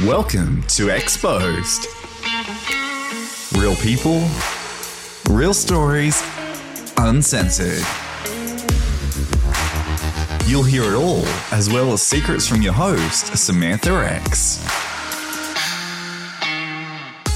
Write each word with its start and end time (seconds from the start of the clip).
Welcome 0.00 0.62
to 0.68 0.88
Exposed. 0.88 1.86
Real 3.54 3.76
people, 3.76 4.26
real 5.28 5.52
stories, 5.52 6.22
uncensored. 6.96 7.84
You'll 10.46 10.62
hear 10.62 10.84
it 10.84 10.94
all, 10.94 11.26
as 11.52 11.68
well 11.70 11.92
as 11.92 12.00
secrets 12.00 12.48
from 12.48 12.62
your 12.62 12.72
host, 12.72 13.36
Samantha 13.36 13.92
X. 13.92 14.66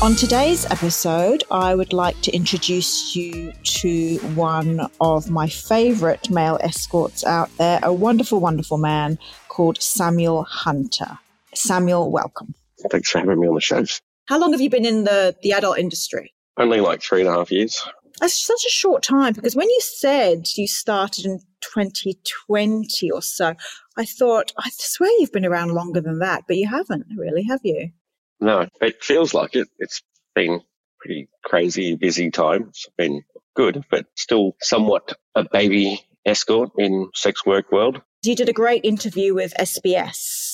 On 0.00 0.14
today's 0.14 0.64
episode, 0.70 1.44
I 1.50 1.74
would 1.74 1.92
like 1.92 2.18
to 2.22 2.32
introduce 2.32 3.14
you 3.14 3.52
to 3.64 4.16
one 4.34 4.88
of 4.98 5.30
my 5.30 5.46
favorite 5.46 6.30
male 6.30 6.58
escorts 6.62 7.22
out 7.22 7.54
there, 7.58 7.80
a 7.82 7.92
wonderful, 7.92 8.40
wonderful 8.40 8.78
man 8.78 9.18
called 9.48 9.80
Samuel 9.82 10.44
Hunter. 10.44 11.18
Samuel, 11.56 12.10
welcome. 12.10 12.54
Thanks 12.90 13.10
for 13.10 13.18
having 13.18 13.40
me 13.40 13.48
on 13.48 13.54
the 13.54 13.60
show. 13.60 13.84
How 14.26 14.38
long 14.38 14.52
have 14.52 14.60
you 14.60 14.70
been 14.70 14.84
in 14.84 15.04
the, 15.04 15.36
the 15.42 15.52
adult 15.52 15.78
industry? 15.78 16.34
Only 16.58 16.80
like 16.80 17.02
three 17.02 17.20
and 17.20 17.28
a 17.28 17.32
half 17.32 17.50
years. 17.50 17.82
That's 18.20 18.34
such 18.34 18.64
a 18.66 18.70
short 18.70 19.02
time 19.02 19.34
because 19.34 19.54
when 19.54 19.68
you 19.68 19.80
said 19.80 20.46
you 20.56 20.66
started 20.66 21.26
in 21.26 21.40
2020 21.60 23.10
or 23.10 23.22
so, 23.22 23.54
I 23.96 24.04
thought, 24.04 24.52
I 24.58 24.70
swear 24.72 25.10
you've 25.18 25.32
been 25.32 25.44
around 25.44 25.72
longer 25.72 26.00
than 26.00 26.18
that, 26.20 26.44
but 26.46 26.56
you 26.56 26.66
haven't 26.68 27.06
really, 27.16 27.42
have 27.44 27.60
you? 27.62 27.90
No, 28.40 28.68
it 28.80 29.02
feels 29.04 29.34
like 29.34 29.54
it. 29.54 29.68
It's 29.78 30.02
been 30.34 30.62
pretty 30.98 31.28
crazy, 31.44 31.94
busy 31.94 32.30
time. 32.30 32.66
It's 32.68 32.88
been 32.96 33.22
good, 33.54 33.84
but 33.90 34.06
still 34.16 34.56
somewhat 34.62 35.12
a 35.34 35.44
baby 35.50 36.00
escort 36.24 36.70
in 36.78 37.10
sex 37.14 37.44
work 37.44 37.70
world. 37.70 38.00
You 38.22 38.34
did 38.34 38.48
a 38.48 38.54
great 38.54 38.84
interview 38.84 39.34
with 39.34 39.54
SBS 39.58 40.45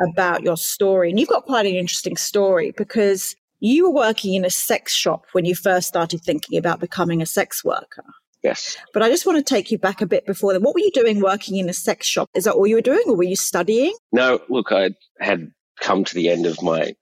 about 0.00 0.42
your 0.42 0.56
story, 0.56 1.10
and 1.10 1.18
you've 1.18 1.28
got 1.28 1.44
quite 1.44 1.66
an 1.66 1.74
interesting 1.74 2.16
story 2.16 2.72
because 2.76 3.34
you 3.60 3.84
were 3.84 3.94
working 3.94 4.34
in 4.34 4.44
a 4.44 4.50
sex 4.50 4.94
shop 4.94 5.26
when 5.32 5.44
you 5.44 5.54
first 5.54 5.86
started 5.86 6.22
thinking 6.22 6.58
about 6.58 6.80
becoming 6.80 7.20
a 7.20 7.26
sex 7.26 7.64
worker. 7.64 8.04
Yes. 8.42 8.76
But 8.94 9.02
I 9.02 9.10
just 9.10 9.26
want 9.26 9.44
to 9.44 9.54
take 9.54 9.70
you 9.70 9.78
back 9.78 10.00
a 10.00 10.06
bit 10.06 10.26
before 10.26 10.52
then. 10.52 10.62
What 10.62 10.74
were 10.74 10.80
you 10.80 10.90
doing 10.92 11.20
working 11.20 11.56
in 11.56 11.68
a 11.68 11.74
sex 11.74 12.06
shop? 12.06 12.28
Is 12.34 12.44
that 12.44 12.54
all 12.54 12.66
you 12.66 12.76
were 12.76 12.80
doing, 12.80 13.02
or 13.06 13.16
were 13.16 13.22
you 13.22 13.36
studying? 13.36 13.94
No, 14.12 14.40
look, 14.48 14.72
I 14.72 14.90
had 15.20 15.52
come 15.80 16.04
to 16.04 16.14
the 16.14 16.30
end 16.30 16.46
of 16.46 16.62
my 16.62 16.94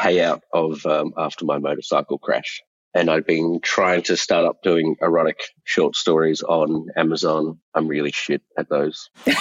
payout 0.00 0.40
of 0.52 0.84
um, 0.86 1.12
after 1.16 1.44
my 1.44 1.58
motorcycle 1.58 2.18
crash. 2.18 2.60
And 2.96 3.10
I'd 3.10 3.26
been 3.26 3.60
trying 3.60 4.02
to 4.02 4.16
start 4.16 4.44
up 4.44 4.62
doing 4.62 4.94
erotic 5.00 5.40
short 5.64 5.96
stories 5.96 6.42
on 6.42 6.86
Amazon. 6.96 7.58
I'm 7.74 7.88
really 7.88 8.12
shit 8.12 8.42
at 8.56 8.68
those. 8.68 9.10
Do 9.24 9.32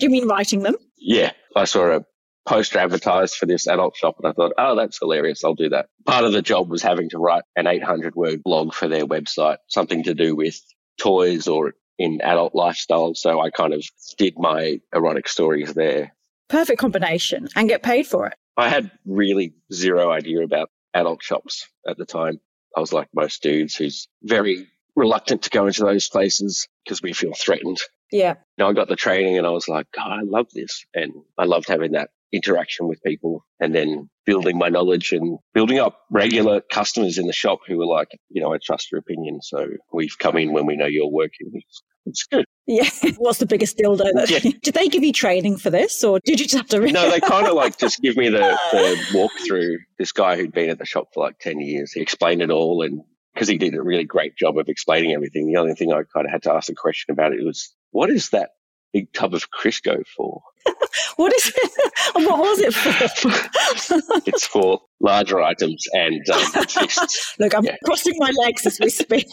you 0.00 0.08
mean 0.08 0.26
writing 0.26 0.62
them? 0.62 0.76
Yeah. 0.96 1.32
I 1.54 1.64
saw 1.64 1.96
a 1.96 2.04
poster 2.46 2.78
advertised 2.78 3.34
for 3.34 3.46
this 3.46 3.66
adult 3.66 3.96
shop 3.96 4.16
and 4.18 4.28
I 4.28 4.32
thought, 4.32 4.52
oh, 4.56 4.76
that's 4.76 4.98
hilarious. 4.98 5.44
I'll 5.44 5.54
do 5.54 5.70
that. 5.70 5.88
Part 6.06 6.24
of 6.24 6.32
the 6.32 6.42
job 6.42 6.70
was 6.70 6.82
having 6.82 7.10
to 7.10 7.18
write 7.18 7.42
an 7.56 7.66
800 7.66 8.14
word 8.14 8.42
blog 8.42 8.72
for 8.72 8.88
their 8.88 9.04
website, 9.04 9.58
something 9.68 10.04
to 10.04 10.14
do 10.14 10.34
with 10.34 10.58
toys 10.98 11.48
or 11.48 11.74
in 11.98 12.20
adult 12.22 12.54
lifestyle. 12.54 13.14
So 13.14 13.40
I 13.40 13.50
kind 13.50 13.74
of 13.74 13.84
did 14.16 14.34
my 14.38 14.80
erotic 14.94 15.28
stories 15.28 15.74
there. 15.74 16.14
Perfect 16.48 16.78
combination 16.78 17.48
and 17.56 17.68
get 17.68 17.82
paid 17.82 18.06
for 18.06 18.26
it. 18.26 18.34
I 18.56 18.68
had 18.68 18.90
really 19.04 19.54
zero 19.72 20.10
idea 20.10 20.42
about 20.42 20.70
adult 20.94 21.22
shops 21.22 21.68
at 21.86 21.98
the 21.98 22.06
time. 22.06 22.40
I 22.76 22.80
was 22.80 22.92
like 22.92 23.08
most 23.14 23.42
dudes 23.42 23.74
who's 23.74 24.08
very 24.22 24.68
reluctant 24.94 25.42
to 25.42 25.50
go 25.50 25.66
into 25.66 25.82
those 25.82 26.08
places 26.08 26.68
because 26.84 27.02
we 27.02 27.12
feel 27.12 27.32
threatened. 27.34 27.78
Yeah. 28.12 28.34
Now 28.56 28.68
I 28.68 28.72
got 28.72 28.88
the 28.88 28.96
training 28.96 29.36
and 29.36 29.46
I 29.46 29.50
was 29.50 29.68
like, 29.68 29.86
God, 29.92 30.10
I 30.10 30.20
love 30.22 30.46
this. 30.54 30.86
And 30.94 31.12
I 31.36 31.44
loved 31.44 31.68
having 31.68 31.92
that 31.92 32.10
interaction 32.32 32.88
with 32.88 33.02
people 33.02 33.44
and 33.60 33.74
then 33.74 34.08
building 34.24 34.58
my 34.58 34.68
knowledge 34.68 35.12
and 35.12 35.38
building 35.54 35.78
up 35.78 36.00
regular 36.10 36.60
customers 36.72 37.18
in 37.18 37.26
the 37.26 37.32
shop 37.32 37.60
who 37.66 37.78
were 37.78 37.86
like, 37.86 38.08
you 38.28 38.42
know, 38.42 38.52
I 38.52 38.58
trust 38.62 38.90
your 38.90 38.98
opinion. 38.98 39.40
So 39.42 39.68
we've 39.92 40.18
come 40.18 40.36
in 40.36 40.52
when 40.52 40.66
we 40.66 40.76
know 40.76 40.86
you're 40.86 41.10
working. 41.10 41.50
It's, 41.54 41.82
it's 42.04 42.26
good. 42.26 42.44
Yeah. 42.66 42.88
What's 43.18 43.38
the 43.38 43.46
biggest 43.46 43.78
dildo? 43.78 44.12
That, 44.14 44.30
yeah. 44.30 44.50
Did 44.62 44.74
they 44.74 44.88
give 44.88 45.04
you 45.04 45.12
training 45.12 45.58
for 45.58 45.70
this 45.70 46.02
or 46.02 46.18
did 46.24 46.40
you 46.40 46.46
just 46.46 46.56
have 46.56 46.68
to? 46.68 46.80
Re- 46.80 46.92
no, 46.92 47.10
they 47.10 47.20
kind 47.28 47.46
of 47.46 47.54
like 47.54 47.78
just 47.78 48.00
give 48.00 48.16
me 48.16 48.28
the, 48.28 48.58
the 48.72 48.96
walkthrough. 49.12 49.76
This 49.98 50.12
guy 50.12 50.36
who'd 50.36 50.52
been 50.52 50.70
at 50.70 50.78
the 50.78 50.84
shop 50.84 51.08
for 51.14 51.24
like 51.24 51.38
10 51.38 51.60
years, 51.60 51.92
he 51.92 52.00
explained 52.00 52.42
it 52.42 52.50
all. 52.50 52.82
And 52.82 53.02
because 53.34 53.48
he 53.48 53.58
did 53.58 53.74
a 53.74 53.82
really 53.82 54.04
great 54.04 54.36
job 54.36 54.58
of 54.58 54.68
explaining 54.68 55.12
everything, 55.12 55.46
the 55.46 55.60
only 55.60 55.74
thing 55.74 55.92
I 55.92 56.02
kind 56.12 56.26
of 56.26 56.32
had 56.32 56.42
to 56.44 56.52
ask 56.52 56.68
a 56.70 56.74
question 56.74 57.12
about 57.12 57.32
it 57.32 57.44
was, 57.44 57.74
what 57.92 58.10
is 58.10 58.30
that 58.30 58.50
big 58.96 59.12
tub 59.12 59.34
of 59.34 59.50
Crisco 59.50 60.02
for? 60.16 60.40
what 61.16 61.32
is 61.34 61.52
it? 61.54 61.72
what 62.14 62.38
was 62.38 62.60
it 62.60 62.72
for? 62.72 64.22
it's 64.26 64.46
for 64.46 64.80
larger 65.00 65.40
items 65.40 65.84
and 65.92 66.28
um, 66.30 66.40
Look, 67.38 67.54
I'm 67.54 67.64
yeah. 67.64 67.76
crossing 67.84 68.14
my 68.16 68.32
legs 68.44 68.64
as 68.66 68.78
we 68.80 68.88
speak. 68.88 69.26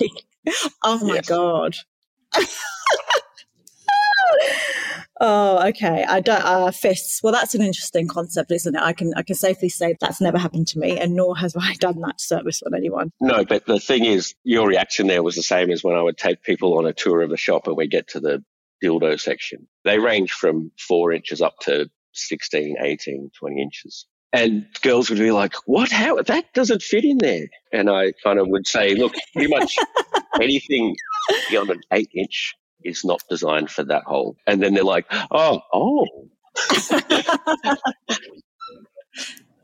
Oh 0.83 0.99
my 1.05 1.15
yes. 1.15 1.29
god. 1.29 1.75
oh, 5.21 5.67
okay. 5.69 6.03
I 6.03 6.19
don't 6.19 6.43
uh, 6.43 6.71
fists. 6.71 7.21
Well, 7.23 7.31
that's 7.31 7.55
an 7.55 7.61
interesting 7.61 8.09
concept, 8.09 8.51
isn't 8.51 8.75
it? 8.75 8.81
I 8.81 8.91
can 8.91 9.13
I 9.15 9.23
can 9.23 9.35
safely 9.35 9.69
say 9.69 9.95
that's 10.01 10.19
never 10.19 10.37
happened 10.37 10.67
to 10.69 10.79
me, 10.79 10.99
and 10.99 11.15
nor 11.15 11.37
has 11.37 11.55
I 11.57 11.75
done 11.75 12.01
that 12.01 12.19
service 12.19 12.61
on 12.65 12.75
anyone. 12.75 13.11
No, 13.21 13.45
but 13.45 13.65
the 13.65 13.79
thing 13.79 14.03
is, 14.03 14.35
your 14.43 14.67
reaction 14.67 15.07
there 15.07 15.23
was 15.23 15.35
the 15.35 15.43
same 15.43 15.71
as 15.71 15.83
when 15.83 15.95
I 15.95 16.01
would 16.01 16.17
take 16.17 16.43
people 16.43 16.77
on 16.77 16.85
a 16.85 16.91
tour 16.91 17.21
of 17.21 17.29
the 17.29 17.37
shop, 17.37 17.67
and 17.67 17.77
we 17.77 17.87
get 17.87 18.09
to 18.09 18.19
the 18.19 18.43
dildo 18.83 19.19
section. 19.19 19.67
They 19.83 19.99
range 19.99 20.31
from 20.31 20.71
four 20.79 21.11
inches 21.11 21.41
up 21.41 21.55
to 21.61 21.89
16, 22.13 22.75
18, 22.79 23.31
20 23.37 23.61
inches. 23.61 24.05
And 24.31 24.65
girls 24.81 25.09
would 25.09 25.19
be 25.19 25.31
like, 25.31 25.53
what? 25.67 25.91
How? 25.91 26.21
That 26.21 26.45
doesn't 26.53 26.81
fit 26.81 27.05
in 27.05 27.19
there. 27.19 27.47
And 27.71 27.89
I 27.89 28.13
kind 28.23 28.39
of 28.39 28.47
would 28.47 28.67
say, 28.67 28.95
look, 28.95 29.13
pretty 29.33 29.47
much 29.47 29.75
anything 30.41 30.95
beyond 31.49 31.69
an 31.69 31.81
eight 31.91 32.09
inch 32.15 32.55
is 32.83 33.05
not 33.05 33.21
designed 33.29 33.69
for 33.69 33.83
that 33.83 34.03
hole. 34.03 34.35
And 34.47 34.61
then 34.61 34.73
they're 34.73 34.83
like, 34.83 35.05
oh, 35.31 35.61
oh. 35.71 36.07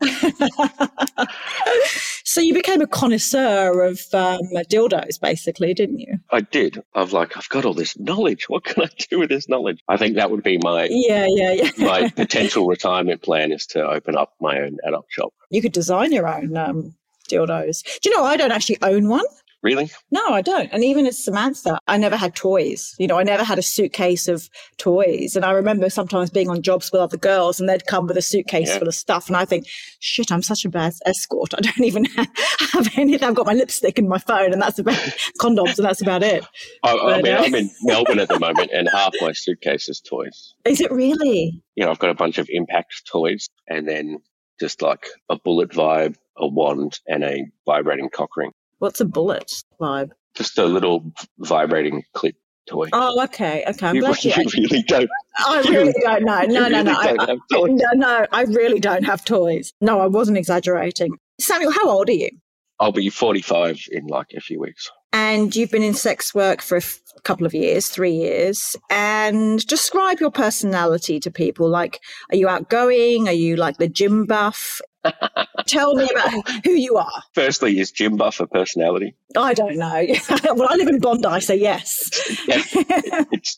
so 2.30 2.40
you 2.40 2.54
became 2.54 2.80
a 2.80 2.86
connoisseur 2.86 3.82
of 3.82 3.98
um, 4.12 4.38
dildos, 4.70 5.20
basically, 5.20 5.74
didn't 5.74 5.98
you? 5.98 6.16
I 6.30 6.42
did. 6.42 6.80
I 6.94 7.02
was 7.02 7.12
like, 7.12 7.36
I've 7.36 7.48
got 7.48 7.64
all 7.64 7.74
this 7.74 7.98
knowledge. 7.98 8.48
What 8.50 8.62
can 8.62 8.84
I 8.84 8.88
do 9.08 9.18
with 9.18 9.30
this 9.30 9.48
knowledge? 9.48 9.80
I 9.88 9.96
think 9.96 10.14
that 10.14 10.30
would 10.30 10.44
be 10.44 10.58
my 10.62 10.86
yeah, 10.90 11.26
yeah, 11.28 11.52
yeah. 11.52 11.70
my 11.78 12.08
potential 12.16 12.66
retirement 12.66 13.22
plan 13.22 13.50
is 13.50 13.66
to 13.66 13.84
open 13.84 14.16
up 14.16 14.34
my 14.40 14.60
own 14.60 14.76
adult 14.86 15.06
shop. 15.08 15.32
You 15.50 15.60
could 15.60 15.72
design 15.72 16.12
your 16.12 16.28
own 16.28 16.56
um, 16.56 16.94
dildos. 17.28 17.82
Do 18.00 18.10
you 18.10 18.16
know 18.16 18.24
I 18.24 18.36
don't 18.36 18.52
actually 18.52 18.78
own 18.82 19.08
one? 19.08 19.24
Really? 19.62 19.90
No, 20.10 20.26
I 20.30 20.40
don't. 20.40 20.70
And 20.72 20.82
even 20.82 21.06
as 21.06 21.22
Samantha, 21.22 21.78
I 21.86 21.98
never 21.98 22.16
had 22.16 22.34
toys. 22.34 22.94
You 22.98 23.06
know, 23.06 23.18
I 23.18 23.24
never 23.24 23.44
had 23.44 23.58
a 23.58 23.62
suitcase 23.62 24.26
of 24.26 24.48
toys. 24.78 25.36
And 25.36 25.44
I 25.44 25.50
remember 25.50 25.90
sometimes 25.90 26.30
being 26.30 26.48
on 26.48 26.62
jobs 26.62 26.90
with 26.90 27.02
other 27.02 27.18
girls 27.18 27.60
and 27.60 27.68
they'd 27.68 27.86
come 27.86 28.06
with 28.06 28.16
a 28.16 28.22
suitcase 28.22 28.68
yeah. 28.68 28.78
full 28.78 28.88
of 28.88 28.94
stuff. 28.94 29.28
And 29.28 29.36
I 29.36 29.44
think, 29.44 29.66
shit, 29.98 30.32
I'm 30.32 30.42
such 30.42 30.64
a 30.64 30.70
bad 30.70 30.94
escort. 31.04 31.52
I 31.58 31.60
don't 31.60 31.84
even 31.84 32.06
have 32.06 32.88
anything. 32.96 33.28
I've 33.28 33.34
got 33.34 33.46
my 33.46 33.52
lipstick 33.52 33.98
and 33.98 34.08
my 34.08 34.18
phone 34.18 34.52
and 34.52 34.62
that's 34.62 34.78
about 34.78 34.96
condoms 35.38 35.76
and 35.76 35.86
that's 35.86 36.00
about 36.00 36.22
it. 36.22 36.44
I, 36.82 36.94
but, 36.94 37.12
I 37.12 37.22
mean, 37.22 37.34
uh, 37.34 37.42
I'm 37.42 37.54
in 37.54 37.70
Melbourne 37.82 38.18
at 38.18 38.28
the 38.28 38.40
moment 38.40 38.70
and 38.72 38.88
half 38.88 39.12
my 39.20 39.32
suitcase 39.32 39.90
is 39.90 40.00
toys. 40.00 40.54
Is 40.64 40.80
it 40.80 40.90
really? 40.90 41.62
You 41.74 41.84
know, 41.84 41.90
I've 41.90 41.98
got 41.98 42.10
a 42.10 42.14
bunch 42.14 42.38
of 42.38 42.46
impact 42.50 43.02
toys 43.06 43.46
and 43.68 43.86
then 43.86 44.20
just 44.58 44.80
like 44.80 45.06
a 45.28 45.38
bullet 45.38 45.70
vibe, 45.70 46.16
a 46.36 46.46
wand 46.46 47.00
and 47.06 47.24
a 47.24 47.44
vibrating 47.66 48.08
cock 48.08 48.36
ring. 48.38 48.52
What's 48.80 49.00
a 49.00 49.04
bullet 49.04 49.62
vibe? 49.80 50.10
Just 50.34 50.58
a 50.58 50.64
little 50.64 51.12
vibrating 51.38 52.02
clip 52.14 52.34
toy. 52.66 52.88
Oh, 52.94 53.22
okay, 53.24 53.62
okay. 53.68 53.86
I'm 53.86 53.94
you, 53.94 54.00
glad 54.00 54.24
you, 54.24 54.32
you 54.36 54.44
really 54.70 54.82
don't. 54.84 55.10
I 55.38 55.60
really 55.68 55.94
don't 56.00 56.24
know. 56.24 56.40
No, 56.48 56.68
no, 56.68 56.82
no. 56.82 56.92
I, 56.92 57.14
I, 57.18 57.36
no, 57.52 57.90
no. 57.92 58.26
I 58.32 58.42
really 58.44 58.80
don't 58.80 59.04
have 59.04 59.24
toys. 59.24 59.72
No, 59.82 60.00
I 60.00 60.06
wasn't 60.06 60.38
exaggerating. 60.38 61.12
Samuel, 61.38 61.72
how 61.72 61.88
old 61.90 62.08
are 62.08 62.12
you? 62.12 62.30
I'll 62.80 62.92
be 62.92 63.10
45 63.10 63.78
in 63.92 64.06
like 64.06 64.28
a 64.34 64.40
few 64.40 64.58
weeks. 64.58 64.90
And 65.12 65.54
you've 65.54 65.70
been 65.70 65.82
in 65.82 65.92
sex 65.92 66.34
work 66.34 66.62
for 66.62 66.76
a 66.76 66.80
f- 66.80 67.00
couple 67.24 67.44
of 67.44 67.52
years, 67.52 67.88
three 67.88 68.12
years. 68.12 68.76
And 68.88 69.64
describe 69.66 70.20
your 70.20 70.30
personality 70.30 71.20
to 71.20 71.30
people. 71.30 71.68
Like, 71.68 72.00
are 72.30 72.36
you 72.36 72.48
outgoing? 72.48 73.28
Are 73.28 73.32
you 73.32 73.56
like 73.56 73.76
the 73.76 73.88
gym 73.88 74.24
buff? 74.24 74.80
Tell 75.70 75.94
me 75.94 76.08
about 76.10 76.34
oh. 76.34 76.42
who 76.64 76.72
you 76.72 76.96
are. 76.96 77.22
Firstly, 77.32 77.78
is 77.78 77.92
Jim 77.92 78.16
Buff 78.16 78.40
a 78.40 78.46
personality? 78.48 79.14
I 79.36 79.54
don't 79.54 79.76
know. 79.76 80.04
well, 80.54 80.68
I 80.68 80.74
live 80.74 80.88
in 80.88 80.98
Bondi, 80.98 81.40
so 81.40 81.52
yes. 81.52 82.10
yeah, 82.48 82.62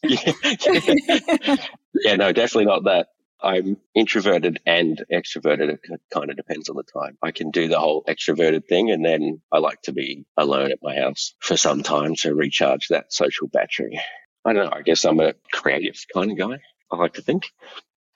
yeah. 0.05 1.57
yeah, 1.95 2.17
no, 2.17 2.33
definitely 2.33 2.67
not 2.67 2.85
that. 2.85 3.09
I'm 3.43 3.79
introverted 3.95 4.61
and 4.67 5.03
extroverted. 5.11 5.71
It 5.71 5.81
kind 6.13 6.31
of 6.31 6.37
depends 6.37 6.69
on 6.69 6.77
the 6.77 6.85
time. 6.85 7.17
I 7.23 7.33
can 7.33 7.51
do 7.51 7.67
the 7.67 7.81
whole 7.81 8.05
extroverted 8.05 8.69
thing 8.69 8.91
and 8.91 9.05
then 9.05 9.41
I 9.51 9.59
like 9.59 9.81
to 9.83 9.93
be 9.93 10.27
alone 10.37 10.71
at 10.71 10.79
my 10.83 10.95
house 10.95 11.35
for 11.41 11.57
some 11.57 11.83
time 11.83 12.15
to 12.17 12.35
recharge 12.35 12.89
that 12.89 13.13
social 13.13 13.49
battery. 13.49 13.99
I 14.45 14.53
don't 14.53 14.67
know. 14.67 14.77
I 14.77 14.83
guess 14.83 15.05
I'm 15.05 15.19
a 15.19 15.35
creative 15.51 15.97
kind 16.15 16.31
of 16.31 16.39
guy. 16.39 16.59
I 16.91 16.97
like 16.97 17.15
to 17.15 17.23
think. 17.23 17.51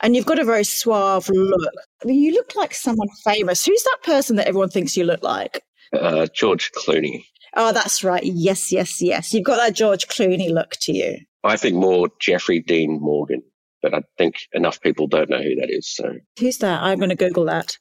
And 0.00 0.14
you've 0.14 0.26
got 0.26 0.38
a 0.38 0.44
very 0.44 0.64
suave 0.64 1.28
look. 1.30 1.72
I 2.02 2.06
mean, 2.06 2.22
you 2.22 2.32
look 2.32 2.54
like 2.54 2.74
someone 2.74 3.08
famous. 3.24 3.64
Who's 3.64 3.82
that 3.82 3.98
person 4.02 4.36
that 4.36 4.46
everyone 4.46 4.68
thinks 4.68 4.96
you 4.96 5.04
look 5.04 5.22
like? 5.22 5.62
Uh, 5.92 6.26
George 6.34 6.70
Clooney. 6.72 7.24
Oh, 7.56 7.72
that's 7.72 8.04
right. 8.04 8.22
Yes, 8.22 8.70
yes, 8.70 9.00
yes. 9.00 9.32
You've 9.32 9.44
got 9.44 9.56
that 9.56 9.74
George 9.74 10.06
Clooney 10.08 10.52
look 10.52 10.72
to 10.82 10.92
you. 10.92 11.16
I 11.42 11.56
think 11.56 11.76
more 11.76 12.08
Jeffrey 12.20 12.60
Dean 12.60 13.00
Morgan, 13.00 13.42
but 13.80 13.94
I 13.94 14.02
think 14.18 14.36
enough 14.52 14.80
people 14.80 15.06
don't 15.06 15.30
know 15.30 15.40
who 15.40 15.54
that 15.56 15.70
is. 15.70 15.88
So 15.88 16.16
Who's 16.38 16.58
that? 16.58 16.82
I'm 16.82 16.98
going 16.98 17.08
to 17.10 17.16
Google 17.16 17.46
that. 17.46 17.78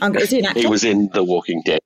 I'm, 0.00 0.12
going 0.12 0.26
to 0.26 0.52
he 0.54 0.66
was 0.66 0.84
in 0.84 1.08
The 1.12 1.24
Walking 1.24 1.62
Dead. 1.64 1.80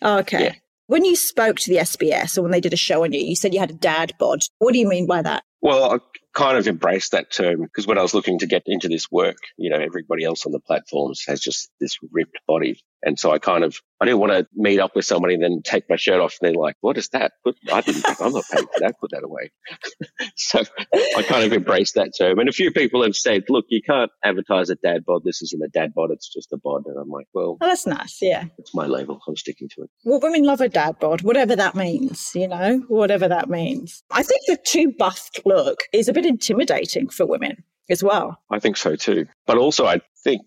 Oh, 0.00 0.18
okay. 0.18 0.44
yeah. 0.44 0.54
When 0.86 1.04
you 1.04 1.16
spoke 1.16 1.58
to 1.60 1.70
the 1.70 1.78
SBS 1.78 2.38
or 2.38 2.42
when 2.42 2.52
they 2.52 2.60
did 2.60 2.72
a 2.72 2.76
show 2.76 3.02
on 3.02 3.12
you, 3.12 3.20
you 3.20 3.34
said 3.34 3.52
you 3.52 3.60
had 3.60 3.70
a 3.70 3.74
dad 3.74 4.12
bod. 4.18 4.40
What 4.58 4.72
do 4.72 4.78
you 4.78 4.88
mean 4.88 5.06
by 5.06 5.20
that? 5.22 5.42
Well, 5.60 5.94
I 5.94 5.98
kind 6.36 6.58
of 6.58 6.68
embraced 6.68 7.12
that 7.12 7.32
term 7.32 7.62
because 7.62 7.86
when 7.86 7.98
I 7.98 8.02
was 8.02 8.14
looking 8.14 8.38
to 8.40 8.46
get 8.46 8.62
into 8.66 8.88
this 8.88 9.10
work, 9.10 9.38
you 9.56 9.70
know, 9.70 9.78
everybody 9.78 10.22
else 10.24 10.44
on 10.46 10.52
the 10.52 10.60
platforms 10.60 11.24
has 11.26 11.40
just 11.40 11.70
this 11.80 11.96
ripped 12.12 12.38
body. 12.46 12.78
And 13.02 13.18
so 13.18 13.30
I 13.30 13.38
kind 13.38 13.62
of, 13.62 13.76
I 14.00 14.04
didn't 14.04 14.20
want 14.20 14.32
to 14.32 14.46
meet 14.54 14.80
up 14.80 14.96
with 14.96 15.04
somebody 15.04 15.34
and 15.34 15.42
then 15.42 15.62
take 15.62 15.88
my 15.88 15.96
shirt 15.96 16.20
off 16.20 16.36
and 16.40 16.48
they're 16.48 16.60
like, 16.60 16.74
what 16.80 16.98
is 16.98 17.08
that? 17.10 17.32
But 17.44 17.54
I 17.72 17.80
didn't, 17.80 18.04
I'm 18.20 18.32
not 18.32 18.44
paying 18.52 18.66
for 18.66 18.80
that. 18.80 18.98
Put 19.00 19.10
that 19.12 19.22
away. 19.22 19.50
so 20.36 20.62
I 21.16 21.22
kind 21.22 21.44
of 21.44 21.52
embraced 21.52 21.94
that 21.94 22.12
term. 22.18 22.38
And 22.38 22.48
a 22.48 22.52
few 22.52 22.70
people 22.72 23.02
have 23.02 23.14
said, 23.16 23.44
look, 23.48 23.66
you 23.68 23.80
can't 23.80 24.10
advertise 24.24 24.70
a 24.70 24.74
dad 24.76 25.04
bod. 25.06 25.22
This 25.24 25.40
isn't 25.42 25.62
a 25.62 25.68
dad 25.68 25.94
bod. 25.94 26.10
It's 26.10 26.28
just 26.32 26.52
a 26.52 26.56
bod. 26.58 26.82
And 26.86 26.98
I'm 26.98 27.08
like, 27.08 27.26
well, 27.32 27.58
Oh, 27.60 27.66
that's 27.68 27.86
nice. 27.86 28.18
Yeah. 28.20 28.44
it's 28.58 28.74
my 28.74 28.86
label. 28.86 29.20
I'm 29.28 29.36
sticking 29.36 29.68
to 29.76 29.82
it. 29.84 29.90
Well, 30.04 30.20
women 30.20 30.42
love 30.42 30.60
a 30.60 30.68
dad 30.68 30.98
bod, 30.98 31.22
whatever 31.22 31.54
that 31.56 31.74
means, 31.76 32.32
you 32.34 32.48
know, 32.48 32.82
whatever 32.88 33.28
that 33.28 33.48
means. 33.48 34.02
I 34.10 34.22
think 34.22 34.42
the 34.46 34.58
too 34.66 34.92
buffed 34.98 35.40
look 35.46 35.80
is 35.92 36.08
a 36.08 36.12
bit 36.12 36.25
intimidating 36.26 37.08
for 37.08 37.26
women 37.26 37.64
as 37.88 38.02
well. 38.02 38.38
I 38.50 38.58
think 38.58 38.76
so 38.76 38.96
too. 38.96 39.26
But 39.46 39.58
also, 39.58 39.86
I 39.86 40.00
think 40.24 40.42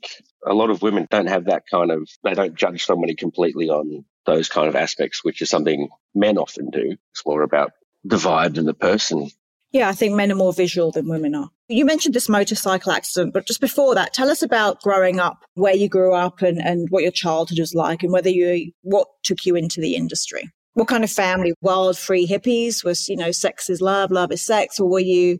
a 0.45 0.53
lot 0.53 0.69
of 0.69 0.81
women 0.81 1.07
don't 1.09 1.27
have 1.27 1.45
that 1.45 1.63
kind 1.71 1.91
of, 1.91 2.09
they 2.23 2.33
don't 2.33 2.55
judge 2.55 2.85
somebody 2.85 3.15
completely 3.15 3.69
on 3.69 4.05
those 4.25 4.49
kind 4.49 4.67
of 4.67 4.75
aspects, 4.75 5.23
which 5.23 5.41
is 5.41 5.49
something 5.49 5.89
men 6.13 6.37
often 6.37 6.69
do. 6.69 6.95
It's 7.11 7.25
more 7.25 7.41
about 7.41 7.71
the 8.03 8.17
vibe 8.17 8.57
and 8.57 8.67
the 8.67 8.73
person. 8.73 9.29
Yeah, 9.71 9.87
I 9.87 9.93
think 9.93 10.15
men 10.15 10.31
are 10.31 10.35
more 10.35 10.53
visual 10.53 10.91
than 10.91 11.07
women 11.07 11.35
are. 11.35 11.49
You 11.67 11.85
mentioned 11.85 12.15
this 12.15 12.27
motorcycle 12.27 12.91
accident, 12.91 13.33
but 13.33 13.45
just 13.45 13.61
before 13.61 13.93
that, 13.95 14.13
tell 14.13 14.31
us 14.31 14.41
about 14.41 14.81
growing 14.81 15.19
up, 15.19 15.45
where 15.53 15.75
you 15.75 15.87
grew 15.87 16.13
up 16.13 16.41
and, 16.41 16.57
and 16.57 16.87
what 16.89 17.03
your 17.03 17.11
childhood 17.11 17.59
was 17.59 17.75
like 17.75 18.01
and 18.01 18.11
whether 18.11 18.29
you, 18.29 18.71
what 18.81 19.07
took 19.23 19.45
you 19.45 19.55
into 19.55 19.79
the 19.79 19.95
industry. 19.95 20.49
What 20.73 20.87
kind 20.87 21.03
of 21.03 21.11
family? 21.11 21.53
Wild, 21.61 21.97
free 21.97 22.25
hippies? 22.25 22.83
Was, 22.83 23.07
you 23.09 23.15
know, 23.15 23.31
sex 23.31 23.69
is 23.69 23.81
love, 23.81 24.11
love 24.11 24.31
is 24.31 24.41
sex? 24.41 24.79
Or 24.79 24.89
were 24.89 24.99
you 24.99 25.39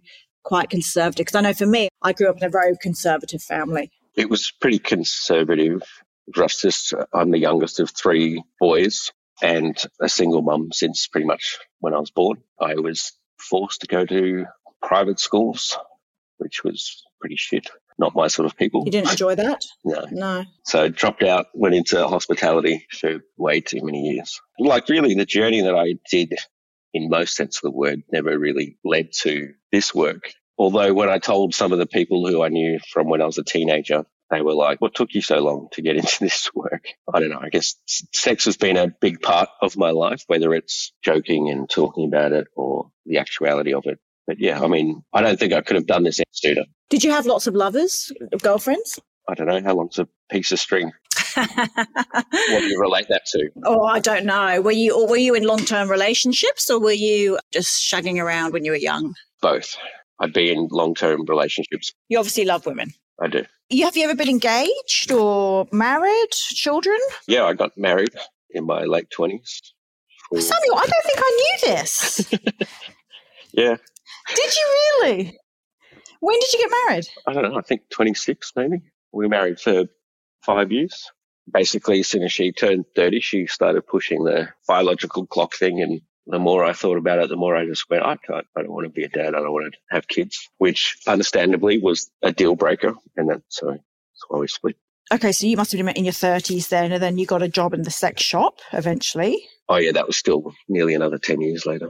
quite 0.50 0.72
conservative? 0.72 1.18
Because 1.28 1.36
I 1.36 1.42
know 1.42 1.54
for 1.54 1.68
me, 1.68 1.90
I 2.02 2.12
grew 2.12 2.28
up 2.28 2.38
in 2.38 2.44
a 2.44 2.50
very 2.50 2.76
conservative 2.82 3.42
family. 3.42 3.92
It 4.16 4.32
was 4.32 4.52
pretty 4.60 4.80
conservative. 4.80 5.84
Justice, 6.36 6.92
I'm 7.14 7.30
the 7.30 7.38
youngest 7.38 7.80
of 7.80 7.92
three 7.92 8.44
boys 8.60 9.12
and 9.44 9.78
a 10.02 10.10
single 10.10 10.42
mum 10.42 10.70
since 10.74 11.08
pretty 11.08 11.28
much 11.28 11.60
when 11.80 11.94
I 11.94 12.00
was 12.00 12.10
born. 12.10 12.42
I 12.60 12.76
was 12.76 13.14
forced 13.38 13.82
to 13.82 13.88
go 13.88 14.06
to 14.06 14.46
private 14.82 15.20
schools, 15.20 15.78
which 16.38 16.64
was 16.64 17.04
pretty 17.22 17.36
shit. 17.38 17.70
Not 18.00 18.16
my 18.16 18.28
sort 18.28 18.48
of 18.48 18.58
people. 18.58 18.86
You 18.86 18.92
didn't 18.92 19.12
enjoy 19.12 19.36
that? 19.36 19.64
No. 19.86 20.06
No. 20.12 20.46
So 20.66 20.90
dropped 20.90 21.24
out, 21.24 21.46
went 21.54 21.76
into 21.76 22.08
hospitality 22.08 22.88
for 22.92 23.20
way 23.38 23.62
too 23.62 23.82
many 23.84 24.02
years. 24.02 24.42
Like 24.58 24.90
really 24.90 25.14
the 25.14 25.26
journey 25.26 25.62
that 25.62 25.76
I 25.76 25.96
did 26.10 26.34
in 26.94 27.10
most 27.10 27.36
sense 27.36 27.58
of 27.58 27.62
the 27.62 27.78
word 27.78 28.02
never 28.12 28.38
really 28.38 28.78
led 28.84 29.12
to 29.22 29.54
this 29.72 29.94
work. 29.94 30.34
Although 30.60 30.94
when 30.94 31.10
I 31.10 31.20
told 31.20 31.56
some 31.56 31.72
of 31.72 31.80
the 31.80 31.88
people 31.88 32.28
who 32.28 32.44
I 32.44 32.50
knew 32.50 32.80
from 32.92 33.08
when 33.08 33.22
I 33.22 33.26
was 33.26 33.38
a 33.38 33.44
teenager, 33.44 34.06
they 34.30 34.42
were 34.42 34.54
like, 34.54 34.82
what 34.82 34.94
took 34.94 35.14
you 35.14 35.22
so 35.22 35.40
long 35.40 35.70
to 35.72 35.82
get 35.82 35.96
into 35.96 36.18
this 36.20 36.54
work? 36.54 36.90
I 37.12 37.20
don't 37.20 37.30
know. 37.30 37.40
I 37.42 37.50
guess 37.50 37.76
sex 38.14 38.44
has 38.46 38.58
been 38.58 38.76
a 38.76 38.88
big 38.88 39.22
part 39.22 39.50
of 39.62 39.78
my 39.78 39.92
life, 39.92 40.24
whether 40.28 40.54
it's 40.54 40.92
joking 41.02 41.50
and 41.50 41.70
talking 41.70 42.06
about 42.06 42.34
it 42.34 42.48
or 42.56 42.92
the 43.06 43.20
actuality 43.20 43.74
of 43.74 43.86
it. 43.86 44.00
But 44.28 44.40
yeah, 44.40 44.62
I 44.62 44.68
mean, 44.68 45.02
I 45.14 45.22
don't 45.22 45.40
think 45.40 45.54
I 45.54 45.62
could 45.62 45.78
have 45.78 45.88
done 45.88 46.04
this 46.04 46.20
as 46.20 46.26
a 46.30 46.36
student. 46.36 46.68
Did 46.90 47.04
you 47.04 47.12
have 47.12 47.26
lots 47.26 47.48
of 47.48 47.56
lovers, 47.56 48.12
girlfriends? 48.42 49.00
I 49.28 49.36
don't 49.36 49.48
know 49.48 49.62
how 49.64 49.76
long's 49.76 49.98
a 49.98 50.08
piece 50.30 50.52
of 50.52 50.60
string. 50.60 50.92
What 51.36 52.62
do 52.62 52.66
you 52.66 52.80
relate 52.80 53.08
that 53.10 53.26
to? 53.28 53.50
oh, 53.66 53.84
I 53.84 54.00
don't 54.00 54.26
know. 54.26 54.62
Were 54.62 54.72
you 54.72 54.96
or 54.96 55.08
were 55.08 55.18
you 55.18 55.36
in 55.36 55.44
long 55.44 55.60
term 55.60 55.90
relationships 55.90 56.70
or 56.70 56.80
were 56.80 56.92
you 56.92 57.40
just 57.52 57.82
shagging 57.82 58.22
around 58.22 58.54
when 58.54 58.66
you 58.66 58.72
were 58.72 58.78
young? 58.78 59.14
Both. 59.42 59.78
I'd 60.20 60.34
be 60.34 60.52
in 60.52 60.68
long 60.72 60.96
term 60.96 61.26
relationships. 61.26 61.94
You 62.10 62.18
obviously 62.20 62.46
love 62.46 62.66
women. 62.66 62.94
I 63.22 63.28
do. 63.28 63.46
You, 63.70 63.86
have 63.86 63.96
you 63.98 64.04
ever 64.06 64.16
been 64.16 64.30
engaged 64.30 65.12
or 65.12 65.68
married? 65.72 66.32
Children? 66.32 66.98
Yeah, 67.28 67.44
I 67.46 67.54
got 67.54 67.78
married 67.78 68.14
in 68.52 68.66
my 68.66 68.84
late 68.86 69.10
20s. 69.10 69.62
For- 70.30 70.42
Samuel, 70.42 70.76
I 70.76 70.86
don't 70.86 71.06
think 71.06 71.20
I 71.20 71.38
knew 71.38 71.76
this. 71.76 72.30
yeah, 73.54 73.76
did 74.36 74.56
you 74.56 74.68
really? 75.02 75.38
When 76.20 76.40
did 76.40 76.54
you 76.54 76.60
get 76.60 76.72
married? 76.88 77.08
I 77.28 77.34
don't 77.34 77.44
know. 77.52 77.58
I 77.58 77.62
think 77.62 77.82
26 77.92 78.52
maybe. 78.56 78.82
We 79.12 79.26
were 79.26 79.30
married 79.30 79.60
for 79.60 79.86
five 80.42 80.72
years. 80.72 81.12
Basically, 81.52 82.02
as 82.02 82.08
soon 82.08 82.24
as 82.24 82.32
she 82.32 82.52
turned 82.52 82.86
30, 82.96 83.22
she 83.22 83.48
started 83.48 83.88
pushing 83.88 84.24
the 84.24 84.50
biological 84.68 85.26
clock 85.26 85.56
thing. 85.56 85.82
And 85.82 86.02
the 86.30 86.40
more 86.40 86.64
I 86.64 86.74
thought 86.74 86.98
about 86.98 87.20
it, 87.20 87.30
the 87.30 87.36
more 87.36 87.56
I 87.56 87.66
just 87.66 87.90
went, 87.90 88.04
I 88.04 88.16
can't, 88.18 88.46
I 88.56 88.62
don't 88.62 88.72
want 88.72 88.86
to 88.86 88.92
be 88.92 89.04
a 89.04 89.10
dad. 89.10 89.36
I 89.36 89.40
don't 89.40 89.52
want 89.52 89.74
to 89.74 89.80
have 89.90 90.08
kids, 90.08 90.50
which 90.58 90.98
understandably 91.08 91.80
was 91.80 92.10
a 92.22 92.32
deal 92.32 92.56
breaker. 92.56 92.94
And 93.18 93.30
that's, 93.30 93.44
so 93.50 93.68
that's 93.68 93.82
why 94.28 94.40
we 94.40 94.48
split. 94.48 94.78
Okay, 95.12 95.32
so 95.32 95.48
you 95.48 95.58
must 95.58 95.72
have 95.72 95.84
been 95.84 95.96
in 95.96 96.06
your 96.06 96.14
30s 96.14 96.70
then, 96.70 96.92
and 96.92 97.02
then 97.02 97.18
you 97.18 97.26
got 97.26 97.42
a 97.42 97.48
job 97.48 97.74
in 97.74 97.82
the 97.82 97.90
sex 97.90 98.22
shop 98.22 98.60
eventually. 98.74 99.44
Oh, 99.68 99.78
yeah, 99.78 99.92
that 99.92 100.06
was 100.06 100.18
still 100.18 100.54
nearly 100.68 100.94
another 100.94 101.18
10 101.18 101.42
years 101.42 101.66
later, 101.66 101.90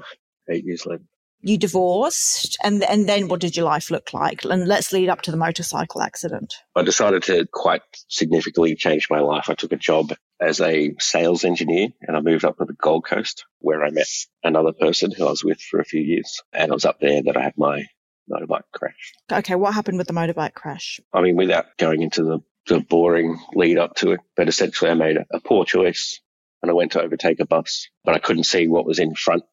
eight 0.50 0.64
years 0.64 0.86
later. 0.86 1.04
You 1.42 1.58
divorced, 1.58 2.58
and 2.64 2.84
and 2.84 3.08
then 3.08 3.30
what 3.30 3.40
did 3.40 3.56
your 3.56 3.66
life 3.66 3.92
look 3.92 4.14
like? 4.14 4.44
And 4.44 4.68
let's 4.68 4.92
lead 4.92 5.10
up 5.10 5.22
to 5.22 5.32
the 5.32 5.38
motorcycle 5.38 6.02
accident. 6.02 6.54
I 6.76 6.84
decided 6.84 7.24
to 7.24 7.48
quite 7.52 7.82
significantly 8.10 8.76
change 8.76 9.08
my 9.10 9.20
life. 9.20 9.50
I 9.50 9.54
took 9.54 9.72
a 9.72 9.78
job 9.78 10.14
as 10.42 10.62
a 10.62 10.94
sales 11.00 11.44
engineer 11.44 11.90
and 12.02 12.16
I 12.16 12.22
moved 12.22 12.46
up 12.46 12.58
to 12.58 12.66
the 12.66 12.74
Gold 12.74 13.06
Coast 13.06 13.46
where 13.60 13.84
I 13.84 13.90
met 13.90 14.08
another 14.44 14.74
person 14.74 15.12
who 15.12 15.26
I 15.26 15.30
was 15.30 15.44
with 15.44 15.62
for 15.62 15.80
a 15.80 15.86
few 15.86 16.02
years. 16.02 16.42
And 16.54 16.72
it 16.72 16.74
was 16.74 16.86
up 16.86 17.00
there 17.00 17.22
that 17.24 17.38
I 17.38 17.44
had 17.44 17.58
my 17.58 17.86
motorbike 18.30 18.64
crash. 18.74 19.14
Okay, 19.32 19.56
what 19.56 19.74
happened 19.74 19.98
with 19.98 20.08
the 20.08 20.14
motorbike 20.14 20.54
crash? 20.54 21.00
I 21.14 21.22
mean, 21.22 21.36
without 21.36 21.78
going 21.78 22.02
into 22.02 22.24
the, 22.24 22.40
the 22.68 22.80
boring 22.80 23.40
lead 23.54 23.78
up 23.78 23.96
to 23.96 24.12
it, 24.12 24.20
but 24.36 24.48
essentially 24.48 24.92
I 24.92 24.94
made 24.94 25.18
a, 25.18 25.26
a 25.32 25.40
poor 25.40 25.66
choice 25.66 26.22
and 26.62 26.70
I 26.70 26.74
went 26.74 26.94
to 26.94 27.02
overtake 27.02 27.40
a 27.40 27.46
bus, 27.46 27.90
but 28.04 28.16
I 28.16 28.20
couldn't 28.20 28.44
see 28.44 28.68
what 28.68 28.86
was 28.86 29.00
in 29.00 29.16
front 29.16 29.44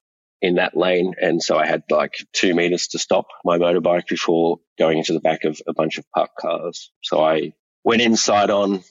in 0.43 0.57
that 0.57 0.77
lane. 0.77 1.15
And 1.21 1.43
so 1.43 1.57
I 1.57 1.67
had 1.67 1.85
like 1.91 2.15
two 2.33 2.55
meters 2.55 2.89
to 2.89 2.99
stop 2.99 3.27
my 3.45 3.59
motorbike 3.59 4.07
before 4.07 4.59
going 4.79 4.99
into 4.99 5.13
the 5.13 5.21
back 5.21 5.45
of 5.45 5.61
a 5.67 5.73
bunch 5.73 5.99
of 5.99 6.05
parked 6.15 6.37
cars. 6.37 6.91
So 7.03 7.23
I 7.23 7.53
went 7.85 8.03
inside 8.03 8.51
on, 8.51 8.83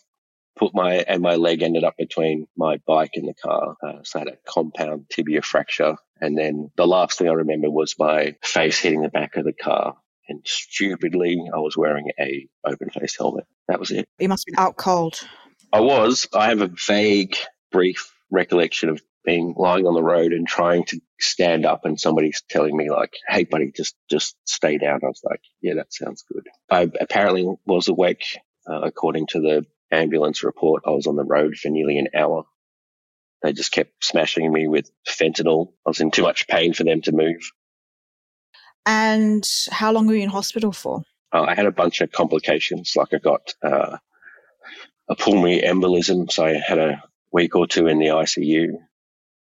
put 0.57 0.73
my, 0.73 0.95
and 0.95 1.21
my 1.21 1.35
leg 1.35 1.61
ended 1.61 1.83
up 1.83 1.95
between 1.97 2.47
my 2.57 2.79
bike 2.87 3.11
and 3.15 3.27
the 3.27 3.33
car. 3.33 3.75
Uh, 3.83 4.03
so 4.03 4.19
I 4.19 4.21
had 4.21 4.27
a 4.29 4.37
compound 4.47 5.05
tibia 5.09 5.41
fracture. 5.41 5.95
And 6.19 6.37
then 6.37 6.71
the 6.77 6.87
last 6.87 7.17
thing 7.17 7.29
I 7.29 7.33
remember 7.33 7.69
was 7.69 7.95
my 7.99 8.35
face 8.41 8.79
hitting 8.79 9.01
the 9.01 9.09
back 9.09 9.35
of 9.35 9.45
the 9.45 9.53
car. 9.53 9.95
And 10.27 10.41
stupidly, 10.43 11.39
I 11.53 11.59
was 11.59 11.77
wearing 11.77 12.09
a 12.19 12.47
open 12.65 12.89
face 12.89 13.15
helmet. 13.15 13.45
That 13.67 13.79
was 13.79 13.91
it. 13.91 14.07
You 14.17 14.27
must 14.27 14.47
have 14.47 14.55
been 14.55 14.65
out 14.65 14.75
cold. 14.75 15.19
I 15.71 15.81
was. 15.81 16.27
I 16.33 16.49
have 16.49 16.61
a 16.61 16.71
vague, 16.87 17.35
brief 17.71 18.11
recollection 18.31 18.89
of 18.89 19.01
being 19.23 19.53
lying 19.57 19.85
on 19.85 19.93
the 19.93 20.01
road 20.01 20.33
and 20.33 20.47
trying 20.47 20.85
to 20.85 20.99
stand 21.19 21.65
up 21.65 21.85
and 21.85 21.99
somebody's 21.99 22.43
telling 22.49 22.75
me 22.75 22.89
like, 22.89 23.13
Hey 23.27 23.43
buddy, 23.43 23.71
just, 23.75 23.95
just 24.09 24.35
stay 24.45 24.77
down. 24.77 25.01
I 25.03 25.07
was 25.07 25.21
like, 25.23 25.41
yeah, 25.61 25.75
that 25.75 25.93
sounds 25.93 26.23
good. 26.31 26.47
I 26.69 26.89
apparently 26.99 27.47
was 27.65 27.87
awake. 27.87 28.23
Uh, 28.67 28.81
according 28.81 29.27
to 29.27 29.39
the 29.39 29.65
ambulance 29.91 30.43
report, 30.43 30.83
I 30.87 30.91
was 30.91 31.07
on 31.07 31.15
the 31.15 31.23
road 31.23 31.55
for 31.55 31.69
nearly 31.69 31.97
an 31.99 32.09
hour. 32.15 32.45
They 33.43 33.53
just 33.53 33.71
kept 33.71 34.03
smashing 34.03 34.51
me 34.51 34.67
with 34.67 34.89
fentanyl. 35.07 35.73
I 35.85 35.89
was 35.89 36.01
in 36.01 36.09
too 36.09 36.23
much 36.23 36.47
pain 36.47 36.73
for 36.73 36.83
them 36.83 37.01
to 37.03 37.11
move. 37.11 37.51
And 38.87 39.47
how 39.71 39.91
long 39.91 40.07
were 40.07 40.15
you 40.15 40.23
in 40.23 40.29
hospital 40.29 40.71
for? 40.71 41.03
Uh, 41.31 41.43
I 41.43 41.53
had 41.53 41.67
a 41.67 41.71
bunch 41.71 42.01
of 42.01 42.11
complications. 42.11 42.93
Like 42.95 43.13
I 43.13 43.17
got, 43.19 43.53
uh, 43.61 43.97
a 45.07 45.15
pulmonary 45.15 45.61
embolism. 45.61 46.31
So 46.31 46.45
I 46.45 46.53
had 46.53 46.79
a 46.79 47.03
week 47.31 47.55
or 47.55 47.67
two 47.67 47.87
in 47.87 47.99
the 47.99 48.07
ICU. 48.07 48.77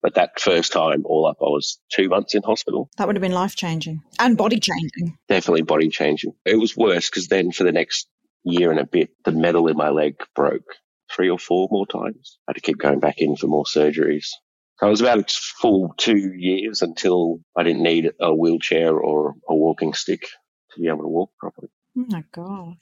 But 0.02 0.14
that 0.14 0.40
first 0.40 0.73
time, 0.73 1.04
all 1.06 1.26
up, 1.26 1.37
I 1.40 1.44
was 1.44 1.78
two 1.92 2.09
months 2.09 2.35
in 2.35 2.42
hospital. 2.42 2.90
That 2.99 3.06
would 3.06 3.16
have 3.16 3.23
been 3.23 3.32
life 3.32 3.54
changing 3.54 4.02
and 4.18 4.37
body 4.37 4.59
changing. 4.59 5.16
Definitely 5.28 5.62
body 5.62 5.88
changing. 5.88 6.32
It 6.44 6.59
was 6.59 6.76
worse 6.76 7.09
because 7.09 7.28
then 7.28 7.52
for 7.52 7.62
the 7.62 7.73
next 7.73 8.09
year 8.44 8.71
and 8.71 8.80
a 8.80 8.87
bit, 8.87 9.11
the 9.25 9.32
metal 9.32 9.68
in 9.68 9.76
my 9.76 9.90
leg 9.90 10.16
broke 10.35 10.75
three 11.14 11.30
or 11.30 11.38
four 11.38 11.68
more 11.71 11.87
times. 11.87 12.38
I 12.49 12.50
had 12.50 12.56
to 12.56 12.61
keep 12.61 12.78
going 12.78 12.99
back 12.99 13.18
in 13.18 13.37
for 13.37 13.47
more 13.47 13.64
surgeries. 13.64 14.26
So 14.78 14.87
I 14.87 14.90
was 14.90 15.00
about 15.00 15.21
a 15.21 15.25
full 15.61 15.94
two 15.97 16.32
years 16.35 16.82
until 16.82 17.38
I 17.56 17.62
didn't 17.62 17.82
need 17.82 18.11
a 18.21 18.35
wheelchair 18.35 18.97
or 18.97 19.35
a 19.49 19.54
walking 19.54 19.94
stick 19.94 20.23
to 20.75 20.80
be 20.80 20.88
able 20.88 21.02
to 21.02 21.09
walk 21.09 21.30
properly. 21.38 21.68
Oh 21.97 22.06
my 22.09 22.25
God. 22.32 22.76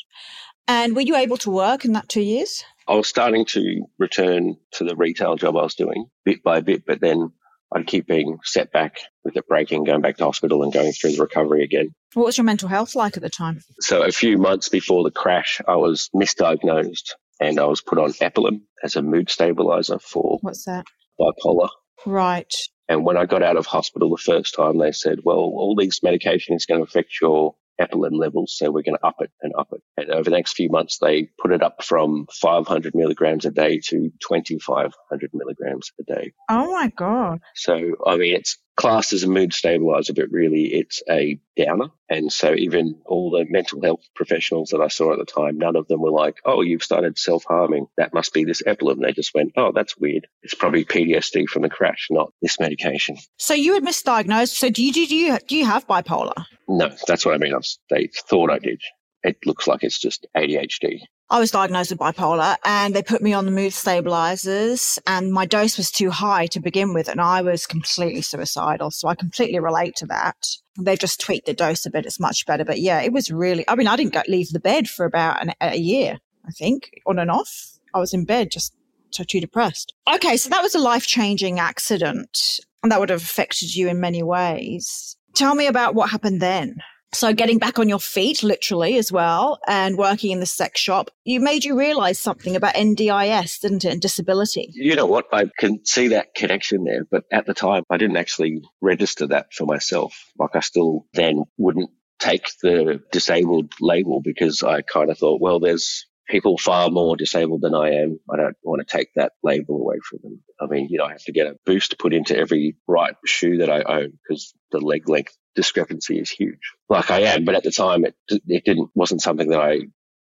And 0.69 0.95
were 0.95 1.03
you 1.03 1.17
able 1.17 1.37
to 1.39 1.51
work 1.51 1.85
in 1.85 1.93
that 1.95 2.09
two 2.09 2.23
years? 2.23 2.65
I 2.91 2.95
was 2.95 3.07
starting 3.07 3.45
to 3.51 3.87
return 4.01 4.57
to 4.73 4.85
the 4.85 4.97
retail 4.97 5.37
job 5.37 5.57
I 5.57 5.63
was 5.63 5.77
doing 5.77 6.07
bit 6.25 6.43
by 6.43 6.61
bit, 6.61 6.85
but 6.85 7.01
then 7.01 7.31
I'd 7.73 7.87
keep 7.87 8.09
being 8.09 8.39
set 8.43 8.73
back 8.73 8.97
with 9.23 9.37
it 9.37 9.47
breaking, 9.47 9.85
going 9.85 10.01
back 10.01 10.17
to 10.17 10.25
hospital 10.25 10.65
and 10.65 10.73
going 10.73 10.91
through 10.91 11.13
the 11.13 11.23
recovery 11.23 11.63
again. 11.63 11.91
What 12.15 12.27
was 12.27 12.37
your 12.37 12.45
mental 12.45 12.69
health 12.69 12.97
like 12.97 13.17
at 13.17 13.23
the 13.23 13.31
time? 13.31 13.61
So 13.79 14.03
a 14.03 14.11
few 14.11 14.39
months 14.39 14.69
before 14.69 15.05
the 15.05 15.13
crash, 15.13 15.61
I 15.69 15.77
was 15.77 16.11
misdiagnosed 16.13 17.13
and 17.39 17.61
I 17.61 17.67
was 17.67 17.81
put 17.81 18.01
on 18.01 18.13
Epilim 18.15 18.63
as 18.83 18.97
a 18.97 19.03
mood 19.03 19.31
stabilizer 19.31 20.01
for 20.01 20.39
What's 20.41 20.65
that? 20.65 20.85
bipolar. 21.21 21.69
Right. 22.05 22.53
And 22.89 23.05
when 23.05 23.17
I 23.17 23.25
got 23.25 23.45
out 23.45 23.57
of 23.57 23.67
hospital 23.67 24.11
the 24.11 24.17
first 24.17 24.57
time, 24.57 24.79
they 24.79 24.91
said, 24.91 25.21
well, 25.23 25.37
all 25.37 25.77
these 25.79 26.01
medication 26.03 26.57
is 26.57 26.67
going 26.67 26.81
to 26.81 26.89
affect 26.89 27.21
your 27.23 27.55
epilim 27.81 28.19
levels, 28.19 28.55
so 28.57 28.71
we're 28.71 28.83
going 28.83 28.97
to 28.97 29.07
up 29.07 29.17
it 29.21 29.31
and 29.43 29.53
up 29.59 29.69
it. 29.73 29.83
And 29.97 30.11
over 30.11 30.25
the 30.25 30.37
next 30.37 30.55
few 30.55 30.69
months, 30.69 30.99
they 30.99 31.31
put 31.41 31.53
it 31.53 31.63
up 31.63 31.83
from 31.83 32.27
500 32.33 32.95
milligrams 32.95 33.45
a 33.45 33.51
day 33.51 33.81
to 33.87 34.11
2,500 34.21 35.31
milligrams 35.33 35.93
a 36.01 36.05
day. 36.05 36.33
Oh 36.49 36.73
my 36.73 36.93
God. 36.97 37.41
So, 37.55 37.97
I 38.07 38.17
mean, 38.17 38.35
it's 38.35 38.59
classed 38.81 39.13
as 39.13 39.25
a 39.25 39.29
mood 39.29 39.53
stabilizer, 39.53 40.15
but 40.15 40.31
really 40.31 40.73
it's 40.73 41.03
a 41.11 41.39
downer. 41.55 41.89
And 42.09 42.33
so 42.33 42.55
even 42.55 42.99
all 43.05 43.31
the 43.31 43.45
mental 43.49 43.83
health 43.83 44.01
professionals 44.15 44.71
that 44.71 44.81
I 44.81 44.89
saw 44.89 45.13
at 45.13 45.19
the 45.19 45.27
time, 45.27 45.59
none 45.59 45.77
of 45.77 45.87
them 45.87 46.01
were 46.01 46.11
like, 46.11 46.37
oh, 46.47 46.63
you've 46.63 46.83
started 46.83 47.19
self 47.19 47.45
harming. 47.47 47.89
That 47.99 48.15
must 48.15 48.33
be 48.33 48.45
this 48.45 48.63
epilim. 48.63 49.03
They 49.03 49.13
just 49.13 49.35
went, 49.35 49.53
oh, 49.57 49.73
that's 49.75 49.99
weird. 49.99 50.27
It's 50.43 50.55
probably 50.55 50.87
PTSD 50.87 51.47
from 51.47 51.63
the 51.63 51.69
crash, 51.69 52.09
not 52.11 52.33
this 52.41 52.59
medication. 52.59 53.17
So 53.37 53.53
you 53.53 53.75
were 53.75 53.81
misdiagnosed. 53.81 54.57
So 54.57 54.71
do 54.71 54.83
you, 54.83 54.93
do 54.93 55.15
you, 55.15 55.39
do 55.47 55.57
you 55.57 55.67
have 55.67 55.87
bipolar? 55.87 56.47
No, 56.71 56.89
that's 57.09 57.27
what 57.27 57.35
I 57.35 57.39
mean. 57.39 57.53
I 57.53 57.57
was, 57.57 57.79
they 57.91 58.09
thought 58.29 58.51
I 58.51 58.61
did. 58.61 58.81
It 59.25 59.37
looks 59.45 59.67
like 59.67 59.83
it's 59.83 59.99
just 59.99 60.25
ADHD. 60.37 61.01
I 61.29 61.41
was 61.41 61.51
diagnosed 61.51 61.91
with 61.91 61.99
bipolar 61.99 62.57
and 62.65 62.95
they 62.95 63.03
put 63.03 63.23
me 63.23 63.33
on 63.33 63.45
the 63.45 63.51
mood 63.51 63.73
stabilizers 63.73 64.99
and 65.07 65.33
my 65.33 65.47
dose 65.47 65.77
was 65.77 65.91
too 65.91 66.11
high 66.11 66.47
to 66.49 66.61
begin 66.61 66.95
with 66.95 67.09
and 67.09 67.21
I 67.21 67.43
was 67.43 67.67
completely 67.67 68.23
suicidal. 68.23 68.91
So 68.93 69.09
I 69.09 69.17
completely 69.17 69.59
relate 69.59 69.97
to 69.97 70.07
that. 70.07 70.37
They've 70.79 70.99
just 70.99 71.21
tweaked 71.21 71.47
the 71.47 71.55
dose 71.55 71.85
a 71.87 71.91
bit. 71.91 72.07
It's 72.07 72.21
much 72.21 72.47
better. 72.47 72.65
But 72.65 72.81
yeah, 72.81 73.01
it 73.01 73.13
was 73.13 73.31
really, 73.31 73.65
I 73.69 73.75
mean, 73.75 73.89
I 73.89 73.97
didn't 73.97 74.15
go, 74.15 74.23
leave 74.29 74.51
the 74.51 74.61
bed 74.61 74.89
for 74.89 75.05
about 75.05 75.43
an, 75.43 75.55
a 75.61 75.77
year, 75.77 76.19
I 76.47 76.53
think, 76.53 77.01
on 77.05 77.19
and 77.19 77.31
off. 77.31 77.79
I 77.95 77.99
was 77.99 78.15
in 78.15 78.25
bed 78.25 78.51
just 78.51 78.75
so 79.11 79.25
too 79.25 79.41
depressed. 79.41 79.93
Okay. 80.13 80.37
So 80.37 80.51
that 80.51 80.63
was 80.63 80.75
a 80.77 80.81
life 80.81 81.07
changing 81.07 81.59
accident 81.59 82.61
and 82.83 82.91
that 82.91 83.01
would 83.01 83.11
have 83.11 83.23
affected 83.23 83.75
you 83.75 83.89
in 83.89 84.01
many 84.01 84.23
ways. 84.23 85.17
Tell 85.35 85.55
me 85.55 85.67
about 85.67 85.95
what 85.95 86.11
happened 86.11 86.41
then. 86.41 86.77
So 87.13 87.33
getting 87.33 87.59
back 87.59 87.79
on 87.79 87.89
your 87.89 87.99
feet, 87.99 88.45
literally 88.45 88.97
as 88.97 89.11
well, 89.11 89.59
and 89.67 89.99
working 89.99 90.31
in 90.31 90.39
the 90.39 90.47
sex 90.47 90.81
shop, 90.81 91.11
you 91.25 91.41
made 91.41 91.65
you 91.65 91.77
realize 91.77 92.21
something 92.21 92.55
about 92.55 92.75
NDIS, 92.75 93.61
didn't 93.61 93.85
it, 93.85 93.93
and 93.93 94.01
disability? 94.01 94.69
You 94.73 94.95
know 94.95 95.07
what? 95.07 95.27
I 95.33 95.47
can 95.59 95.85
see 95.85 96.09
that 96.09 96.35
connection 96.37 96.85
there, 96.85 97.05
but 97.11 97.25
at 97.33 97.47
the 97.47 97.55
time 97.55 97.83
I 97.91 97.97
didn't 97.97 98.17
actually 98.17 98.63
register 98.81 99.27
that 99.27 99.53
for 99.53 99.67
myself. 99.67 100.25
Like 100.39 100.55
I 100.55 100.61
still 100.61 101.07
then 101.13 101.43
wouldn't 101.59 101.91
take 102.21 102.49
the 102.63 103.01
disabled 103.11 103.73
label 103.81 104.21
because 104.23 104.63
I 104.63 104.83
kind 104.83 105.11
of 105.11 105.19
thought, 105.19 105.41
well, 105.41 105.59
there's 105.59 106.07
people 106.31 106.57
far 106.57 106.91
more 106.91 107.17
disabled 107.17 107.61
than 107.61 107.75
I 107.75 107.91
am. 107.97 108.21
I 108.31 108.37
don't 108.37 108.57
want 108.63 108.87
to 108.87 108.97
take 108.97 109.09
that 109.17 109.33
label 109.43 109.77
away 109.77 109.97
from 110.09 110.21
them. 110.23 110.43
I 110.61 110.67
mean, 110.67 110.89
you 110.89 110.99
know, 110.99 111.05
I 111.05 111.13
have 111.13 111.25
to 111.25 111.33
get 111.33 111.47
a 111.47 111.57
boost 111.67 111.99
put 111.99 112.15
into 112.15 112.37
every 112.37 112.77
right 112.87 113.15
shoe 113.27 113.59
that 113.59 113.71
I 113.71 113.83
own 113.83 114.19
because 114.23 114.55
the 114.71 114.81
leg 114.81 115.09
length 115.09 115.37
discrepancy 115.55 116.19
is 116.19 116.31
huge. 116.31 116.75
Like 116.89 117.11
I 117.11 117.23
am, 117.23 117.45
but 117.45 117.57
at 117.57 117.65
the 117.65 117.73
time 117.73 118.05
it 118.05 118.15
it 118.29 118.65
didn't 118.65 118.91
wasn't 118.95 119.23
something 119.23 119.49
that 119.49 119.61
I 119.61 119.81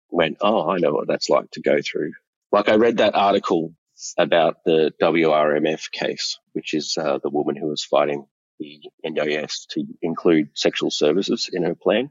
went, 0.10 0.38
oh, 0.42 0.70
I 0.70 0.78
know 0.78 0.94
what 0.94 1.08
that's 1.08 1.30
like 1.30 1.52
to 1.52 1.62
go 1.62 1.80
through. 1.82 2.14
Like 2.52 2.70
I 2.70 2.76
read 2.76 2.98
that 2.98 3.16
article 3.16 3.74
about 4.18 4.64
the 4.64 4.94
WRMF 5.02 5.92
case, 5.92 6.40
which 6.54 6.74
is 6.74 6.98
uh, 6.98 7.20
the 7.22 7.30
woman 7.30 7.56
who 7.56 7.68
was 7.68 7.84
fighting 7.84 8.26
the 8.60 8.80
NDIS 9.06 9.68
to 9.72 9.84
include 10.02 10.50
sexual 10.54 10.92
services 10.92 11.50
in 11.52 11.64
her 11.64 11.76
plan, 11.76 12.10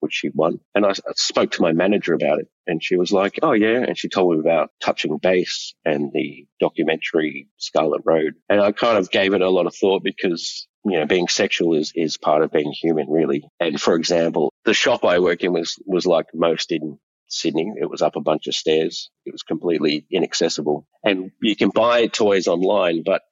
which 0.00 0.14
she 0.14 0.30
won. 0.34 0.60
And 0.74 0.84
I, 0.86 0.90
I 0.90 1.12
spoke 1.16 1.52
to 1.52 1.62
my 1.62 1.72
manager 1.72 2.14
about 2.14 2.40
it, 2.40 2.48
and 2.66 2.82
she 2.82 2.96
was 2.96 3.12
like, 3.12 3.38
"Oh 3.42 3.52
yeah," 3.52 3.82
and 3.82 3.96
she 3.96 4.08
told 4.08 4.34
me 4.34 4.40
about 4.40 4.70
touching 4.80 5.18
base 5.18 5.74
and 5.84 6.10
the 6.12 6.46
documentary 6.60 7.48
Scarlet 7.58 8.02
Road, 8.04 8.34
and 8.48 8.60
I 8.60 8.72
kind 8.72 8.98
of 8.98 9.10
gave 9.10 9.34
it 9.34 9.42
a 9.42 9.50
lot 9.50 9.66
of 9.66 9.74
thought 9.74 10.02
because 10.02 10.68
you 10.84 10.98
know, 10.98 11.06
being 11.06 11.28
sexual 11.28 11.74
is, 11.74 11.92
is 11.94 12.16
part 12.16 12.42
of 12.42 12.52
being 12.52 12.72
human, 12.72 13.08
really. 13.08 13.44
And 13.60 13.80
for 13.80 13.94
example, 13.94 14.52
the 14.64 14.74
shop 14.74 15.04
I 15.04 15.18
work 15.18 15.42
in 15.42 15.52
was, 15.52 15.76
was 15.86 16.06
like 16.06 16.26
most 16.34 16.72
in 16.72 16.98
Sydney. 17.28 17.72
It 17.80 17.90
was 17.90 18.02
up 18.02 18.16
a 18.16 18.20
bunch 18.20 18.46
of 18.46 18.54
stairs. 18.54 19.10
It 19.26 19.32
was 19.32 19.42
completely 19.42 20.06
inaccessible. 20.10 20.86
And 21.04 21.30
you 21.42 21.56
can 21.56 21.70
buy 21.70 22.06
toys 22.06 22.48
online, 22.48 23.02
but 23.04 23.22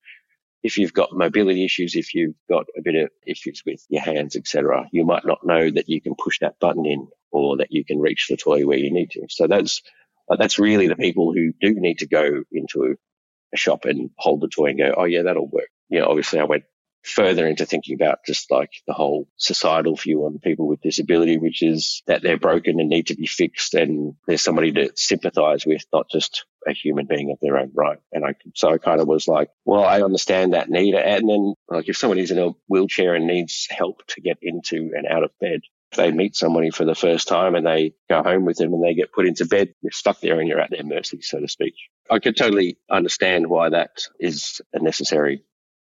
if 0.63 0.79
you've 0.79 0.93
got 0.93 1.13
mobility 1.13 1.65
issues, 1.65 1.95
if 1.95 2.15
you've 2.15 2.35
got 2.49 2.67
a 2.77 2.83
bit 2.83 2.95
of 2.95 3.11
issues 3.27 3.63
with 3.65 3.85
your 3.89 4.03
hands, 4.03 4.37
etc., 4.37 4.87
you 4.93 5.05
might 5.05 5.25
not 5.25 5.45
know 5.45 5.71
that 5.71 5.89
you 5.89 6.01
can 6.01 6.15
push 6.15 6.39
that 6.41 6.59
button 6.59 6.87
in 6.87 7.09
or 7.31 7.59
that 7.59 7.71
you 7.71 7.85
can 7.85 7.99
reach 7.99 8.27
the 8.29 8.37
toy 8.37 8.67
where 8.67 8.79
you 8.79 8.93
need 8.93 9.11
to. 9.13 9.27
So 9.29 9.47
that's 9.47 9.83
uh, 10.31 10.37
that's 10.37 10.59
really 10.59 10.89
the 10.89 10.97
people 10.97 11.33
who 11.33 11.53
do 11.61 11.75
need 11.79 11.99
to 11.99 12.07
go 12.07 12.43
into 12.51 12.97
a 13.55 13.57
shop 13.57 13.85
and 13.85 14.11
hold 14.19 14.41
the 14.41 14.49
toy 14.49 14.67
and 14.67 14.79
go, 14.79 14.95
oh 14.97 15.05
yeah, 15.05 15.23
that'll 15.23 15.49
work. 15.49 15.69
You 15.89 16.01
know, 16.01 16.07
obviously 16.07 16.41
I 16.41 16.45
went 16.45 16.65
further 17.07 17.47
into 17.47 17.67
thinking 17.67 17.95
about 17.95 18.19
just 18.27 18.51
like 18.51 18.71
the 18.87 18.93
whole 18.93 19.29
societal 19.37 19.97
view 19.97 20.25
on 20.25 20.39
people 20.39 20.67
with 20.67 20.81
disability, 20.81 21.39
which 21.39 21.63
is 21.63 22.03
that 22.07 22.23
they're 22.23 22.39
broken 22.39 22.81
and 22.81 22.89
need 22.89 23.07
to 23.07 23.15
be 23.15 23.27
fixed 23.27 23.75
and 23.75 24.15
there's 24.27 24.43
somebody 24.43 24.73
to 24.73 24.91
sympathize 24.95 25.65
with, 25.65 25.85
not 25.93 26.11
just 26.11 26.45
a 26.67 26.73
human 26.73 27.07
being 27.07 27.31
of 27.31 27.39
their 27.41 27.59
own 27.59 27.71
right. 27.75 27.99
And 28.13 28.25
I, 28.25 28.35
so 28.55 28.73
I 28.73 28.79
kind 28.79 29.01
of 29.01 29.07
was 29.07 29.29
like, 29.29 29.49
well, 29.65 29.85
I 29.85 30.03
understand 30.03 30.53
that 30.53 30.69
need. 30.69 30.95
And 30.95 31.29
then 31.29 31.55
like 31.69 31.89
if 31.89 31.97
someone 31.97 32.19
is 32.19 32.31
in 32.31 32.39
a 32.39 32.51
wheelchair 32.69 33.15
and 33.15 33.27
needs 33.27 33.69
help 33.71 34.05
to 34.09 34.21
get 34.21 34.39
into 34.43 34.91
and 34.95 35.07
out 35.07 35.23
of 35.23 35.31
bed, 35.41 35.61
they 35.97 36.11
meet 36.11 36.35
somebody 36.35 36.71
for 36.71 36.85
the 36.85 36.97
first 36.97 37.29
time 37.29 37.55
and 37.55 37.65
they 37.65 37.95
go 38.11 38.23
home 38.23 38.45
with 38.45 38.57
them 38.57 38.75
and 38.75 38.85
they 38.85 38.95
get 38.95 39.13
put 39.13 39.27
into 39.27 39.47
bed, 39.47 39.73
you're 39.81 39.93
stuck 39.93 40.21
there 40.21 40.41
and 40.41 40.49
you're 40.49 40.61
at 40.61 40.71
their 40.71 40.85
mercy, 40.85 41.23
so 41.23 41.39
to 41.39 41.49
speak. 41.49 41.75
I 42.11 42.19
could 42.19 42.37
totally 42.37 42.79
understand 42.91 43.47
why 43.47 43.71
that 43.71 43.91
is 44.19 44.61
a 44.73 44.83
necessary 44.83 45.45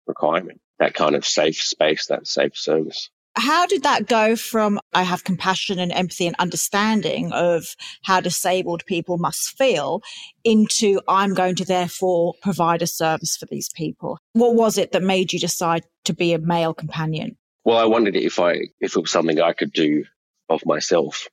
requirement 0.07 0.61
that 0.79 0.95
kind 0.95 1.15
of 1.15 1.25
safe 1.25 1.57
space, 1.57 2.07
that 2.07 2.27
safe 2.27 2.57
service. 2.57 3.11
How 3.37 3.67
did 3.67 3.83
that 3.83 4.07
go 4.07 4.37
from 4.37 4.79
I 4.93 5.03
have 5.03 5.25
compassion 5.25 5.81
and 5.81 5.91
empathy 5.91 6.29
and 6.29 6.37
understanding 6.39 7.33
of 7.33 7.75
how 8.03 8.21
disabled 8.21 8.87
people 8.87 9.19
must 9.19 9.59
feel 9.59 10.03
into 10.45 11.01
I'm 11.09 11.35
going 11.35 11.57
to 11.57 11.65
therefore 11.65 12.35
provide 12.43 12.81
a 12.81 12.87
service 12.87 13.37
for 13.37 13.47
these 13.47 13.71
people? 13.75 14.19
What 14.35 14.55
was 14.55 14.79
it 14.79 14.93
that 14.93 15.03
made 15.03 15.33
you 15.33 15.41
decide 15.41 15.83
to 16.05 16.15
be 16.15 16.33
a 16.33 16.39
male 16.39 16.75
companion? 16.75 17.37
Well, 17.65 17.79
I 17.79 17.87
wondered 17.87 18.15
if 18.15 18.39
I 18.39 18.69
if 18.81 18.97
it 18.97 19.01
was 19.01 19.11
something 19.11 19.41
I 19.41 19.53
could 19.53 19.73
do 19.73 20.05
of 20.49 20.65
myself 20.65 21.29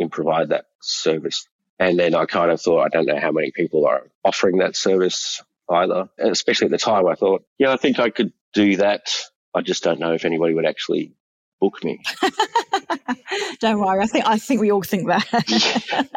and 0.00 0.10
provide 0.10 0.48
that 0.48 0.64
service. 0.80 1.46
And 1.78 1.98
then 1.98 2.14
I 2.14 2.24
kind 2.24 2.50
of 2.50 2.60
thought, 2.60 2.84
I 2.84 2.88
don't 2.88 3.06
know 3.06 3.20
how 3.20 3.30
many 3.32 3.52
people 3.52 3.86
are 3.86 4.10
offering 4.24 4.58
that 4.58 4.74
service 4.74 5.42
either. 5.70 6.08
And 6.18 6.30
especially 6.30 6.66
at 6.66 6.70
the 6.72 6.78
time, 6.78 7.06
I 7.06 7.14
thought, 7.14 7.44
yeah, 7.58 7.72
I 7.72 7.76
think 7.76 7.98
I 7.98 8.10
could 8.10 8.32
do 8.52 8.76
that. 8.76 9.08
I 9.54 9.62
just 9.62 9.82
don't 9.82 10.00
know 10.00 10.12
if 10.12 10.24
anybody 10.24 10.54
would 10.54 10.66
actually 10.66 11.14
book 11.60 11.82
me. 11.84 12.00
don't 13.60 13.80
worry. 13.80 14.02
I 14.02 14.06
think 14.06 14.26
I 14.26 14.38
think 14.38 14.60
we 14.60 14.72
all 14.72 14.82
think 14.82 15.08
that. 15.08 16.08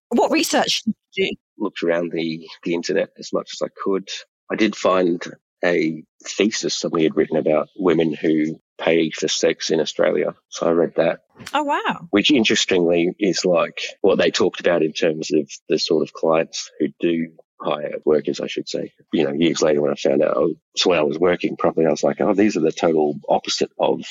what 0.08 0.30
research 0.30 0.82
did 0.84 0.94
you 1.14 1.30
do? 1.30 1.36
Looked 1.58 1.82
around 1.82 2.12
the, 2.12 2.46
the 2.62 2.74
internet 2.74 3.10
as 3.18 3.32
much 3.32 3.50
as 3.54 3.62
I 3.62 3.68
could. 3.84 4.08
I 4.50 4.56
did 4.56 4.76
find 4.76 5.22
a 5.64 6.04
thesis 6.24 6.74
somebody 6.74 7.04
had 7.04 7.16
written 7.16 7.36
about 7.36 7.68
women 7.76 8.14
who 8.14 8.60
pay 8.78 9.10
for 9.10 9.26
sex 9.28 9.70
in 9.70 9.80
Australia. 9.80 10.34
So 10.48 10.68
I 10.68 10.70
read 10.70 10.94
that. 10.96 11.20
Oh, 11.52 11.64
wow. 11.64 12.06
Which 12.10 12.30
interestingly 12.30 13.12
is 13.18 13.44
like 13.44 13.80
what 14.02 14.18
they 14.18 14.30
talked 14.30 14.60
about 14.60 14.82
in 14.82 14.92
terms 14.92 15.32
of 15.32 15.50
the 15.68 15.78
sort 15.78 16.02
of 16.02 16.12
clients 16.12 16.70
who 16.78 16.88
do 17.00 17.32
hire 17.60 17.94
workers, 18.04 18.40
I 18.40 18.46
should 18.46 18.68
say. 18.68 18.92
You 19.12 19.24
know, 19.24 19.32
years 19.32 19.62
later 19.62 19.82
when 19.82 19.90
I 19.90 19.94
found 19.94 20.22
out, 20.22 20.36
oh, 20.36 20.54
so 20.76 20.90
when 20.90 20.98
I 20.98 21.02
was 21.02 21.18
working 21.18 21.56
properly, 21.56 21.86
I 21.86 21.90
was 21.90 22.02
like, 22.02 22.20
oh, 22.20 22.34
these 22.34 22.56
are 22.56 22.60
the 22.60 22.72
total 22.72 23.18
opposite 23.28 23.70
of 23.78 24.02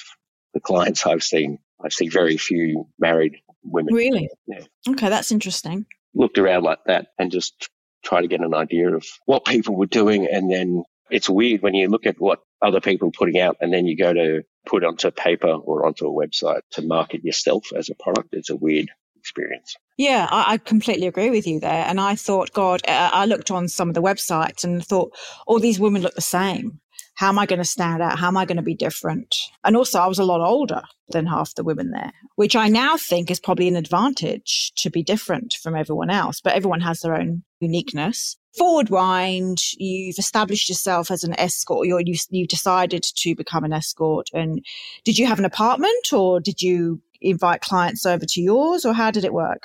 the 0.54 0.60
clients 0.60 1.06
I've 1.06 1.24
seen. 1.24 1.60
I 1.84 1.89
see 1.89 2.10
very 2.10 2.38
few 2.38 2.88
married 3.00 3.38
women. 3.63 3.94
Really? 3.94 4.30
Yeah. 4.48 4.62
Okay, 4.89 5.10
that's 5.10 5.32
interesting. 5.32 5.86
Looked 6.13 6.38
around 6.38 6.63
like 6.63 6.80
that 6.86 7.08
and 7.20 7.32
just 7.32 7.70
try 8.04 8.22
to 8.22 8.27
get 8.27 8.42
an 8.42 8.54
idea 8.54 8.96
of 8.96 9.06
what 9.25 9.46
people 9.46 9.75
were 9.75 9.86
doing. 9.86 10.27
And 10.32 10.51
then 10.51 10.84
it's 11.10 11.30
weird 11.30 11.62
when 11.62 11.74
you 11.74 11.88
look 11.89 12.06
at 12.06 12.20
what 12.20 12.39
other 12.62 12.82
people 12.82 13.10
are 13.10 13.12
putting 13.12 13.39
out 13.39 13.58
and 13.62 13.72
then 13.72 13.86
you 13.86 13.96
go 13.96 14.13
to 14.13 14.44
put 14.66 14.84
onto 14.84 15.12
paper 15.12 15.51
or 15.51 15.86
onto 15.86 16.08
a 16.08 16.27
website 16.27 16.62
to 16.72 16.82
market 16.82 17.24
yourself 17.24 17.68
as 17.75 17.89
a 17.89 17.96
product. 17.96 18.30
It's 18.32 18.50
a 18.50 18.56
weird 18.56 18.89
experience. 19.28 19.76
Yeah, 19.98 20.28
I, 20.30 20.54
I, 20.54 20.58
completely 20.58 21.08
agree 21.08 21.30
with 21.30 21.48
you 21.48 21.60
there. 21.60 21.86
And 21.86 22.00
I 22.00 22.16
thought, 22.16 22.54
God, 22.54 22.82
I 22.88 23.26
looked 23.26 23.52
on 23.52 23.68
some 23.68 23.90
of 23.90 23.96
the 23.96 24.02
websites 24.02 24.64
and 24.64 24.86
thought, 24.86 25.14
all 25.48 25.60
these 25.60 25.80
women 25.80 26.02
look 26.02 26.16
the 26.16 26.22
same. 26.22 26.80
How 27.16 27.30
am 27.30 27.40
I 27.40 27.48
going 27.48 27.58
to 27.58 27.66
stand 27.66 28.04
out? 28.04 28.20
How 28.20 28.28
am 28.28 28.38
I 28.38 28.46
going 28.46 28.58
to 28.58 28.64
be 28.64 28.76
different? 28.76 29.36
And 29.64 29.76
also, 29.76 30.00
I 30.00 30.06
was 30.06 30.20
a 30.20 30.24
lot 30.24 30.40
older 30.40 30.84
than 31.10 31.26
half 31.26 31.56
the 31.56 31.64
women 31.64 31.90
there, 31.90 32.12
which 32.36 32.56
I 32.56 32.68
now 32.68 32.96
think 32.96 33.32
is 33.32 33.40
probably 33.40 33.68
an 33.68 33.76
advantage 33.76 34.72
to 34.76 34.92
be 34.92 35.02
different 35.02 35.56
from 35.64 35.76
everyone 35.76 36.12
else. 36.12 36.40
But 36.42 36.54
everyone 36.54 36.82
has 36.82 37.00
their 37.00 37.16
own 37.16 37.44
uniqueness. 37.60 38.38
Forward 38.56 38.92
wind, 38.92 39.58
you've 39.78 40.20
established 40.20 40.70
yourself 40.70 41.10
as 41.10 41.24
an 41.24 41.34
escort. 41.40 41.88
You're, 41.88 42.02
you 42.02 42.16
you 42.30 42.46
decided 42.46 43.02
to 43.02 43.36
become 43.36 43.64
an 43.64 43.74
escort. 43.74 44.30
And 44.32 44.64
did 45.04 45.18
you 45.18 45.26
have 45.26 45.40
an 45.40 45.46
apartment 45.46 46.14
or 46.14 46.40
did 46.40 46.62
you 46.62 47.02
invite 47.22 47.62
clients 47.62 48.06
over 48.06 48.26
to 48.26 48.42
yours 48.42 48.86
or 48.86 48.94
how 48.94 49.12
did 49.12 49.24
it 49.24 49.34
work? 49.34 49.64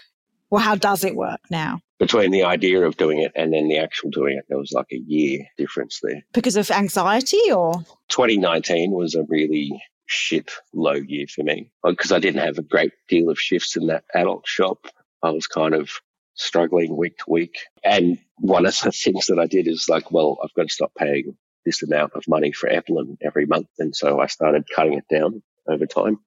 Or 0.51 0.61
how 0.61 0.75
does 0.75 1.03
it 1.03 1.17
work 1.17 1.41
now? 1.51 1.81
Between 1.99 2.31
the 2.31 2.43
idea 2.43 2.85
of 2.85 2.97
doing 2.97 3.21
it 3.21 3.33
and 3.35 3.55
then 3.55 3.69
the 3.69 3.79
actual 3.79 4.11
doing 4.11 4.37
it, 4.37 4.45
there 4.49 4.59
was 4.59 4.73
like 4.73 4.89
a 4.93 5.03
year 5.07 5.47
difference 5.57 6.01
there. 6.03 6.23
Because 6.33 6.57
of 6.57 6.71
anxiety 6.71 7.51
or? 7.51 7.77
2019 8.09 8.91
was 8.91 9.15
a 9.15 9.25
really 9.29 9.83
shit 10.07 10.51
low 10.75 10.93
year 10.93 11.27
for 11.27 11.43
me 11.43 11.71
because 11.83 12.13
I 12.13 12.19
didn't 12.19 12.43
have 12.43 12.59
a 12.59 12.63
great 12.63 12.93
deal 13.09 13.31
of 13.31 13.41
shifts 13.41 13.77
in 13.77 13.87
that 13.87 14.05
adult 14.15 14.47
shop. 14.47 14.87
I 15.23 15.31
was 15.31 15.47
kind 15.47 15.75
of 15.75 15.91
struggling 16.35 16.97
week 16.97 17.19
to 17.19 17.25
week. 17.29 17.59
And 17.83 18.19
one 18.37 18.67
of 18.67 18.79
the 18.81 18.93
things 19.05 19.27
that 19.27 19.39
I 19.39 19.47
did 19.47 19.69
is 19.69 19.89
like, 19.89 20.11
well, 20.11 20.39
I've 20.43 20.55
got 20.55 20.69
to 20.69 20.75
stop 20.75 20.93
paying 20.97 21.37
this 21.65 21.83
amount 21.83 22.13
of 22.15 22.27
money 22.29 22.53
for 22.53 22.69
Epilim 22.69 23.17
every 23.23 23.47
month. 23.47 23.69
And 23.79 23.95
so 23.95 24.21
I 24.21 24.27
started 24.27 24.65
cutting 24.75 24.95
it 24.95 25.05
down 25.11 25.43
over 25.69 25.87
time. 25.87 26.19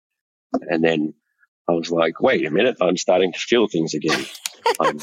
And 0.69 0.83
then 0.83 1.13
I 1.67 1.73
was 1.73 1.89
like, 1.91 2.19
wait 2.21 2.45
a 2.45 2.51
minute, 2.51 2.77
I'm 2.81 2.97
starting 2.97 3.33
to 3.33 3.39
feel 3.39 3.67
things 3.67 3.93
again. 3.93 4.25
I'm 4.79 4.99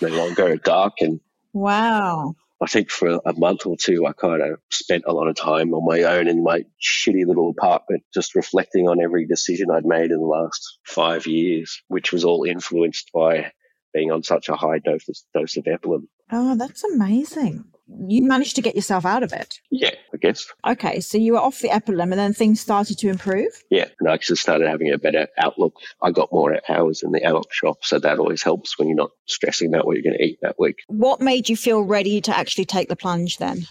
no 0.00 0.08
longer 0.08 0.56
dark. 0.56 0.94
And 1.00 1.20
wow. 1.52 2.34
I 2.62 2.66
think 2.66 2.90
for 2.90 3.20
a 3.24 3.32
month 3.32 3.64
or 3.64 3.76
two, 3.76 4.06
I 4.06 4.12
kind 4.12 4.42
of 4.42 4.58
spent 4.70 5.04
a 5.06 5.12
lot 5.12 5.28
of 5.28 5.36
time 5.36 5.72
on 5.72 5.84
my 5.86 6.02
own 6.02 6.28
in 6.28 6.44
my 6.44 6.64
shitty 6.80 7.24
little 7.26 7.50
apartment, 7.50 8.02
just 8.12 8.34
reflecting 8.34 8.86
on 8.86 9.02
every 9.02 9.26
decision 9.26 9.70
I'd 9.70 9.86
made 9.86 10.10
in 10.10 10.20
the 10.20 10.26
last 10.26 10.78
five 10.84 11.26
years, 11.26 11.82
which 11.88 12.12
was 12.12 12.24
all 12.24 12.44
influenced 12.44 13.10
by 13.14 13.52
being 13.94 14.12
on 14.12 14.22
such 14.22 14.48
a 14.48 14.56
high 14.56 14.78
dose, 14.78 15.06
dose 15.34 15.56
of 15.56 15.64
Epilim. 15.64 16.02
Oh, 16.30 16.54
that's 16.54 16.84
amazing 16.84 17.64
you 18.08 18.22
managed 18.22 18.56
to 18.56 18.62
get 18.62 18.76
yourself 18.76 19.04
out 19.04 19.22
of 19.22 19.32
it. 19.32 19.58
Yeah, 19.70 19.94
I 20.12 20.16
guess. 20.16 20.46
Okay, 20.66 21.00
so 21.00 21.18
you 21.18 21.32
were 21.32 21.40
off 21.40 21.60
the 21.60 21.68
Epilim 21.68 22.10
and 22.10 22.12
then 22.12 22.32
things 22.32 22.60
started 22.60 22.98
to 22.98 23.08
improve? 23.08 23.50
Yeah, 23.70 23.86
and 23.98 24.08
I 24.08 24.16
just 24.16 24.42
started 24.42 24.68
having 24.68 24.92
a 24.92 24.98
better 24.98 25.28
outlook. 25.38 25.74
I 26.02 26.10
got 26.10 26.32
more 26.32 26.58
hours 26.68 27.02
in 27.02 27.12
the 27.12 27.22
adult 27.22 27.48
shop, 27.52 27.78
so 27.82 27.98
that 27.98 28.18
always 28.18 28.42
helps 28.42 28.78
when 28.78 28.88
you're 28.88 28.96
not 28.96 29.10
stressing 29.26 29.72
about 29.72 29.86
what 29.86 29.96
you're 29.96 30.02
going 30.02 30.18
to 30.18 30.24
eat 30.24 30.38
that 30.42 30.58
week. 30.58 30.76
What 30.88 31.20
made 31.20 31.48
you 31.48 31.56
feel 31.56 31.82
ready 31.82 32.20
to 32.22 32.36
actually 32.36 32.66
take 32.66 32.88
the 32.88 32.96
plunge 32.96 33.38
then? 33.38 33.66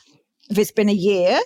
If 0.50 0.58
it's 0.58 0.72
been 0.72 0.90
a 0.90 0.94
year, 0.94 1.40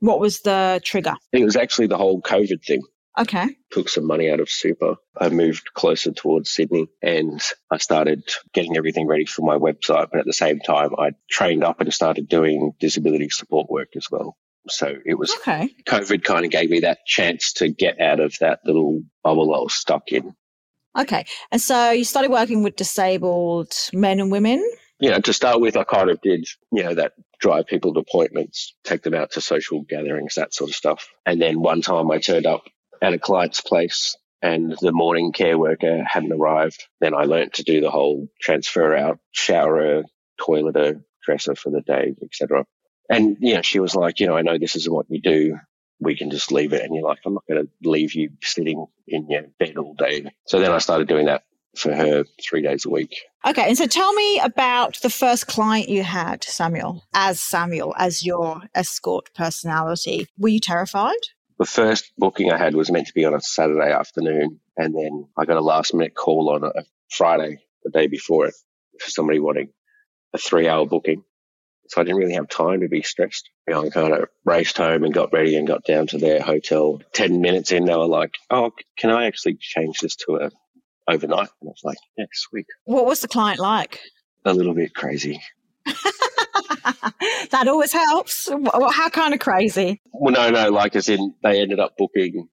what 0.00 0.20
was 0.20 0.40
the 0.40 0.80
trigger? 0.84 1.14
It 1.32 1.44
was 1.44 1.56
actually 1.56 1.86
the 1.86 1.98
whole 1.98 2.20
COVID 2.22 2.64
thing. 2.64 2.82
Okay. 3.18 3.48
Took 3.70 3.88
some 3.88 4.06
money 4.06 4.30
out 4.30 4.40
of 4.40 4.48
super. 4.48 4.96
I 5.16 5.28
moved 5.28 5.74
closer 5.74 6.12
towards 6.12 6.50
Sydney 6.50 6.88
and 7.02 7.42
I 7.70 7.78
started 7.78 8.22
getting 8.52 8.76
everything 8.76 9.06
ready 9.06 9.26
for 9.26 9.42
my 9.42 9.56
website. 9.56 10.08
But 10.10 10.20
at 10.20 10.26
the 10.26 10.32
same 10.32 10.60
time, 10.60 10.90
I 10.98 11.12
trained 11.28 11.64
up 11.64 11.80
and 11.80 11.92
started 11.92 12.28
doing 12.28 12.72
disability 12.78 13.28
support 13.30 13.68
work 13.68 13.96
as 13.96 14.08
well. 14.10 14.36
So 14.68 14.94
it 15.04 15.14
was 15.14 15.32
okay. 15.40 15.70
COVID 15.86 16.22
kind 16.22 16.44
of 16.44 16.50
gave 16.50 16.70
me 16.70 16.80
that 16.80 17.06
chance 17.06 17.54
to 17.54 17.68
get 17.68 18.00
out 18.00 18.20
of 18.20 18.36
that 18.40 18.60
little 18.64 19.02
bubble 19.24 19.54
I 19.54 19.58
was 19.58 19.74
stuck 19.74 20.12
in. 20.12 20.34
Okay. 20.96 21.24
And 21.50 21.60
so 21.60 21.90
you 21.90 22.04
started 22.04 22.30
working 22.30 22.62
with 22.62 22.76
disabled 22.76 23.72
men 23.92 24.20
and 24.20 24.30
women? 24.30 24.64
you 25.00 25.10
know, 25.10 25.20
to 25.20 25.32
start 25.32 25.60
with, 25.60 25.76
I 25.76 25.84
kind 25.84 26.10
of 26.10 26.20
did, 26.20 26.46
you 26.72 26.82
know, 26.82 26.94
that 26.94 27.12
drive 27.40 27.66
people 27.66 27.94
to 27.94 28.00
appointments, 28.00 28.74
take 28.84 29.02
them 29.02 29.14
out 29.14 29.32
to 29.32 29.40
social 29.40 29.82
gatherings, 29.82 30.34
that 30.34 30.52
sort 30.52 30.70
of 30.70 30.76
stuff. 30.76 31.08
And 31.24 31.40
then 31.40 31.60
one 31.60 31.82
time 31.82 32.10
I 32.10 32.18
turned 32.18 32.46
up 32.46 32.64
at 33.02 33.12
a 33.12 33.18
client's 33.18 33.60
place 33.60 34.16
and 34.42 34.76
the 34.80 34.92
morning 34.92 35.32
care 35.32 35.58
worker 35.58 36.04
hadn't 36.04 36.32
arrived. 36.32 36.86
Then 37.00 37.14
I 37.14 37.24
learnt 37.24 37.54
to 37.54 37.64
do 37.64 37.80
the 37.80 37.90
whole 37.90 38.28
transfer 38.40 38.94
out, 38.94 39.18
showerer, 39.32 40.04
toileter, 40.40 41.02
dresser 41.24 41.54
for 41.54 41.70
the 41.70 41.80
day, 41.80 42.14
etc. 42.22 42.64
And, 43.10 43.36
you 43.40 43.54
know, 43.54 43.62
she 43.62 43.80
was 43.80 43.94
like, 43.94 44.20
you 44.20 44.26
know, 44.26 44.36
I 44.36 44.42
know 44.42 44.58
this 44.58 44.76
isn't 44.76 44.92
what 44.92 45.06
you 45.08 45.20
do. 45.20 45.58
We 46.00 46.16
can 46.16 46.30
just 46.30 46.52
leave 46.52 46.72
it. 46.72 46.82
And 46.82 46.94
you're 46.94 47.04
like, 47.04 47.18
I'm 47.26 47.34
not 47.34 47.46
going 47.48 47.66
to 47.66 47.88
leave 47.88 48.14
you 48.14 48.30
sitting 48.42 48.86
in 49.08 49.28
your 49.28 49.42
bed 49.58 49.76
all 49.76 49.94
day. 49.94 50.30
So 50.46 50.60
then 50.60 50.70
I 50.70 50.78
started 50.78 51.08
doing 51.08 51.26
that 51.26 51.42
for 51.76 51.94
her 51.94 52.24
three 52.42 52.62
days 52.62 52.84
a 52.86 52.90
week. 52.90 53.16
Okay. 53.46 53.68
And 53.68 53.76
so 53.76 53.86
tell 53.86 54.12
me 54.12 54.38
about 54.40 55.00
the 55.00 55.10
first 55.10 55.46
client 55.46 55.88
you 55.88 56.02
had, 56.02 56.44
Samuel, 56.44 57.04
as 57.14 57.40
Samuel, 57.40 57.94
as 57.98 58.24
your 58.24 58.62
escort 58.74 59.32
personality. 59.34 60.28
Were 60.38 60.48
you 60.48 60.60
terrified? 60.60 61.16
The 61.58 61.66
first 61.66 62.12
booking 62.16 62.52
I 62.52 62.58
had 62.58 62.74
was 62.74 62.90
meant 62.90 63.08
to 63.08 63.14
be 63.14 63.24
on 63.24 63.34
a 63.34 63.40
Saturday 63.40 63.92
afternoon, 63.92 64.60
and 64.76 64.94
then 64.94 65.28
I 65.36 65.44
got 65.44 65.56
a 65.56 65.60
last 65.62 65.92
minute 65.92 66.14
call 66.14 66.50
on 66.50 66.64
a 66.64 66.84
Friday, 67.10 67.58
the 67.84 67.90
day 67.90 68.06
before 68.06 68.46
it, 68.46 68.54
for 69.00 69.10
somebody 69.10 69.40
wanting 69.40 69.70
a 70.32 70.38
three 70.38 70.68
hour 70.68 70.86
booking. 70.86 71.24
So 71.88 72.00
I 72.00 72.04
didn't 72.04 72.18
really 72.18 72.34
have 72.34 72.48
time 72.48 72.80
to 72.82 72.88
be 72.88 73.02
stressed. 73.02 73.48
You 73.66 73.74
know, 73.74 73.86
I 73.86 73.90
kind 73.90 74.12
of 74.12 74.28
raced 74.44 74.76
home 74.76 75.04
and 75.04 75.14
got 75.14 75.32
ready 75.32 75.56
and 75.56 75.66
got 75.66 75.84
down 75.84 76.06
to 76.08 76.18
their 76.18 76.40
hotel. 76.40 77.00
Ten 77.12 77.40
minutes 77.40 77.72
in, 77.72 77.86
they 77.86 77.96
were 77.96 78.06
like, 78.06 78.34
"Oh, 78.50 78.72
can 78.96 79.10
I 79.10 79.26
actually 79.26 79.56
change 79.58 79.98
this 80.00 80.14
to 80.16 80.36
a 80.36 80.50
overnight?" 81.10 81.48
And 81.60 81.68
I 81.68 81.72
was 81.72 81.80
like, 81.82 81.98
"Yeah, 82.16 82.26
sweet." 82.32 82.66
What 82.84 83.06
was 83.06 83.20
the 83.20 83.28
client 83.28 83.58
like? 83.58 84.00
A 84.44 84.52
little 84.54 84.74
bit 84.74 84.94
crazy. 84.94 85.40
that 87.50 87.68
always 87.68 87.92
helps. 87.92 88.48
How 88.48 89.08
kind 89.10 89.34
of 89.34 89.40
crazy? 89.40 90.00
Well, 90.12 90.32
no, 90.34 90.50
no. 90.50 90.70
Like 90.70 90.96
as 90.96 91.08
in, 91.08 91.34
they 91.42 91.60
ended 91.60 91.80
up 91.80 91.94
booking 91.96 92.48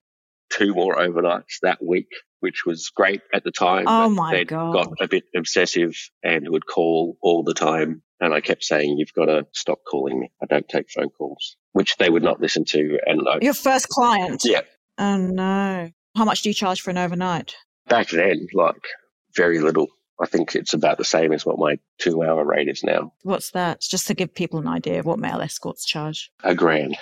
two 0.50 0.74
more 0.74 0.96
overnights 0.96 1.60
that 1.62 1.84
week, 1.84 2.08
which 2.40 2.64
was 2.64 2.90
great 2.90 3.22
at 3.34 3.44
the 3.44 3.50
time. 3.50 3.84
Oh 3.86 4.08
my 4.08 4.44
god! 4.44 4.72
Got 4.72 4.92
a 5.00 5.08
bit 5.08 5.24
obsessive 5.34 5.94
and 6.22 6.48
would 6.50 6.66
call 6.66 7.16
all 7.22 7.42
the 7.42 7.54
time. 7.54 8.02
And 8.20 8.32
I 8.32 8.40
kept 8.40 8.64
saying, 8.64 8.96
"You've 8.98 9.12
got 9.12 9.26
to 9.26 9.46
stop 9.52 9.80
calling 9.88 10.20
me. 10.20 10.30
I 10.42 10.46
don't 10.46 10.68
take 10.68 10.90
phone 10.90 11.10
calls," 11.10 11.56
which 11.72 11.96
they 11.96 12.08
would 12.08 12.22
not 12.22 12.40
listen 12.40 12.64
to. 12.66 12.98
And 13.06 13.22
I, 13.28 13.38
your 13.42 13.54
first 13.54 13.88
client. 13.88 14.42
Yeah. 14.44 14.62
Oh 14.98 15.18
no! 15.18 15.90
How 16.16 16.24
much 16.24 16.42
do 16.42 16.48
you 16.48 16.54
charge 16.54 16.80
for 16.80 16.90
an 16.90 16.98
overnight? 16.98 17.54
Back 17.88 18.08
then, 18.08 18.46
like 18.54 18.82
very 19.34 19.60
little. 19.60 19.88
I 20.20 20.26
think 20.26 20.54
it's 20.54 20.72
about 20.72 20.98
the 20.98 21.04
same 21.04 21.32
as 21.32 21.44
what 21.44 21.58
my 21.58 21.78
two 21.98 22.22
hour 22.22 22.44
rate 22.44 22.68
is 22.68 22.82
now. 22.82 23.12
What's 23.22 23.50
that? 23.50 23.80
Just 23.80 24.06
to 24.06 24.14
give 24.14 24.34
people 24.34 24.58
an 24.58 24.66
idea 24.66 25.00
of 25.00 25.06
what 25.06 25.18
male 25.18 25.40
escorts 25.40 25.84
charge. 25.84 26.30
A 26.42 26.54
grand. 26.54 26.96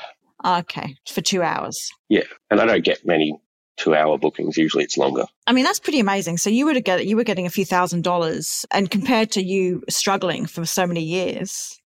Okay, 0.44 0.96
for 1.08 1.20
two 1.20 1.42
hours. 1.42 1.90
Yeah, 2.08 2.24
and 2.50 2.60
I 2.60 2.66
don't 2.66 2.84
get 2.84 3.06
many 3.06 3.40
two 3.76 3.94
hour 3.94 4.18
bookings. 4.18 4.56
Usually 4.56 4.84
it's 4.84 4.98
longer. 4.98 5.24
I 5.46 5.52
mean, 5.52 5.64
that's 5.64 5.80
pretty 5.80 6.00
amazing. 6.00 6.38
So 6.38 6.50
you 6.50 6.66
were 6.66 6.78
get 6.80 7.06
you 7.06 7.16
were 7.16 7.24
getting 7.24 7.46
a 7.46 7.50
few 7.50 7.64
thousand 7.64 8.04
dollars, 8.04 8.66
and 8.70 8.90
compared 8.90 9.30
to 9.32 9.42
you 9.42 9.82
struggling 9.88 10.46
for 10.46 10.64
so 10.66 10.86
many 10.86 11.02
years, 11.02 11.80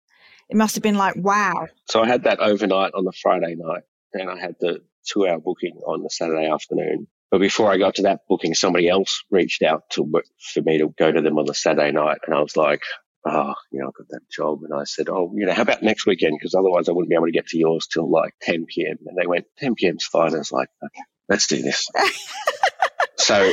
it 0.49 0.57
must 0.57 0.75
have 0.75 0.83
been 0.83 0.97
like 0.97 1.15
wow. 1.17 1.67
So 1.89 2.01
I 2.01 2.07
had 2.07 2.23
that 2.23 2.39
overnight 2.39 2.93
on 2.93 3.05
the 3.05 3.13
Friday 3.21 3.55
night, 3.55 3.83
and 4.13 4.29
I 4.29 4.39
had 4.39 4.55
the 4.59 4.81
two 5.05 5.27
hour 5.27 5.39
booking 5.39 5.79
on 5.85 6.03
the 6.03 6.09
Saturday 6.09 6.49
afternoon. 6.49 7.07
But 7.29 7.39
before 7.41 7.71
I 7.71 7.77
got 7.77 7.95
to 7.95 8.03
that 8.03 8.21
booking, 8.29 8.53
somebody 8.53 8.87
else 8.87 9.23
reached 9.29 9.61
out 9.61 9.89
to 9.91 10.09
for 10.53 10.61
me 10.61 10.77
to 10.77 10.93
go 10.97 11.11
to 11.11 11.21
them 11.21 11.37
on 11.37 11.45
the 11.45 11.53
Saturday 11.53 11.91
night, 11.91 12.19
and 12.25 12.33
I 12.33 12.41
was 12.41 12.55
like, 12.55 12.81
"Oh, 13.25 13.53
you 13.71 13.79
know, 13.79 13.87
I've 13.87 13.93
got 13.93 14.07
that 14.09 14.29
job." 14.31 14.63
And 14.63 14.73
I 14.73 14.85
said, 14.85 15.09
"Oh, 15.09 15.33
you 15.35 15.45
know, 15.45 15.53
how 15.53 15.63
about 15.63 15.83
next 15.83 16.05
weekend? 16.05 16.37
Because 16.39 16.55
otherwise, 16.55 16.87
I 16.87 16.93
wouldn't 16.93 17.09
be 17.09 17.15
able 17.15 17.25
to 17.25 17.31
get 17.31 17.47
to 17.47 17.57
yours 17.57 17.87
till 17.87 18.09
like 18.09 18.33
10 18.41 18.65
p.m." 18.65 18.97
And 19.05 19.17
they 19.17 19.27
went, 19.27 19.45
"10 19.57 19.75
p.m.'s 19.75 20.05
fine." 20.05 20.33
I 20.33 20.37
was 20.37 20.53
like, 20.53 20.69
"Okay, 20.83 21.03
let's 21.27 21.47
do 21.47 21.61
this." 21.61 21.89
so 23.17 23.51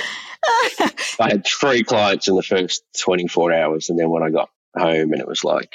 I 1.21 1.29
had 1.31 1.47
three 1.47 1.83
clients 1.83 2.29
in 2.29 2.37
the 2.37 2.43
first 2.43 2.85
24 3.01 3.53
hours, 3.53 3.91
and 3.91 3.99
then 3.99 4.11
when 4.11 4.23
I 4.23 4.31
got 4.31 4.51
home, 4.77 5.13
and 5.13 5.21
it 5.21 5.29
was 5.29 5.43
like 5.43 5.73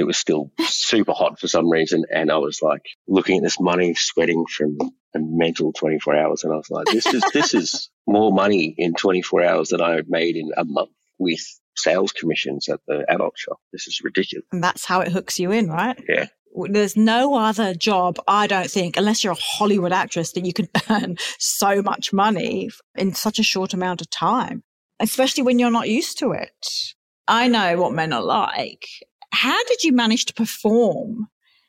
it 0.00 0.06
was 0.06 0.16
still 0.16 0.50
super 0.60 1.12
hot 1.12 1.38
for 1.38 1.46
some 1.46 1.68
reason. 1.68 2.04
And 2.10 2.32
I 2.32 2.38
was 2.38 2.60
like 2.62 2.86
looking 3.06 3.36
at 3.36 3.42
this 3.42 3.60
money, 3.60 3.94
sweating 3.94 4.46
from 4.46 4.78
a 5.14 5.18
mental 5.18 5.72
24 5.74 6.16
hours. 6.16 6.42
And 6.42 6.52
I 6.52 6.56
was 6.56 6.70
like, 6.70 6.86
this 6.86 7.06
is, 7.06 7.22
this 7.34 7.52
is 7.62 7.90
more 8.06 8.32
money 8.32 8.74
in 8.78 8.94
24 8.94 9.44
hours 9.44 9.68
than 9.68 9.82
I 9.82 9.94
had 9.94 10.08
made 10.08 10.36
in 10.36 10.50
a 10.56 10.64
month 10.64 10.90
with 11.18 11.40
sales 11.76 12.12
commissions 12.12 12.68
at 12.70 12.80
the 12.88 13.04
adult 13.10 13.34
shop. 13.36 13.58
This 13.72 13.86
is 13.86 14.00
ridiculous. 14.02 14.46
And 14.52 14.64
that's 14.64 14.86
how 14.86 15.00
it 15.00 15.12
hooks 15.12 15.38
you 15.38 15.50
in, 15.52 15.68
right? 15.68 16.02
Yeah. 16.08 16.26
There's 16.70 16.96
no 16.96 17.34
other 17.34 17.74
job, 17.74 18.18
I 18.26 18.46
don't 18.46 18.70
think, 18.70 18.96
unless 18.96 19.22
you're 19.22 19.34
a 19.34 19.38
Hollywood 19.38 19.92
actress, 19.92 20.32
that 20.32 20.46
you 20.46 20.54
can 20.54 20.68
earn 20.90 21.16
so 21.38 21.82
much 21.82 22.10
money 22.10 22.70
in 22.96 23.12
such 23.12 23.38
a 23.38 23.44
short 23.44 23.74
amount 23.74 24.00
of 24.00 24.08
time, 24.08 24.64
especially 24.98 25.42
when 25.42 25.58
you're 25.58 25.70
not 25.70 25.90
used 25.90 26.18
to 26.20 26.32
it. 26.32 26.94
I 27.28 27.48
know 27.48 27.76
what 27.76 27.92
men 27.92 28.14
are 28.14 28.22
like. 28.22 28.86
How 29.32 29.62
did 29.64 29.84
you 29.84 29.92
manage 29.92 30.26
to 30.26 30.34
perform 30.34 31.28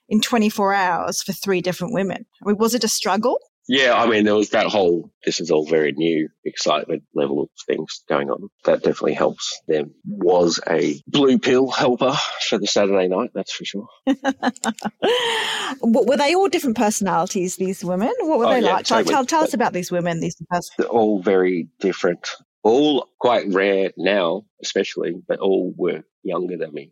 in 0.10 0.22
24 0.22 0.74
hours 0.74 1.22
for 1.22 1.34
three 1.34 1.62
different 1.62 1.94
women? 1.94 2.26
I 2.44 2.48
mean, 2.48 2.58
was 2.58 2.74
it 2.74 2.84
a 2.84 2.88
struggle? 2.90 3.38
Yeah, 3.68 3.94
I 3.94 4.08
mean, 4.08 4.26
there 4.26 4.36
was 4.36 4.50
that 4.50 4.66
whole, 4.68 5.12
this 5.24 5.40
is 5.40 5.52
all 5.52 5.66
very 5.68 5.92
new 5.92 6.28
excitement 6.44 7.04
level 7.14 7.44
of 7.44 7.50
things 7.68 8.04
going 8.10 8.30
on. 8.30 8.50
That 8.66 8.80
definitely 8.82 9.14
helps. 9.14 9.62
There 9.68 9.86
was 10.06 10.60
a 10.68 11.00
blue 11.08 11.38
pill 11.38 11.70
helper 11.70 12.14
for 12.50 12.58
the 12.58 12.66
Saturday 12.68 13.08
night, 13.08 13.30
that's 13.36 13.54
for 13.54 13.64
sure. 13.64 13.88
were 15.82 16.18
they 16.18 16.34
all 16.36 16.50
different 16.50 16.76
personalities, 16.76 17.56
these 17.58 17.86
women? 17.86 18.12
What 18.22 18.40
were 18.40 18.46
Oh, 18.48 18.50
they 18.50 18.62
yeah, 18.62 18.74
like? 18.74 18.86
Tell, 18.86 18.98
totally. 18.98 19.14
tell, 19.14 19.26
tell 19.26 19.44
us 19.44 19.54
about 19.54 19.74
these 19.74 19.92
women, 19.92 20.20
these 20.20 20.36
person. 20.50 20.74
They're 20.80 20.88
all 20.88 21.22
very 21.22 21.68
different, 21.80 22.28
all 22.64 23.08
quite 23.20 23.46
rare 23.48 23.92
now, 23.96 24.44
especially, 24.64 25.14
but 25.28 25.40
all 25.40 25.74
were 25.78 26.04
younger 26.24 26.58
than 26.58 26.74
me. 26.74 26.92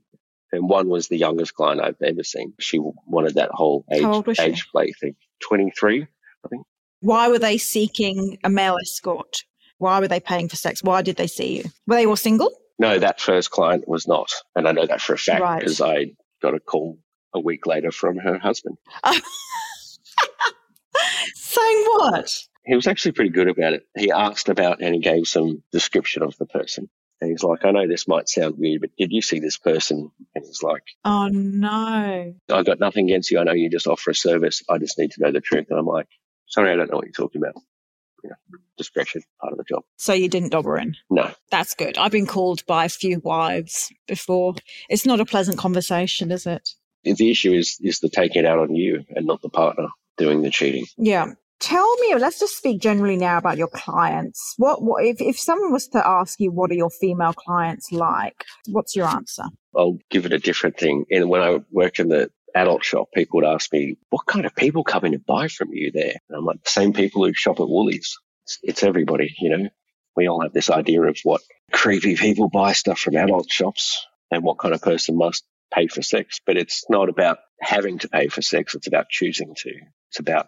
And 0.52 0.68
one 0.70 0.90
was 0.90 1.08
the 1.08 1.18
youngest 1.18 1.54
client 1.54 1.82
I've 1.82 2.02
ever 2.02 2.24
seen. 2.24 2.54
She 2.60 2.80
wanted 3.06 3.36
that 3.36 3.52
whole 3.52 3.86
age, 3.94 4.02
How 4.02 4.14
old 4.14 4.28
was 4.28 4.38
she? 4.38 4.44
age 4.44 4.68
play 4.72 4.92
thing. 5.00 5.16
23. 5.48 6.02
I 6.02 6.48
think. 6.48 6.66
Why 7.02 7.28
were 7.30 7.40
they 7.40 7.58
seeking 7.58 8.38
a 8.44 8.50
male 8.50 8.78
escort? 8.82 9.44
Why 9.78 10.00
were 10.00 10.08
they 10.08 10.20
paying 10.20 10.50
for 10.50 10.56
sex? 10.56 10.84
Why 10.84 11.02
did 11.02 11.16
they 11.18 11.28
see 11.28 11.58
you? 11.58 11.64
Were 11.88 11.96
they 11.96 12.06
all 12.06 12.16
single? 12.16 12.52
No, 12.80 12.98
that 13.00 13.22
first 13.22 13.52
client 13.52 13.88
was 13.88 14.08
not. 14.08 14.32
And 14.56 14.68
I 14.68 14.72
know 14.72 14.86
that 14.86 15.02
for 15.02 15.14
a 15.14 15.18
fact 15.18 15.42
Right. 15.42 15.60
because 15.60 15.82
I 15.82 16.08
got 16.42 16.56
a 16.56 16.60
call 16.60 16.98
a 17.34 17.40
week 17.40 17.66
later 17.68 17.92
from 17.92 18.18
her 18.18 18.38
husband. 18.40 18.78
Saying 21.36 21.84
what? 21.96 22.30
He 22.66 22.76
was 22.76 22.88
actually 22.88 23.14
pretty 23.14 23.32
good 23.32 23.48
about 23.50 23.74
it. 23.74 23.84
He 23.98 24.12
asked 24.12 24.50
about 24.50 24.82
and 24.82 24.94
he 24.94 25.02
gave 25.02 25.28
some 25.28 25.64
description 25.72 26.24
of 26.24 26.36
the 26.38 26.46
person. 26.46 26.90
And 27.22 27.30
he's 27.32 27.44
like, 27.44 27.66
I 27.66 27.72
know 27.72 27.88
this 27.88 28.08
might 28.08 28.30
sound 28.30 28.56
weird, 28.58 28.82
but 28.82 28.92
did 28.98 29.12
you 29.12 29.22
see 29.22 29.40
this 29.40 29.58
person? 29.58 30.10
And 30.36 30.46
he's 30.46 30.64
like, 30.64 30.84
Oh 31.04 31.28
no. 31.28 32.34
I've 32.50 32.66
got 32.66 32.80
nothing 32.80 33.10
against 33.10 33.32
you. 33.32 33.40
I 33.40 33.44
know 33.44 33.54
you 33.54 33.70
just 33.70 33.88
offer 33.88 34.12
a 34.12 34.16
service. 34.16 34.64
I 34.70 34.78
just 34.78 34.98
need 34.98 35.12
to 35.12 35.22
know 35.22 35.32
the 35.32 35.42
truth. 35.42 35.68
And 35.70 35.80
I'm 35.80 35.86
like, 35.86 36.08
sorry, 36.48 36.72
I 36.72 36.76
don't 36.76 36.90
know 36.90 36.98
what 36.98 37.06
you're 37.06 37.14
talking 37.14 37.42
about. 37.42 37.56
You 38.24 38.32
know, 38.32 38.36
discretion, 38.78 39.22
part 39.40 39.54
of 39.54 39.58
the 39.58 39.64
job. 39.64 39.84
So 39.98 40.14
you 40.14 40.28
didn't 40.28 40.50
dob 40.52 40.66
her 40.66 40.78
in. 40.78 40.96
No, 41.10 41.32
That's 41.52 41.74
good. 41.74 41.98
I've 41.98 42.12
been 42.12 42.26
called 42.26 42.66
by 42.66 42.86
a 42.86 42.90
few 42.90 43.20
wives 43.20 43.92
before. 44.08 44.56
It's 44.90 45.06
not 45.06 45.20
a 45.20 45.26
pleasant 45.26 45.58
conversation, 45.58 46.32
is 46.32 46.46
it? 46.46 46.70
the 47.04 47.32
issue 47.32 47.54
is 47.54 47.78
is 47.82 48.00
the 48.00 48.10
taking 48.10 48.44
it 48.44 48.46
out 48.46 48.60
on 48.60 48.76
you 48.76 49.06
and 49.16 49.26
not 49.26 49.42
the 49.42 49.50
partner 49.50 49.88
doing 50.18 50.42
the 50.42 50.50
cheating. 50.50 50.86
Yeah. 50.98 51.34
Tell 51.60 51.98
me, 51.98 52.16
let's 52.16 52.40
just 52.40 52.58
speak 52.58 52.82
generally 52.82 53.18
now 53.18 53.38
about 53.38 53.58
your 53.58 53.68
clients. 53.68 54.54
What, 54.58 54.82
what 54.82 55.04
if, 55.04 55.20
if 55.20 55.38
someone 55.38 55.74
was 55.74 55.90
to 55.90 56.08
ask 56.08 56.40
you, 56.40 56.52
what 56.52 56.72
are 56.72 56.76
your 56.76 56.90
female 56.90 57.34
clients 57.34 57.92
like? 57.92 58.46
What's 58.68 58.96
your 58.96 59.08
answer? 59.08 59.44
I'll 59.76 59.98
give 60.10 60.26
it 60.26 60.34
a 60.34 60.40
different 60.40 60.78
thing. 60.78 61.06
And 61.12 61.30
when 61.30 61.42
I 61.42 61.60
worked 61.72 62.00
in 62.00 62.08
the 62.08 62.32
adult 62.56 62.86
shop, 62.86 63.10
people 63.14 63.38
would 63.38 63.48
ask 63.48 63.72
me, 63.74 63.98
what 64.10 64.26
kind 64.26 64.46
of 64.46 64.56
people 64.56 64.84
come 64.86 65.04
in 65.06 65.12
to 65.12 65.20
buy 65.20 65.50
from 65.50 65.70
you 65.74 65.92
there? 65.92 66.16
And 66.30 66.38
I'm 66.38 66.46
like, 66.46 66.64
the 66.64 66.70
same 66.70 66.94
people 66.94 67.26
who 67.26 67.34
shop 67.34 67.60
at 67.60 67.68
Woolies. 67.68 68.18
It's, 68.46 68.60
it's 68.64 68.84
everybody, 68.84 69.36
you 69.40 69.50
know. 69.50 69.70
We 70.16 70.28
all 70.28 70.42
have 70.42 70.54
this 70.54 70.70
idea 70.70 71.02
of 71.04 71.18
what 71.24 71.42
creepy 71.72 72.16
people 72.16 72.50
buy 72.50 72.74
stuff 72.74 73.00
from 73.00 73.16
adult 73.16 73.52
shops 73.52 74.06
and 74.32 74.44
what 74.44 74.60
kind 74.60 74.74
of 74.74 74.82
person 74.82 75.18
must 75.18 75.46
pay 75.74 75.88
for 75.88 76.02
sex. 76.02 76.40
But 76.46 76.58
it's 76.58 76.86
not 76.90 77.10
about 77.10 77.38
having 77.62 78.00
to 78.00 78.10
pay 78.10 78.28
for 78.28 78.42
sex. 78.42 78.76
It's 78.76 78.88
about 78.88 79.10
choosing 79.10 79.54
to. 79.56 79.72
It's 80.10 80.20
about 80.20 80.48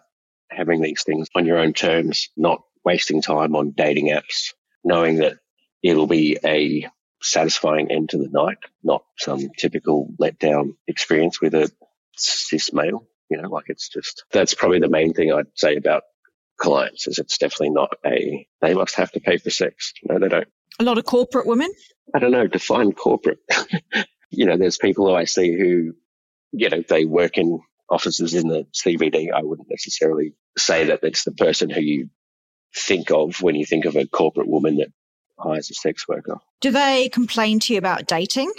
having 0.56 0.80
these 0.80 1.02
things 1.04 1.28
on 1.34 1.46
your 1.46 1.58
own 1.58 1.72
terms, 1.72 2.28
not 2.36 2.62
wasting 2.84 3.22
time 3.22 3.54
on 3.56 3.72
dating 3.72 4.08
apps, 4.08 4.52
knowing 4.84 5.16
that 5.16 5.38
it'll 5.82 6.06
be 6.06 6.38
a 6.44 6.88
satisfying 7.22 7.90
end 7.90 8.10
to 8.10 8.18
the 8.18 8.28
night, 8.28 8.58
not 8.82 9.04
some 9.18 9.50
typical 9.56 10.08
letdown 10.20 10.74
experience 10.86 11.40
with 11.40 11.54
a 11.54 11.70
cis 12.16 12.72
male. 12.72 13.06
You 13.30 13.40
know, 13.40 13.48
like 13.48 13.66
it's 13.68 13.88
just, 13.88 14.24
that's 14.32 14.54
probably 14.54 14.80
the 14.80 14.88
main 14.88 15.14
thing 15.14 15.32
I'd 15.32 15.46
say 15.54 15.76
about 15.76 16.02
clients 16.58 17.06
is 17.06 17.18
it's 17.18 17.38
definitely 17.38 17.70
not 17.70 17.94
a, 18.04 18.46
they 18.60 18.74
must 18.74 18.96
have 18.96 19.10
to 19.12 19.20
pay 19.20 19.38
for 19.38 19.50
sex. 19.50 19.92
No, 20.04 20.18
they 20.18 20.28
don't. 20.28 20.48
A 20.78 20.84
lot 20.84 20.98
of 20.98 21.04
corporate 21.04 21.46
women? 21.46 21.70
I 22.14 22.18
don't 22.18 22.32
know, 22.32 22.46
define 22.46 22.92
corporate. 22.92 23.38
you 24.30 24.46
know, 24.46 24.56
there's 24.56 24.78
people 24.78 25.06
who 25.06 25.14
I 25.14 25.24
see 25.24 25.56
who, 25.56 25.94
you 26.52 26.68
know, 26.68 26.82
they 26.86 27.04
work 27.04 27.38
in 27.38 27.60
offices 27.92 28.34
in 28.34 28.48
the 28.48 28.66
CBD. 28.72 29.30
I 29.32 29.42
wouldn't 29.42 29.68
necessarily 29.70 30.34
say 30.56 30.86
that 30.86 31.00
it's 31.02 31.24
the 31.24 31.32
person 31.32 31.70
who 31.70 31.80
you 31.80 32.08
think 32.74 33.10
of 33.10 33.42
when 33.42 33.54
you 33.54 33.66
think 33.66 33.84
of 33.84 33.96
a 33.96 34.06
corporate 34.06 34.48
woman 34.48 34.76
that 34.76 34.88
hires 35.38 35.70
a 35.70 35.74
sex 35.74 36.08
worker. 36.08 36.36
Do 36.60 36.70
they 36.70 37.10
complain 37.10 37.60
to 37.60 37.74
you 37.74 37.78
about 37.78 38.06
dating? 38.06 38.50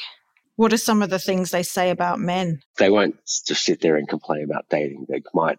What 0.56 0.72
are 0.72 0.78
some 0.78 1.02
of 1.02 1.10
the 1.10 1.20
things 1.20 1.50
they 1.50 1.64
say 1.64 1.90
about 1.90 2.20
men? 2.20 2.62
They 2.78 2.92
won't 2.92 3.16
just 3.26 3.66
sit 3.66 3.82
there 3.82 3.96
and 3.96 4.08
complain 4.08 4.44
about 4.44 4.66
dating. 4.70 5.08
They 5.10 5.24
might, 5.34 5.58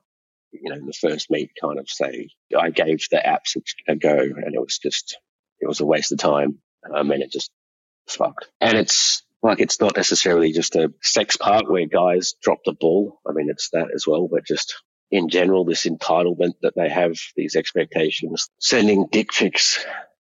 you 0.53 0.71
know, 0.71 0.77
in 0.77 0.87
the 0.87 0.93
first 0.93 1.31
meet 1.31 1.51
kind 1.61 1.81
of 1.81 1.89
say, 1.89 2.29
I 2.57 2.71
gave 2.71 3.09
the 3.11 3.17
apps 3.17 3.57
a- 3.57 3.93
a 3.93 3.97
go 3.97 4.17
and 4.17 4.55
it 4.55 4.61
was 4.61 4.79
just, 4.79 5.19
it 5.61 5.67
was 5.67 5.81
a 5.81 5.87
waste 5.87 6.13
of 6.13 6.19
time. 6.19 6.59
Um, 6.95 7.11
and 7.11 7.23
it 7.23 7.33
just 7.33 7.51
fucked. 8.07 8.49
And 8.61 8.79
it's 8.79 9.23
like, 9.45 9.61
it's 9.61 9.79
not 9.79 9.95
necessarily 9.95 10.53
just 10.53 10.75
a 10.75 10.93
sex 11.03 11.37
part 11.37 11.71
where 11.71 11.87
guys 11.87 12.35
drop 12.43 12.61
the 12.65 12.73
ball. 12.73 13.21
I 13.29 13.33
mean, 13.33 13.51
it's 13.51 13.69
that 13.71 13.89
as 13.95 14.07
well, 14.07 14.27
but 14.27 14.47
just 14.47 14.83
in 15.11 15.29
general, 15.29 15.67
this 15.67 15.85
entitlement 15.85 16.55
that 16.63 16.73
they 16.75 16.89
have, 16.89 17.13
these 17.37 17.55
expectations, 17.55 18.49
sending 18.59 19.07
dick 19.13 19.33
pics 19.33 19.85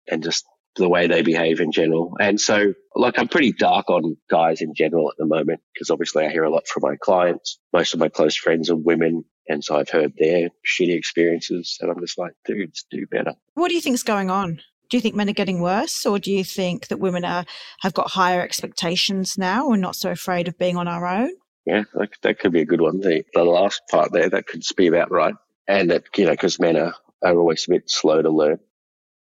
and 0.10 0.23
just 0.23 0.45
the 0.77 0.88
way 0.88 1.08
they 1.08 1.21
behave 1.21 1.60
in 1.60 1.73
general. 1.73 2.15
And 2.17 2.39
so, 2.39 2.73
like, 2.95 3.19
I'm 3.19 3.27
pretty 3.27 3.51
dark 3.51 3.89
on 3.89 4.15
guys 4.29 4.62
in 4.62 4.73
general 4.73 5.10
at 5.10 5.17
the 5.17 5.25
moment 5.25 5.60
because 5.73 5.89
obviously 5.89 6.25
I 6.25 6.32
hear 6.32 6.43
a 6.43 6.49
lot 6.49 6.67
from 6.69 6.84
my 6.84 6.95
clients. 6.95 7.60
Most 7.73 7.93
of 7.93 7.99
my 7.99 8.08
close 8.08 8.38
friends 8.38 8.69
are 8.69 8.77
women. 8.77 9.25
And 9.49 9.62
so 9.62 9.75
I've 9.75 9.89
heard 9.89 10.13
their 10.17 10.47
shitty 10.65 10.95
experiences. 10.95 11.77
And 11.82 11.91
I'm 11.91 11.99
just 11.99 12.17
like, 12.17 12.32
dudes, 12.45 12.86
do 12.89 13.05
better. 13.05 13.34
What 13.55 13.67
do 13.67 13.75
you 13.75 13.82
think's 13.82 14.03
going 14.03 14.29
on? 14.29 14.62
Do 14.89 14.97
you 14.97 15.02
think 15.02 15.15
men 15.15 15.30
are 15.30 15.34
getting 15.34 15.62
worse, 15.62 16.06
or 16.06 16.19
do 16.19 16.32
you 16.32 16.43
think 16.43 16.88
that 16.88 16.97
women 16.97 17.23
are 17.23 17.45
have 17.82 17.93
got 17.93 18.12
higher 18.12 18.41
expectations 18.41 19.38
now 19.38 19.71
and 19.71 19.82
not 19.82 19.95
so 19.95 20.12
afraid 20.12 20.47
of 20.47 20.58
being 20.58 20.78
on 20.78 20.88
our 20.88 21.06
own? 21.06 21.32
Yeah, 21.65 21.84
that, 21.93 22.10
that 22.23 22.39
could 22.39 22.52
be 22.52 22.62
a 22.62 22.65
good 22.65 22.82
one. 22.82 22.99
The, 22.99 23.23
the 23.34 23.43
last 23.43 23.82
part 23.91 24.12
there, 24.12 24.28
that 24.30 24.47
could 24.47 24.63
be 24.75 24.88
about 24.88 25.12
right. 25.12 25.36
And 25.67 25.91
that, 25.91 26.06
you 26.17 26.25
know, 26.25 26.32
because 26.32 26.60
men 26.60 26.75
are, 26.75 26.95
are 27.23 27.38
always 27.38 27.67
a 27.67 27.71
bit 27.71 27.89
slow 27.89 28.21
to 28.21 28.30
learn. 28.30 28.60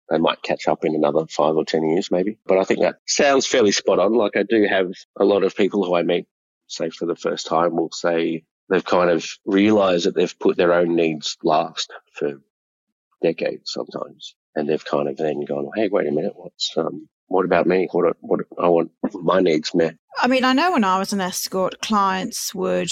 They 0.08 0.18
might 0.18 0.42
catch 0.42 0.68
up 0.68 0.84
in 0.84 0.94
another 0.94 1.26
five 1.26 1.56
or 1.56 1.64
10 1.64 1.88
years, 1.88 2.12
maybe. 2.12 2.38
But 2.46 2.58
I 2.58 2.64
think 2.64 2.80
that 2.80 3.00
sounds 3.08 3.48
fairly 3.48 3.72
spot 3.72 3.98
on. 3.98 4.14
Like 4.14 4.36
I 4.36 4.44
do 4.44 4.64
have 4.68 4.92
a 5.18 5.24
lot 5.24 5.42
of 5.42 5.56
people 5.56 5.84
who 5.84 5.96
I 5.96 6.04
meet, 6.04 6.26
say 6.68 6.90
for 6.90 7.06
the 7.06 7.16
first 7.16 7.48
time, 7.48 7.74
will 7.74 7.90
say 7.90 8.44
they've 8.68 8.84
kind 8.84 9.10
of 9.10 9.28
realized 9.44 10.06
that 10.06 10.14
they've 10.14 10.38
put 10.38 10.56
their 10.56 10.72
own 10.72 10.94
needs 10.94 11.36
last 11.42 11.92
for 12.12 12.34
decades 13.22 13.72
sometimes. 13.72 14.36
And 14.56 14.68
they've 14.68 14.84
kind 14.84 15.08
of 15.08 15.16
then 15.16 15.44
gone, 15.44 15.70
Hey, 15.76 15.88
wait 15.88 16.08
a 16.08 16.10
minute. 16.10 16.32
What's, 16.34 16.76
um, 16.76 17.08
what 17.28 17.44
about 17.44 17.66
me? 17.66 17.88
What, 17.92 18.16
what, 18.20 18.40
I 18.58 18.68
want 18.68 18.90
my 19.12 19.40
needs 19.40 19.74
met. 19.74 19.96
I 20.18 20.28
mean, 20.28 20.44
I 20.44 20.52
know 20.52 20.72
when 20.72 20.84
I 20.84 20.98
was 20.98 21.12
an 21.12 21.20
escort, 21.20 21.80
clients 21.82 22.54
would 22.54 22.90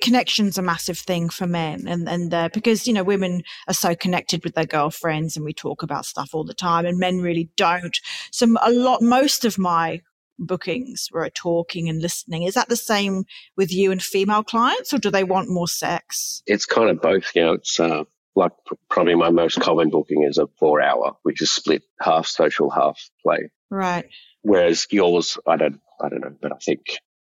connections 0.00 0.58
a 0.58 0.62
massive 0.62 0.98
thing 0.98 1.28
for 1.28 1.46
men, 1.46 1.86
and 1.86 2.08
and 2.08 2.34
uh, 2.34 2.48
because 2.52 2.86
you 2.86 2.92
know 2.92 3.04
women 3.04 3.42
are 3.68 3.74
so 3.74 3.94
connected 3.94 4.42
with 4.42 4.54
their 4.54 4.64
girlfriends, 4.64 5.36
and 5.36 5.44
we 5.44 5.52
talk 5.52 5.82
about 5.82 6.06
stuff 6.06 6.30
all 6.32 6.44
the 6.44 6.54
time, 6.54 6.84
and 6.84 6.98
men 6.98 7.20
really 7.20 7.48
don't. 7.56 7.96
So 8.32 8.46
a 8.62 8.72
lot, 8.72 9.02
most 9.02 9.44
of 9.44 9.58
my 9.58 10.00
bookings 10.38 11.08
were 11.12 11.30
talking 11.30 11.88
and 11.88 12.02
listening. 12.02 12.42
Is 12.42 12.54
that 12.54 12.68
the 12.68 12.76
same 12.76 13.24
with 13.56 13.72
you 13.72 13.92
and 13.92 14.02
female 14.02 14.42
clients, 14.42 14.92
or 14.92 14.98
do 14.98 15.10
they 15.10 15.24
want 15.24 15.48
more 15.48 15.68
sex? 15.68 16.42
it's 16.46 16.66
kind 16.66 16.90
of 16.90 17.00
both. 17.00 17.30
You 17.36 17.44
know, 17.44 17.52
it's 17.52 17.78
uh, 17.78 18.04
like 18.36 18.52
probably 18.90 19.14
my 19.14 19.30
most 19.30 19.60
common 19.60 19.90
booking 19.90 20.24
is 20.24 20.38
a 20.38 20.46
four 20.58 20.82
hour, 20.82 21.16
which 21.22 21.40
is 21.40 21.52
split 21.52 21.82
half 22.00 22.26
social, 22.26 22.70
half 22.70 22.98
play. 23.22 23.50
Right. 23.70 24.08
Whereas 24.42 24.86
yours, 24.90 25.38
I 25.46 25.56
don't, 25.56 25.80
I 26.00 26.08
don't 26.08 26.20
know, 26.20 26.36
but 26.40 26.52
I 26.52 26.56
think 26.56 26.80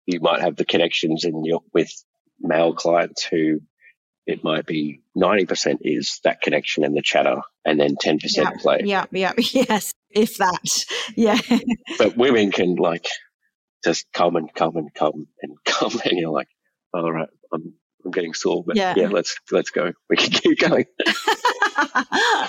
you 0.06 0.20
might 0.20 0.40
have 0.40 0.56
the 0.56 0.64
connections 0.64 1.24
in 1.24 1.44
your 1.44 1.60
with 1.72 1.90
male 2.40 2.74
clients 2.74 3.24
who 3.24 3.60
it 4.26 4.44
might 4.44 4.66
be 4.66 5.00
ninety 5.14 5.46
percent 5.46 5.80
is 5.82 6.20
that 6.24 6.42
connection 6.42 6.84
and 6.84 6.94
the 6.94 7.02
chatter, 7.02 7.40
and 7.64 7.80
then 7.80 7.96
ten 7.98 8.18
percent 8.18 8.60
play. 8.60 8.82
Yeah. 8.84 9.06
Yeah. 9.10 9.32
Yes. 9.38 9.92
If 10.10 10.36
that. 10.38 10.84
Yeah. 11.16 11.38
But 11.98 12.16
women 12.16 12.50
can 12.50 12.76
like 12.76 13.06
just 13.84 14.06
come 14.12 14.36
and 14.36 14.52
come 14.52 14.76
and 14.76 14.92
come 14.94 15.26
and 15.42 15.56
come, 15.64 15.92
and 16.04 16.18
you're 16.18 16.30
like, 16.30 16.48
all 16.92 17.10
right, 17.10 17.28
I'm. 17.52 17.74
I'm 18.08 18.12
getting 18.12 18.32
sore, 18.34 18.64
but 18.66 18.76
Yeah. 18.76 18.94
yeah, 18.96 19.08
let's 19.08 19.36
let's 19.50 19.68
go. 19.70 19.92
We 20.08 20.16
can 20.16 20.30
keep 20.30 20.58
going. 20.58 20.86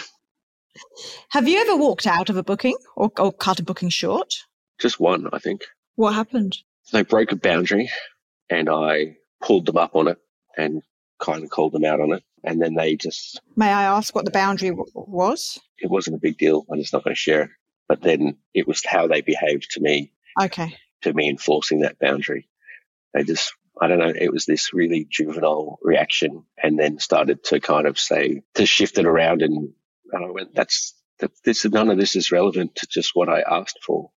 Have 1.32 1.48
you 1.48 1.60
ever 1.60 1.76
walked 1.76 2.08
out 2.08 2.30
of 2.30 2.38
a 2.38 2.44
booking 2.44 2.78
or, 2.96 3.12
or 3.20 3.32
cut 3.34 3.60
a 3.60 3.64
booking 3.64 3.90
short? 3.90 4.34
Just 4.80 5.00
one, 5.00 5.28
I 5.34 5.40
think. 5.40 5.62
What 5.96 6.14
happened? 6.14 6.58
they 6.92 7.04
broke 7.04 7.32
a 7.32 7.36
boundary 7.36 7.88
and 8.50 8.68
I 8.68 9.18
pulled 9.44 9.68
them 9.68 9.78
up 9.78 9.96
on 9.96 10.08
it 10.08 10.18
and 10.58 10.82
kind 11.20 11.44
of 11.44 11.50
called 11.52 11.74
them 11.74 11.86
out 11.86 12.00
on 12.02 12.14
it. 12.14 12.24
And 12.44 12.60
then 12.62 12.74
they 12.74 12.96
just, 12.96 13.40
May 13.56 13.68
I 13.72 13.84
ask 13.84 14.16
what 14.16 14.26
the 14.26 14.32
boundary 14.32 14.70
w- 14.70 14.90
was? 14.96 15.60
it 15.78 15.92
wasn't 15.92 16.16
a 16.16 16.20
big 16.20 16.38
deal. 16.40 16.66
I'm 16.72 16.80
just 16.80 16.94
not 16.94 17.04
going 17.04 17.14
to 17.16 17.20
share 17.20 17.42
it. 17.44 17.50
But 17.88 18.02
then 18.02 18.38
it 18.56 18.68
was 18.68 18.84
how 18.86 19.08
they 19.08 19.22
behaved 19.22 19.68
to 19.72 19.82
me, 19.82 20.14
Okay. 20.42 20.76
to 21.04 21.14
me 21.14 21.30
enforcing 21.30 21.82
that 21.82 22.00
boundary. 22.00 22.48
They 23.14 23.24
just, 23.24 23.54
I 23.82 23.88
don't 23.88 24.00
know, 24.00 24.14
it 24.16 24.32
was 24.32 24.46
this 24.46 24.74
really 24.74 25.08
juvenile 25.10 25.80
reaction 25.82 26.44
and 26.62 26.78
then 26.78 27.00
started 27.00 27.44
to 27.46 27.60
kind 27.60 27.88
of 27.88 28.00
say, 28.00 28.42
to 28.56 28.66
shift 28.66 28.98
it 28.98 29.06
around. 29.06 29.42
And, 29.42 29.74
and 30.12 30.26
I 30.26 30.30
went, 30.30 30.56
that's, 30.56 30.94
that, 31.20 31.32
this, 31.44 31.66
none 31.66 31.90
of 31.90 31.98
this 31.98 32.16
is 32.16 32.32
relevant 32.32 32.76
to 32.76 32.88
just 32.88 33.16
what 33.16 33.30
I 33.30 33.42
asked 33.42 33.80
for, 33.84 34.12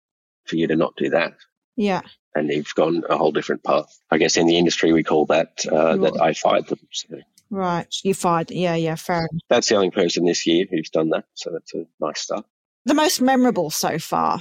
for 0.45 0.57
you 0.57 0.67
to 0.69 0.77
not 0.77 0.97
do 0.97 1.11
that. 1.11 1.35
Yeah. 1.77 2.03
And 2.35 2.49
you've 2.51 2.75
gone 2.75 3.03
a 3.09 3.17
whole 3.17 3.33
different 3.33 3.63
path. 3.63 3.99
I 4.11 4.19
guess 4.19 4.37
in 4.37 4.47
the 4.47 4.57
industry, 4.57 4.93
we 4.93 5.03
call 5.03 5.27
that, 5.27 5.65
uh, 5.71 5.97
that 5.99 6.21
I 6.21 6.33
fired 6.33 6.67
them. 6.67 6.81
So 6.91 7.19
Right. 7.51 7.95
You 8.03 8.15
fired. 8.15 8.51
Yeah, 8.51 8.77
yeah, 8.77 8.95
fair 8.95 9.29
that's 9.51 9.69
the 9.69 9.75
only 9.75 9.91
person 9.91 10.25
this 10.25 10.47
year 10.47 10.65
who's 10.71 10.89
done 10.89 11.11
that. 11.11 11.25
So 11.35 11.51
that's 11.53 11.75
a 11.75 11.85
nice 12.01 12.21
start. 12.21 12.47
The 12.85 12.95
most 12.95 13.21
memorable 13.21 13.71
so 13.71 13.99
far, 13.99 14.41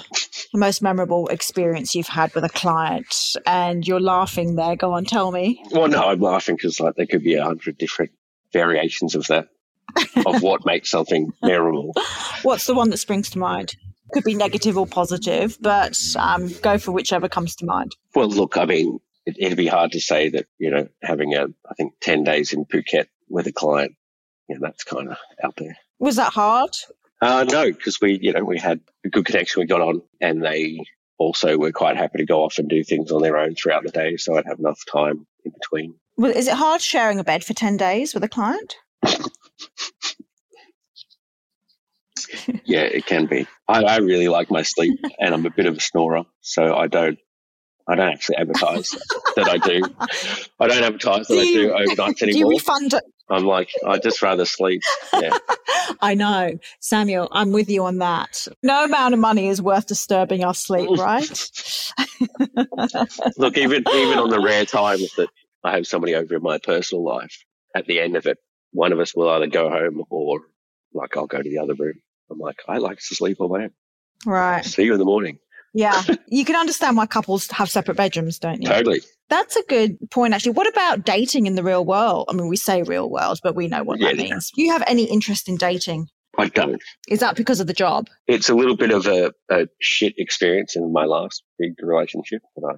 the 0.51 0.58
most 0.58 0.82
memorable 0.82 1.27
experience 1.27 1.93
you've 1.93 2.08
had 2.08 2.34
with 2.34 2.43
a 2.43 2.49
client, 2.49 3.36
and 3.45 3.88
you're 3.88 3.99
laughing 3.99 4.56
there. 4.56 4.75
Go 4.75 4.93
on, 4.93 5.06
tell 5.06 5.32
me. 5.32 5.63
Well, 5.71 5.88
no, 5.88 6.10
I'm 6.10 6.19
laughing 6.19 6.56
because 6.56 6.80
like 6.80 6.95
there 6.95 7.06
could 7.06 7.23
be 7.23 7.36
a 7.36 7.43
hundred 7.43 7.77
different 7.77 8.12
variations 8.51 9.15
of 9.15 9.27
that, 9.27 9.49
of 10.25 10.41
what 10.41 10.65
makes 10.65 10.89
something 10.89 11.32
memorable. 11.43 11.93
What's 12.41 12.65
the 12.65 12.73
one 12.73 12.89
that 12.89 12.97
springs 12.97 13.30
to 13.32 13.39
mind? 13.39 13.75
Could 14.12 14.23
be 14.23 14.34
negative 14.34 14.77
or 14.77 14.88
positive, 14.88 15.58
but 15.62 15.97
um, 16.17 16.49
go 16.62 16.77
for 16.77 16.91
whichever 16.91 17.30
comes 17.30 17.56
to 17.58 17.65
mind. 17.65 17.95
Well, 18.15 18.27
look, 18.27 18.58
I 18.58 18.65
mean, 18.65 18.99
it, 19.25 19.36
it'd 19.39 19.58
be 19.58 19.67
hard 19.67 19.91
to 19.91 20.01
say 20.01 20.30
that, 20.30 20.47
you 20.58 20.69
know, 20.69 20.88
having 21.04 21.36
a, 21.36 21.45
I 21.69 21.73
think 21.77 21.93
10 22.01 22.23
days 22.23 22.51
in 22.54 22.65
Phuket 22.65 23.06
with 23.30 23.47
a 23.47 23.54
client, 23.54 23.95
know, 24.56 24.67
that's 24.67 24.84
kind 24.84 25.10
of 25.10 25.17
out 25.43 25.56
there. 25.58 25.77
Was 25.99 26.15
that 26.15 26.34
hard? 26.34 26.71
Uh, 27.21 27.43
no, 27.49 27.65
because 27.71 28.01
we, 28.01 28.17
you 28.21 28.34
know, 28.34 28.43
we 28.43 28.57
had 28.57 28.79
a 29.05 29.10
good 29.10 29.25
connection. 29.25 29.60
We 29.62 29.67
got 29.67 29.81
on 29.81 30.01
and 30.19 30.43
they 30.43 30.79
also 31.19 31.57
were 31.57 31.71
quite 31.71 31.95
happy 31.97 32.17
to 32.17 32.25
go 32.25 32.43
off 32.43 32.57
and 32.57 32.67
do 32.67 32.84
things 32.84 33.12
on 33.12 33.21
their 33.21 33.38
own 33.38 33.53
throughout 33.53 33.84
the 33.84 33.91
day. 33.91 34.17
So 34.17 34.38
I'd 34.38 34.45
have 34.47 34.57
enough 34.60 34.79
time 34.91 35.27
in 35.45 35.51
between. 35.51 35.93
Well, 36.17 36.31
Is 36.31 36.47
it 36.47 36.55
hard 36.55 36.81
sharing 36.81 37.19
a 37.19 37.23
bed 37.23 37.43
for 37.43 37.53
10 37.53 37.77
days 37.77 38.13
with 38.13 38.23
a 38.23 38.29
client? 38.29 38.75
Yeah, 42.63 42.81
it 42.81 43.05
can 43.05 43.25
be. 43.25 43.47
I, 43.67 43.84
I 43.84 43.97
really 43.97 44.27
like 44.29 44.49
my 44.49 44.62
sleep 44.62 44.97
and 45.19 45.34
I'm 45.34 45.45
a 45.45 45.49
bit 45.49 45.65
of 45.65 45.77
a 45.77 45.79
snorer. 45.81 46.23
So 46.41 46.75
I 46.75 46.88
don't, 46.88 47.19
I 47.88 47.95
don't 47.95 48.10
actually 48.13 48.38
advertise 48.38 48.91
that 49.36 49.49
I 49.49 49.57
do. 49.57 49.81
I 50.60 50.67
don't 50.67 50.84
advertise 50.84 51.27
that 51.27 51.38
I 51.38 51.43
do 51.43 51.71
overnights 51.71 52.17
Do 52.19 52.25
you 52.27 52.31
anymore. 52.31 52.51
refund? 52.51 52.93
I'm 53.32 53.46
like, 53.46 53.72
I'd 53.88 54.04
just 54.04 54.22
rather 54.22 54.46
sleep. 54.46 54.82
Yeah. 55.13 55.38
I 56.02 56.13
know. 56.13 56.60
Samuel, 56.80 57.30
I'm 57.32 57.52
with 57.52 57.70
you 57.70 57.86
on 57.86 58.00
that. 58.00 58.48
No 58.62 58.84
amount 58.86 59.13
of 59.13 59.20
money 59.20 59.48
is 59.48 59.62
worth 59.62 59.88
disturbing 59.88 60.44
our 60.44 60.54
sleep, 60.54 60.89
right? 60.98 61.91
Look, 63.38 63.58
even 63.58 63.84
even 63.94 64.20
on 64.20 64.30
the 64.30 64.41
rare 64.44 64.65
times 64.65 65.13
that 65.15 65.30
I 65.63 65.76
have 65.76 65.88
somebody 65.88 66.15
over 66.15 66.36
in 66.36 66.44
my 66.44 66.58
personal 66.60 67.04
life, 67.04 67.44
at 67.76 67.86
the 67.86 68.00
end 68.00 68.15
of 68.15 68.26
it, 68.26 68.38
one 68.72 68.91
of 68.91 69.00
us 69.00 69.15
will 69.15 69.30
either 69.30 69.48
go 69.48 69.70
home 69.70 70.04
or 70.10 70.41
like 70.94 71.15
I'll 71.15 71.28
go 71.28 71.41
to 71.41 71.50
the 71.50 71.60
other 71.60 71.76
room. 71.76 72.02
I'm 72.30 72.39
like, 72.39 72.60
I 72.67 72.78
like 72.78 72.98
to 72.98 73.15
sleep 73.15 73.38
my 73.39 73.70
right. 74.26 74.65
See 74.65 74.84
you 74.84 74.94
in 74.94 75.00
the 75.00 75.06
morning. 75.06 75.39
Yeah. 75.73 76.01
You 76.27 76.45
can 76.45 76.55
understand 76.55 76.95
why 76.95 77.07
couples 77.07 77.51
have 77.51 77.69
separate 77.69 77.97
bedrooms, 77.97 78.39
don't 78.39 78.62
you? 78.62 78.67
Totally. 78.67 79.01
That's 79.29 79.57
a 79.57 79.63
good 79.63 79.97
point, 80.12 80.34
actually. 80.34 80.53
What 80.53 80.67
about 80.67 81.03
dating 81.05 81.45
in 81.45 81.55
the 81.55 81.63
real 81.63 81.84
world? 81.84 82.27
I 82.29 82.34
mean, 82.34 82.47
we 82.47 82.55
say 82.55 82.84
real 82.84 83.10
world, 83.10 83.39
but 83.43 83.53
we 83.53 83.67
know 83.67 83.84
what 83.84 83.99
that 83.99 84.15
Yeah. 84.15 84.23
means. 84.23 84.49
Do 84.55 84.62
you 84.62 84.71
have 84.71 84.84
any 84.88 85.03
interest 85.03 85.49
in 85.49 85.57
dating? 85.57 86.07
I 86.38 86.47
don't. 86.47 86.81
Is 87.10 87.19
that 87.19 87.36
because 87.36 87.60
of 87.60 87.67
the 87.67 87.73
job? 87.73 88.07
It's 88.27 88.47
a 88.49 88.55
little 88.55 88.77
bit 88.77 88.91
of 88.91 89.05
a, 89.07 89.34
a 89.49 89.67
shit 89.81 90.13
experience 90.17 90.77
in 90.77 90.93
my 90.93 91.03
last 91.03 91.43
big 91.60 91.73
relationship 91.81 92.41
that 92.55 92.65
I 92.65 92.73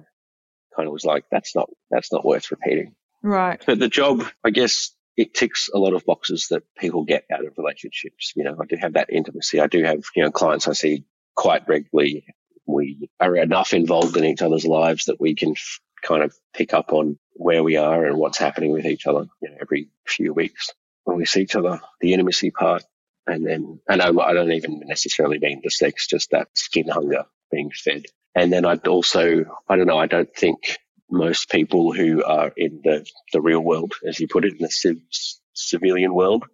kind 0.76 0.88
of 0.88 0.92
was 0.92 1.04
like, 1.04 1.24
that's 1.30 1.54
not 1.54 1.70
that's 1.90 2.12
not 2.12 2.24
worth 2.24 2.50
repeating. 2.50 2.96
Right. 3.22 3.62
But 3.64 3.78
the 3.78 3.88
job, 3.88 4.24
I 4.42 4.50
guess, 4.50 4.90
it 5.16 5.32
ticks 5.34 5.70
a 5.72 5.78
lot 5.78 5.94
of 5.94 6.04
boxes 6.04 6.48
that 6.50 6.64
people 6.76 7.04
get 7.04 7.24
out 7.32 7.44
of 7.46 7.54
relationships. 7.56 8.32
You 8.34 8.42
know, 8.42 8.56
I 8.60 8.64
do 8.66 8.74
have 8.80 8.94
that 8.94 9.10
intimacy. 9.12 9.60
I 9.60 9.68
do 9.68 9.84
have, 9.84 10.02
you 10.16 10.24
know, 10.24 10.32
clients 10.32 10.66
I 10.66 10.72
see 10.72 11.04
quite 11.36 11.62
regularly. 11.68 12.24
We 12.66 13.10
are 13.20 13.36
enough 13.36 13.72
involved 13.74 14.16
in 14.16 14.24
each 14.24 14.42
other's 14.42 14.66
lives 14.66 15.06
that 15.06 15.20
we 15.20 15.34
can 15.34 15.52
f- 15.52 15.80
kind 16.02 16.22
of 16.22 16.34
pick 16.54 16.74
up 16.74 16.92
on 16.92 17.18
where 17.34 17.62
we 17.62 17.76
are 17.76 18.04
and 18.04 18.16
what's 18.16 18.38
happening 18.38 18.72
with 18.72 18.86
each 18.86 19.06
other 19.06 19.26
you 19.42 19.50
know, 19.50 19.56
every 19.60 19.88
few 20.06 20.32
weeks 20.32 20.72
when 21.04 21.16
we 21.16 21.26
see 21.26 21.42
each 21.42 21.56
other, 21.56 21.80
the 22.00 22.12
intimacy 22.12 22.50
part. 22.50 22.82
And 23.26 23.46
then, 23.46 23.80
and 23.88 24.02
I, 24.02 24.08
I 24.08 24.32
don't 24.34 24.52
even 24.52 24.82
necessarily 24.84 25.38
mean 25.38 25.60
the 25.62 25.70
sex, 25.70 26.06
just 26.06 26.30
that 26.30 26.48
skin 26.54 26.88
hunger 26.88 27.24
being 27.50 27.70
fed. 27.70 28.06
And 28.34 28.52
then 28.52 28.64
I'd 28.64 28.86
also, 28.86 29.44
I 29.68 29.76
don't 29.76 29.86
know, 29.86 29.98
I 29.98 30.06
don't 30.06 30.34
think 30.34 30.78
most 31.10 31.50
people 31.50 31.92
who 31.92 32.24
are 32.24 32.52
in 32.56 32.80
the, 32.82 33.06
the 33.32 33.40
real 33.40 33.60
world, 33.60 33.94
as 34.06 34.18
you 34.20 34.28
put 34.28 34.44
it, 34.44 34.52
in 34.52 34.58
the 34.58 34.70
civ- 34.70 35.00
civilian 35.52 36.14
world, 36.14 36.44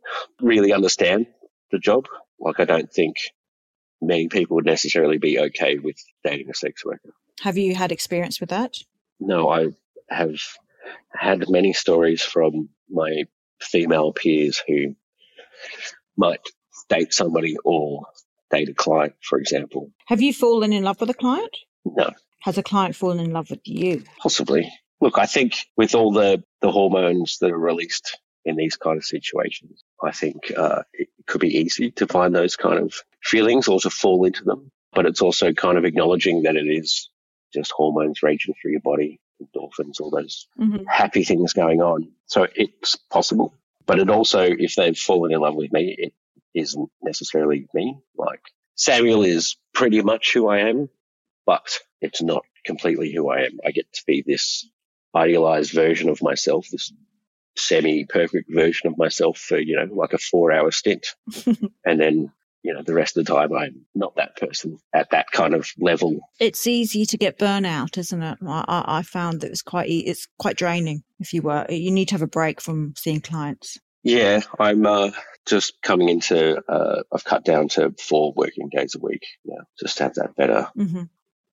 really 0.40 0.72
understand 0.72 1.26
the 1.70 1.78
job. 1.78 2.06
Like, 2.38 2.60
I 2.60 2.64
don't 2.64 2.92
think 2.92 3.16
many 4.00 4.28
people 4.28 4.56
would 4.56 4.66
necessarily 4.66 5.18
be 5.18 5.38
okay 5.38 5.78
with 5.78 5.96
dating 6.24 6.50
a 6.50 6.54
sex 6.54 6.84
worker. 6.84 7.10
Have 7.40 7.56
you 7.58 7.74
had 7.74 7.92
experience 7.92 8.40
with 8.40 8.50
that? 8.50 8.76
No, 9.18 9.48
I 9.50 9.68
have 10.08 10.36
had 11.12 11.48
many 11.48 11.72
stories 11.72 12.22
from 12.22 12.68
my 12.90 13.24
female 13.60 14.12
peers 14.12 14.62
who 14.66 14.94
might 16.16 16.40
date 16.88 17.12
somebody 17.12 17.56
or 17.64 18.06
date 18.50 18.68
a 18.68 18.74
client, 18.74 19.14
for 19.22 19.38
example. 19.38 19.90
Have 20.06 20.20
you 20.20 20.32
fallen 20.32 20.72
in 20.72 20.82
love 20.82 21.00
with 21.00 21.10
a 21.10 21.14
client? 21.14 21.56
No, 21.84 22.10
Has 22.42 22.58
a 22.58 22.62
client 22.62 22.96
fallen 22.96 23.20
in 23.20 23.32
love 23.32 23.50
with 23.50 23.60
you? 23.66 24.04
possibly. 24.22 24.70
Look, 25.00 25.18
I 25.18 25.24
think 25.26 25.54
with 25.76 25.94
all 25.94 26.12
the, 26.12 26.42
the 26.60 26.70
hormones 26.70 27.38
that 27.40 27.50
are 27.50 27.58
released 27.58 28.18
in 28.44 28.56
these 28.56 28.76
kind 28.76 28.98
of 28.98 29.04
situations, 29.04 29.82
I 30.02 30.10
think 30.12 30.52
uh, 30.56 30.82
it 30.92 31.08
could 31.30 31.40
be 31.40 31.56
easy 31.58 31.92
to 31.92 32.06
find 32.06 32.34
those 32.34 32.56
kind 32.56 32.78
of 32.78 32.92
feelings 33.22 33.68
or 33.68 33.80
to 33.80 33.90
fall 33.90 34.24
into 34.24 34.44
them. 34.44 34.70
But 34.92 35.06
it's 35.06 35.22
also 35.22 35.52
kind 35.52 35.78
of 35.78 35.84
acknowledging 35.84 36.42
that 36.42 36.56
it 36.56 36.66
is 36.66 37.08
just 37.54 37.70
hormones 37.70 38.22
raging 38.22 38.54
through 38.60 38.72
your 38.72 38.80
body, 38.80 39.20
endorphins, 39.40 40.00
all 40.00 40.10
those 40.10 40.46
Mm-hmm. 40.60 40.84
happy 40.86 41.24
things 41.24 41.52
going 41.54 41.80
on. 41.80 42.10
So 42.26 42.46
it's 42.54 42.96
possible. 42.96 43.54
But 43.86 43.98
it 43.98 44.10
also, 44.10 44.42
if 44.42 44.74
they've 44.74 44.96
fallen 44.98 45.32
in 45.32 45.40
love 45.40 45.54
with 45.54 45.72
me, 45.72 45.94
it 45.98 46.12
isn't 46.54 46.90
necessarily 47.02 47.66
me. 47.72 47.96
Like 48.16 48.42
Samuel 48.74 49.22
is 49.22 49.56
pretty 49.72 50.02
much 50.02 50.34
who 50.34 50.48
I 50.48 50.58
am, 50.68 50.88
but 51.46 51.78
it's 52.00 52.22
not 52.22 52.44
completely 52.64 53.12
who 53.12 53.30
I 53.30 53.42
am. 53.44 53.58
I 53.64 53.70
get 53.70 53.92
to 53.92 54.02
be 54.06 54.22
this 54.26 54.68
idealized 55.14 55.72
version 55.72 56.08
of 56.08 56.22
myself, 56.22 56.68
this 56.70 56.92
semi 57.60 58.04
perfect 58.04 58.50
version 58.52 58.88
of 58.88 58.98
myself 58.98 59.38
for, 59.38 59.58
you 59.58 59.76
know, 59.76 59.92
like 59.94 60.12
a 60.12 60.18
four 60.18 60.52
hour 60.52 60.70
stint. 60.70 61.14
and 61.84 62.00
then, 62.00 62.32
you 62.62 62.74
know, 62.74 62.82
the 62.82 62.94
rest 62.94 63.16
of 63.16 63.24
the 63.24 63.32
time 63.32 63.52
I'm 63.52 63.86
not 63.94 64.16
that 64.16 64.36
person 64.36 64.78
at 64.94 65.10
that 65.10 65.30
kind 65.30 65.54
of 65.54 65.68
level. 65.78 66.20
It's 66.38 66.66
easy 66.66 67.06
to 67.06 67.16
get 67.16 67.38
burnout, 67.38 67.96
isn't 67.98 68.22
it? 68.22 68.38
I, 68.46 68.84
I 68.86 69.02
found 69.02 69.40
that 69.40 69.50
it's 69.50 69.62
quite 69.62 69.88
it's 69.90 70.26
quite 70.38 70.56
draining. 70.56 71.02
If 71.18 71.32
you 71.32 71.42
were, 71.42 71.66
you 71.68 71.90
need 71.90 72.08
to 72.08 72.14
have 72.14 72.22
a 72.22 72.26
break 72.26 72.60
from 72.60 72.94
seeing 72.96 73.20
clients. 73.20 73.78
Yeah, 74.02 74.40
I'm 74.58 74.86
uh, 74.86 75.10
just 75.46 75.74
coming 75.82 76.08
into. 76.08 76.58
Uh, 76.66 77.02
I've 77.12 77.24
cut 77.24 77.44
down 77.44 77.68
to 77.68 77.94
four 77.98 78.32
working 78.34 78.70
days 78.70 78.94
a 78.94 78.98
week 78.98 79.26
now, 79.44 79.64
just 79.78 79.98
to 79.98 80.04
have 80.04 80.14
that 80.14 80.34
better 80.36 80.68
hmm 80.74 81.02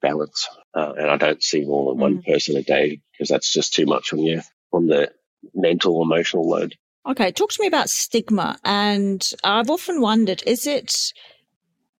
balance. 0.01 0.47
Uh, 0.73 0.93
and 0.97 1.09
I 1.09 1.17
don't 1.17 1.43
see 1.43 1.65
more 1.65 1.91
than 1.91 1.99
one 1.99 2.21
person 2.21 2.55
a 2.57 2.63
day 2.63 3.01
because 3.11 3.29
that's 3.29 3.51
just 3.51 3.73
too 3.73 3.85
much 3.85 4.13
on 4.13 4.19
you 4.19 4.41
on 4.71 4.87
the 4.87 5.11
mental 5.53 6.01
emotional 6.01 6.47
load. 6.47 6.75
Okay, 7.07 7.31
talk 7.31 7.51
to 7.51 7.61
me 7.61 7.67
about 7.67 7.89
stigma. 7.89 8.59
And 8.65 9.29
I've 9.43 9.69
often 9.69 10.01
wondered, 10.01 10.43
is 10.45 10.67
it? 10.67 11.13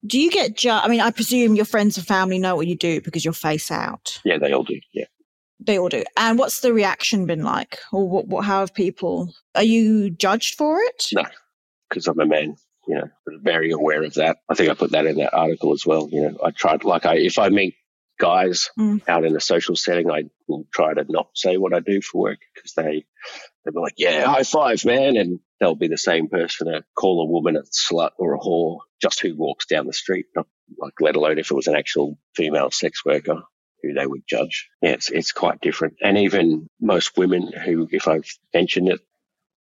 Do 0.06 0.20
you 0.20 0.30
get? 0.30 0.58
Ju- 0.58 0.70
I 0.70 0.88
mean, 0.88 1.02
I 1.02 1.12
presume 1.12 1.56
your 1.56 1.66
friends 1.66 1.98
and 1.98 2.06
family 2.06 2.40
know 2.40 2.56
what 2.56 2.68
you 2.68 2.76
do 2.76 3.02
because 3.02 3.24
you're 3.26 3.34
face 3.34 3.72
out. 3.72 4.20
Yeah, 4.26 4.38
they 4.38 4.52
all 4.54 4.64
do. 4.64 4.80
Yeah, 4.94 5.06
They 5.60 5.80
all 5.80 5.90
do. 5.90 6.04
And 6.18 6.38
what's 6.38 6.60
the 6.62 6.74
reaction 6.74 7.26
been 7.26 7.44
like, 7.44 7.80
or 7.92 8.08
what? 8.08 8.28
what 8.28 8.46
how 8.46 8.60
have 8.60 8.74
people? 8.74 9.34
Are 9.56 9.64
you 9.64 10.10
judged 10.10 10.56
for 10.56 10.78
it? 10.80 11.06
No. 11.14 11.24
because 11.90 12.08
I'm 12.08 12.20
a 12.20 12.26
man. 12.26 12.56
You 12.88 12.96
know, 12.96 13.10
very 13.42 13.72
aware 13.72 14.04
of 14.04 14.14
that. 14.14 14.38
I 14.50 14.54
think 14.54 14.70
I 14.70 14.74
put 14.74 14.92
that 14.92 15.06
in 15.06 15.18
that 15.18 15.34
article 15.34 15.74
as 15.74 15.86
well. 15.86 16.08
You 16.10 16.22
know, 16.22 16.38
I 16.44 16.52
tried 16.52 16.84
like 16.86 17.06
I 17.06 17.16
if 17.18 17.38
I 17.38 17.50
meet 17.50 17.76
guys 18.20 18.70
Mm. 18.78 19.02
out 19.08 19.26
in 19.26 19.36
a 19.36 19.40
social 19.40 19.76
setting, 19.76 20.10
I 20.12 20.24
will 20.48 20.68
try 20.74 20.94
to 20.94 21.06
not 21.10 21.30
say 21.36 21.58
what 21.58 21.74
I 21.74 21.80
do 21.80 22.02
for 22.02 22.22
work 22.22 22.40
because 22.56 22.74
they 22.74 23.06
they'll 23.66 23.74
be 23.74 23.80
like, 23.80 23.96
"Yeah, 23.98 24.26
high 24.26 24.44
five, 24.44 24.84
man," 24.86 25.18
and 25.18 25.40
they'll 25.60 25.76
be 25.76 25.88
the 25.88 25.98
same 25.98 26.28
person 26.30 26.68
to 26.68 26.84
call 26.96 27.22
a 27.22 27.26
woman 27.26 27.58
a 27.58 27.64
slut 27.64 28.12
or 28.18 28.36
a 28.36 28.40
whore 28.40 28.80
just 29.02 29.20
who 29.22 29.36
walks 29.36 29.66
down 29.68 29.86
the 29.88 29.94
street, 29.94 30.26
not 30.36 30.48
like 30.78 30.94
let 31.02 31.16
alone 31.16 31.40
if 31.40 31.52
it 31.52 31.56
was 31.56 31.68
an 31.68 31.76
actual 31.76 32.18
female 32.36 32.72
sex 32.72 33.06
worker 33.06 33.44
who 33.84 33.94
they 33.94 34.08
would 34.08 34.24
judge. 34.28 34.70
Yeah, 34.82 34.92
it's 34.92 35.10
it's 35.10 35.32
quite 35.32 35.62
different. 35.62 35.96
And 36.02 36.18
even 36.18 36.68
most 36.82 37.18
women 37.18 37.52
who, 37.54 37.88
if 37.92 38.08
I've 38.08 38.28
mentioned 38.54 38.90
it, 38.90 39.02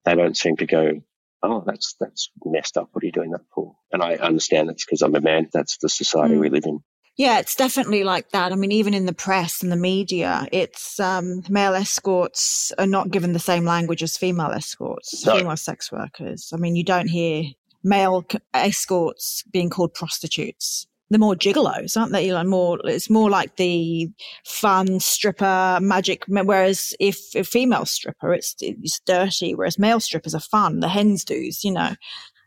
they 0.05 0.15
don't 0.15 0.37
seem 0.37 0.57
to 0.59 0.67
go, 0.67 1.03
"Oh, 1.43 1.63
that's 1.67 1.97
that's 2.01 2.31
messed 2.45 2.77
up. 2.79 2.89
What 2.93 3.03
are 3.03 3.07
you 3.07 3.13
doing 3.13 3.33
that 3.33 3.45
for?" 3.55 3.77
And 3.93 4.03
I 4.03 4.15
understand 4.17 4.71
it's 4.71 4.85
because 4.87 5.03
I'm 5.03 5.15
a 5.15 5.21
man. 5.21 5.49
That's 5.53 5.79
the 5.79 5.89
society 5.89 6.35
Mm. 6.37 6.41
we 6.41 6.49
live 6.51 6.65
in. 6.67 6.81
Yeah, 7.17 7.39
it's 7.39 7.57
definitely 7.57 8.05
like 8.05 8.31
that. 8.31 8.53
I 8.53 8.57
mean, 8.57 8.73
even 8.73 8.93
in 8.93 9.07
the 9.07 9.15
press 9.15 9.63
and 9.63 9.73
the 9.73 9.77
media, 9.77 10.47
it's 10.53 11.01
um, 11.01 11.43
male 11.49 11.75
escorts 11.75 12.73
are 12.79 12.87
not 12.87 13.11
given 13.11 13.33
the 13.33 13.39
same 13.39 13.65
language 13.65 14.03
as 14.03 14.19
female 14.19 14.51
escorts, 14.51 15.25
no. 15.25 15.39
female 15.39 15.57
sex 15.57 15.91
workers. 15.91 16.51
I 16.53 16.59
mean, 16.59 16.77
you 16.77 16.85
don't 16.85 17.09
hear 17.09 17.45
male 17.83 18.27
escorts 18.53 19.45
being 19.51 19.71
called 19.71 19.95
prostitutes. 19.95 20.87
They're 21.09 21.19
more 21.21 21.37
gigolos, 21.37 21.97
aren't 21.97 22.13
they? 22.13 22.33
Like 22.33 22.49
more, 22.49 22.81
it's 22.85 23.09
more 23.09 23.31
like 23.31 23.57
the 23.57 24.11
fun 24.45 25.01
stripper 25.01 25.79
magic. 25.81 26.25
Whereas 26.27 26.95
if 27.01 27.35
a 27.35 27.45
female 27.45 27.87
stripper, 27.87 28.35
it's 28.35 28.57
it's 28.61 29.01
dirty. 29.07 29.55
Whereas 29.55 29.79
male 29.79 30.01
strippers 30.01 30.35
are 30.35 30.41
fun. 30.41 30.81
The 30.81 30.89
hens 30.89 31.25
do's, 31.25 31.65
you 31.65 31.73
know 31.73 31.95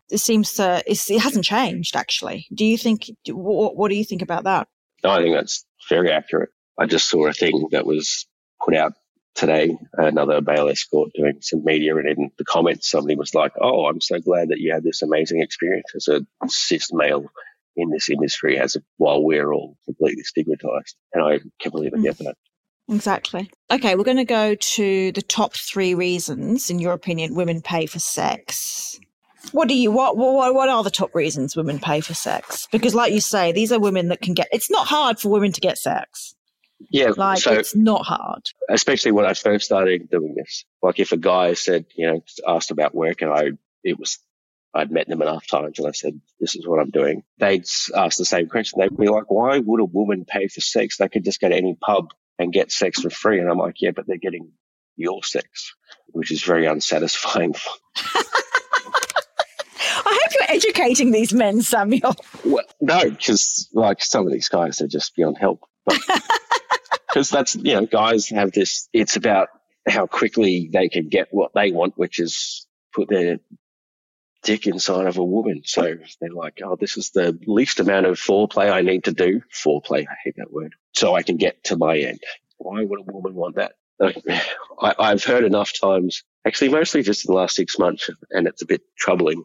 it 0.10 0.20
seems 0.20 0.54
to 0.54 0.84
it 0.86 1.20
hasn't 1.20 1.46
changed 1.46 1.96
actually. 1.96 2.48
Do 2.54 2.66
you 2.66 2.78
think? 2.78 3.12
What, 3.28 3.76
what 3.76 3.90
do 3.90 3.96
you 3.96 4.06
think 4.06 4.22
about 4.22 4.46
that? 4.46 4.68
No, 5.04 5.12
I 5.12 5.22
think 5.22 5.36
that's 5.36 5.66
very 5.90 6.12
accurate. 6.12 6.50
I 6.78 6.86
just 6.86 7.10
saw 7.10 7.28
a 7.28 7.34
thing 7.34 7.70
that 7.72 7.86
was 7.86 8.28
put 8.64 8.76
out 8.76 8.94
today, 9.36 9.78
another 9.94 10.42
male 10.42 10.68
escort 10.70 11.12
doing 11.14 11.38
some 11.42 11.64
media, 11.64 11.96
and 11.96 12.08
in 12.08 12.32
the 12.38 12.46
comments, 12.46 12.90
somebody 12.90 13.16
was 13.16 13.34
like, 13.34 13.54
"Oh, 13.60 13.86
I'm 13.86 14.02
so 14.02 14.20
glad 14.20 14.50
that 14.50 14.60
you 14.60 14.74
had 14.74 14.84
this 14.84 15.02
amazing 15.02 15.42
experience 15.42 15.92
as 15.96 16.08
a 16.08 16.22
cis 16.48 16.92
male 16.92 17.26
in 17.76 17.90
this 17.90 18.10
industry, 18.10 18.58
as 18.60 18.76
a, 18.76 18.82
while 18.98 19.24
we're 19.24 19.54
all 19.54 19.78
completely 19.86 20.24
stigmatized." 20.24 20.96
And 21.14 21.24
I 21.24 21.40
completely 21.62 22.02
get 22.02 22.18
that. 22.20 22.36
Mm. 22.90 22.96
Exactly. 22.96 23.52
Okay, 23.72 23.96
we're 23.96 24.04
going 24.04 24.18
to 24.18 24.26
go 24.26 24.56
to 24.56 25.12
the 25.12 25.22
top 25.22 25.54
three 25.54 25.94
reasons, 25.94 26.72
in 26.72 26.80
your 26.80 26.94
opinion, 26.94 27.36
women 27.36 27.62
pay 27.62 27.86
for 27.86 28.00
sex. 28.00 29.00
What 29.52 29.68
do 29.68 29.76
you 29.76 29.92
what 29.92 30.18
what 30.18 30.54
what 30.54 30.70
are 30.70 30.84
the 30.84 30.92
top 30.92 31.14
reasons 31.16 31.56
women 31.56 31.80
pay 31.80 32.02
for 32.02 32.14
sex? 32.14 32.68
Because, 32.72 32.96
like 32.96 33.14
you 33.14 33.22
say, 33.22 33.52
these 33.52 33.72
are 33.72 33.80
women 33.80 34.10
that 34.10 34.22
can 34.22 34.34
get. 34.34 34.48
It's 34.52 34.70
not 34.70 34.88
hard 34.88 35.20
for 35.20 35.30
women 35.30 35.52
to 35.52 35.62
get 35.62 35.78
sex. 35.78 36.36
Yeah, 36.92 37.12
like 37.18 37.40
so, 37.40 37.54
it's 37.54 37.76
not 37.76 38.06
hard. 38.06 38.44
Especially 38.70 39.12
when 39.12 39.26
I 39.26 39.34
first 39.34 39.66
started 39.66 40.10
doing 40.10 40.36
this. 40.36 40.66
Like 40.82 41.00
if 41.00 41.12
a 41.12 41.18
guy 41.18 41.54
said, 41.54 41.86
you 41.96 42.08
know, 42.08 42.24
asked 42.48 42.72
about 42.72 42.96
work, 42.96 43.22
and 43.22 43.32
I 43.32 43.52
it 43.84 44.00
was 44.00 44.20
I'd 44.74 44.92
met 44.92 45.08
them 45.08 45.22
enough 45.22 45.48
times, 45.48 45.80
and 45.80 45.88
I 45.88 45.92
said, 45.92 46.20
"This 46.40 46.56
is 46.56 46.68
what 46.68 46.80
I'm 46.80 46.92
doing." 46.92 47.24
They'd 47.38 47.66
ask 47.96 48.18
the 48.18 48.26
same 48.26 48.48
question. 48.48 48.80
They'd 48.80 48.96
be 48.96 49.10
like, 49.10 49.30
"Why 49.30 49.60
would 49.60 49.82
a 49.82 49.86
woman 49.86 50.26
pay 50.26 50.48
for 50.48 50.62
sex? 50.62 50.98
They 50.98 51.10
could 51.10 51.26
just 51.26 51.42
go 51.42 51.50
to 51.50 51.56
any 51.56 51.76
pub 51.76 52.14
and 52.38 52.54
get 52.54 52.72
sex 52.72 53.02
for 53.02 53.10
free." 53.10 53.40
And 53.40 53.50
I'm 53.50 53.58
like, 53.58 53.82
"Yeah, 53.82 53.92
but 53.92 54.08
they're 54.08 54.18
getting 54.18 54.52
your 54.96 55.24
sex, 55.24 55.74
which 56.08 56.32
is 56.32 56.44
very 56.44 56.66
unsatisfying." 56.66 57.56
educating 60.54 61.12
these 61.12 61.34
men, 61.34 61.62
Samuel? 61.62 62.16
Well, 62.44 62.66
no, 62.82 63.10
because 63.10 63.70
like 63.74 64.04
some 64.04 64.26
of 64.26 64.34
these 64.34 64.50
guys 64.50 64.82
are 64.82 64.88
just 64.88 65.16
beyond 65.16 65.38
help. 65.38 65.62
Because 67.08 67.30
that's 67.32 67.56
you 67.56 67.74
know, 67.74 67.86
guys 67.86 68.30
have 68.30 68.52
this. 68.52 68.90
It's 68.94 69.16
about 69.16 69.50
how 69.88 70.08
quickly 70.08 70.70
they 70.72 70.90
can 70.90 71.10
get 71.10 71.28
what 71.32 71.52
they 71.54 71.72
want, 71.72 71.98
which 71.98 72.20
is 72.20 72.68
put 72.94 73.10
their 73.10 73.40
dick 74.44 74.68
inside 74.68 75.06
of 75.06 75.18
a 75.18 75.24
woman. 75.24 75.62
So 75.66 75.96
they're 76.22 76.32
like, 76.32 76.60
oh, 76.64 76.78
this 76.80 76.98
is 76.98 77.12
the 77.12 77.38
least 77.46 77.80
amount 77.80 78.06
of 78.06 78.20
foreplay 78.20 78.72
I 78.72 78.82
need 78.82 79.06
to 79.06 79.12
do. 79.12 79.42
Foreplay, 79.54 80.06
I 80.08 80.16
hate 80.24 80.36
that 80.38 80.52
word. 80.52 80.76
So 80.94 81.16
I 81.16 81.24
can 81.24 81.38
get 81.38 81.64
to 81.66 81.78
my 81.78 81.98
end. 81.98 82.20
Why 82.58 82.84
would 82.84 83.00
a 83.00 83.12
woman 83.12 83.36
want 83.36 83.56
that? 83.56 83.74
I, 84.82 85.10
have 85.10 85.24
heard 85.26 85.44
enough 85.44 85.74
times, 85.80 86.24
actually, 86.48 86.70
mostly 86.70 87.04
just 87.04 87.28
in 87.28 87.34
the 87.34 87.38
last 87.40 87.56
six 87.56 87.78
months, 87.78 88.10
and 88.32 88.48
it's 88.48 88.62
a 88.62 88.66
bit 88.66 88.82
troubling 88.98 89.44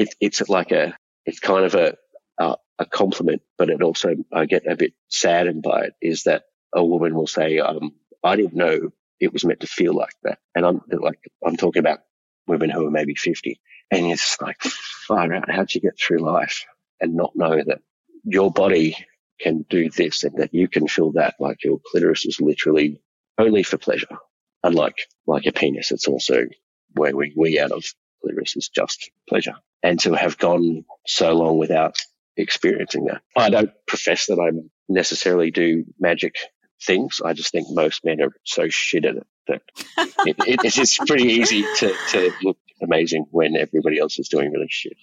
it, 0.00 0.14
it's 0.20 0.48
like 0.48 0.72
a, 0.72 0.96
it's 1.26 1.40
kind 1.40 1.64
of 1.64 1.74
a, 1.74 1.96
a, 2.38 2.56
a 2.78 2.86
compliment, 2.86 3.42
but 3.58 3.68
it 3.68 3.82
also, 3.82 4.14
I 4.32 4.46
get 4.46 4.66
a 4.66 4.76
bit 4.76 4.94
saddened 5.08 5.62
by 5.62 5.84
it 5.84 5.94
is 6.00 6.22
that 6.24 6.44
a 6.74 6.82
woman 6.82 7.14
will 7.14 7.26
say, 7.26 7.58
um, 7.58 7.92
I 8.24 8.36
didn't 8.36 8.54
know 8.54 8.90
it 9.20 9.32
was 9.32 9.44
meant 9.44 9.60
to 9.60 9.66
feel 9.66 9.94
like 9.94 10.14
that. 10.22 10.38
And 10.54 10.64
I'm 10.64 10.80
like, 10.90 11.20
I'm 11.44 11.56
talking 11.56 11.80
about 11.80 11.98
women 12.46 12.70
who 12.70 12.86
are 12.86 12.90
maybe 12.90 13.14
50 13.14 13.60
and 13.90 14.06
it's 14.06 14.40
like, 14.40 14.60
far 14.62 15.32
out, 15.34 15.50
how'd 15.50 15.74
you 15.74 15.82
get 15.82 15.98
through 15.98 16.18
life 16.18 16.64
and 17.00 17.14
not 17.14 17.36
know 17.36 17.62
that 17.62 17.80
your 18.24 18.50
body 18.50 18.96
can 19.38 19.66
do 19.68 19.90
this 19.90 20.24
and 20.24 20.38
that 20.38 20.54
you 20.54 20.68
can 20.68 20.88
feel 20.88 21.12
that 21.12 21.34
like 21.40 21.62
your 21.62 21.78
clitoris 21.90 22.24
is 22.24 22.40
literally 22.40 23.02
only 23.38 23.62
for 23.62 23.76
pleasure. 23.76 24.16
Unlike 24.62 24.96
like 25.26 25.46
a 25.46 25.52
penis, 25.52 25.90
it's 25.90 26.08
also 26.08 26.46
where 26.94 27.14
we, 27.14 27.32
we 27.36 27.60
out 27.60 27.72
of 27.72 27.84
clitoris 28.22 28.56
is 28.56 28.68
just 28.68 29.10
pleasure 29.28 29.54
and 29.82 29.98
to 30.00 30.12
have 30.14 30.38
gone 30.38 30.84
so 31.06 31.32
long 31.32 31.58
without 31.58 31.96
experiencing 32.36 33.06
that. 33.06 33.22
I 33.36 33.50
don't 33.50 33.70
profess 33.86 34.26
that 34.26 34.38
I 34.38 34.50
necessarily 34.88 35.50
do 35.50 35.84
magic 35.98 36.36
things. 36.82 37.20
I 37.24 37.32
just 37.32 37.52
think 37.52 37.68
most 37.70 38.04
men 38.04 38.20
are 38.20 38.32
so 38.44 38.68
shit 38.68 39.04
at 39.04 39.16
it 39.16 39.26
that 39.48 39.62
it, 40.26 40.36
it, 40.46 40.60
it's 40.64 40.98
pretty 40.98 41.24
easy 41.24 41.62
to, 41.62 41.94
to 42.10 42.32
look 42.42 42.58
amazing 42.82 43.26
when 43.30 43.56
everybody 43.56 43.98
else 43.98 44.18
is 44.18 44.28
doing 44.28 44.50
really 44.52 44.68
shit. 44.68 44.96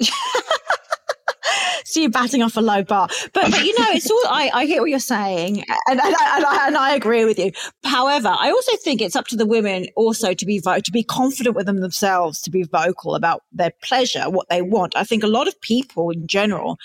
so 1.84 2.00
you're 2.00 2.10
batting 2.10 2.42
off 2.42 2.56
a 2.56 2.60
low 2.60 2.82
bar. 2.82 3.08
But, 3.32 3.50
but 3.50 3.64
you 3.64 3.78
know, 3.78 3.86
it's 3.90 4.10
all, 4.10 4.20
I, 4.28 4.50
I 4.52 4.66
hear 4.66 4.80
what 4.80 4.90
you're 4.90 4.98
saying 4.98 5.58
and, 5.60 5.78
and, 5.88 6.00
and, 6.00 6.44
I, 6.44 6.64
and 6.66 6.76
I 6.76 6.94
agree 6.94 7.24
with 7.24 7.38
you. 7.38 7.52
However, 7.84 8.34
I 8.38 8.50
also 8.50 8.76
think 8.78 9.00
it's 9.00 9.16
up 9.16 9.26
to 9.28 9.36
the 9.36 9.46
women 9.46 9.86
also 9.96 10.34
to 10.34 10.46
be, 10.46 10.58
vo- 10.58 10.80
to 10.80 10.92
be 10.92 11.02
confident 11.02 11.56
with 11.56 11.66
them 11.66 11.80
themselves, 11.80 12.40
to 12.42 12.50
be 12.50 12.62
vocal 12.62 13.14
about 13.14 13.42
their 13.52 13.72
pleasure, 13.82 14.30
what 14.30 14.48
they 14.48 14.62
want. 14.62 14.96
I 14.96 15.04
think 15.04 15.22
a 15.22 15.28
lot 15.28 15.48
of 15.48 15.60
people 15.60 16.10
in 16.10 16.26
general 16.26 16.78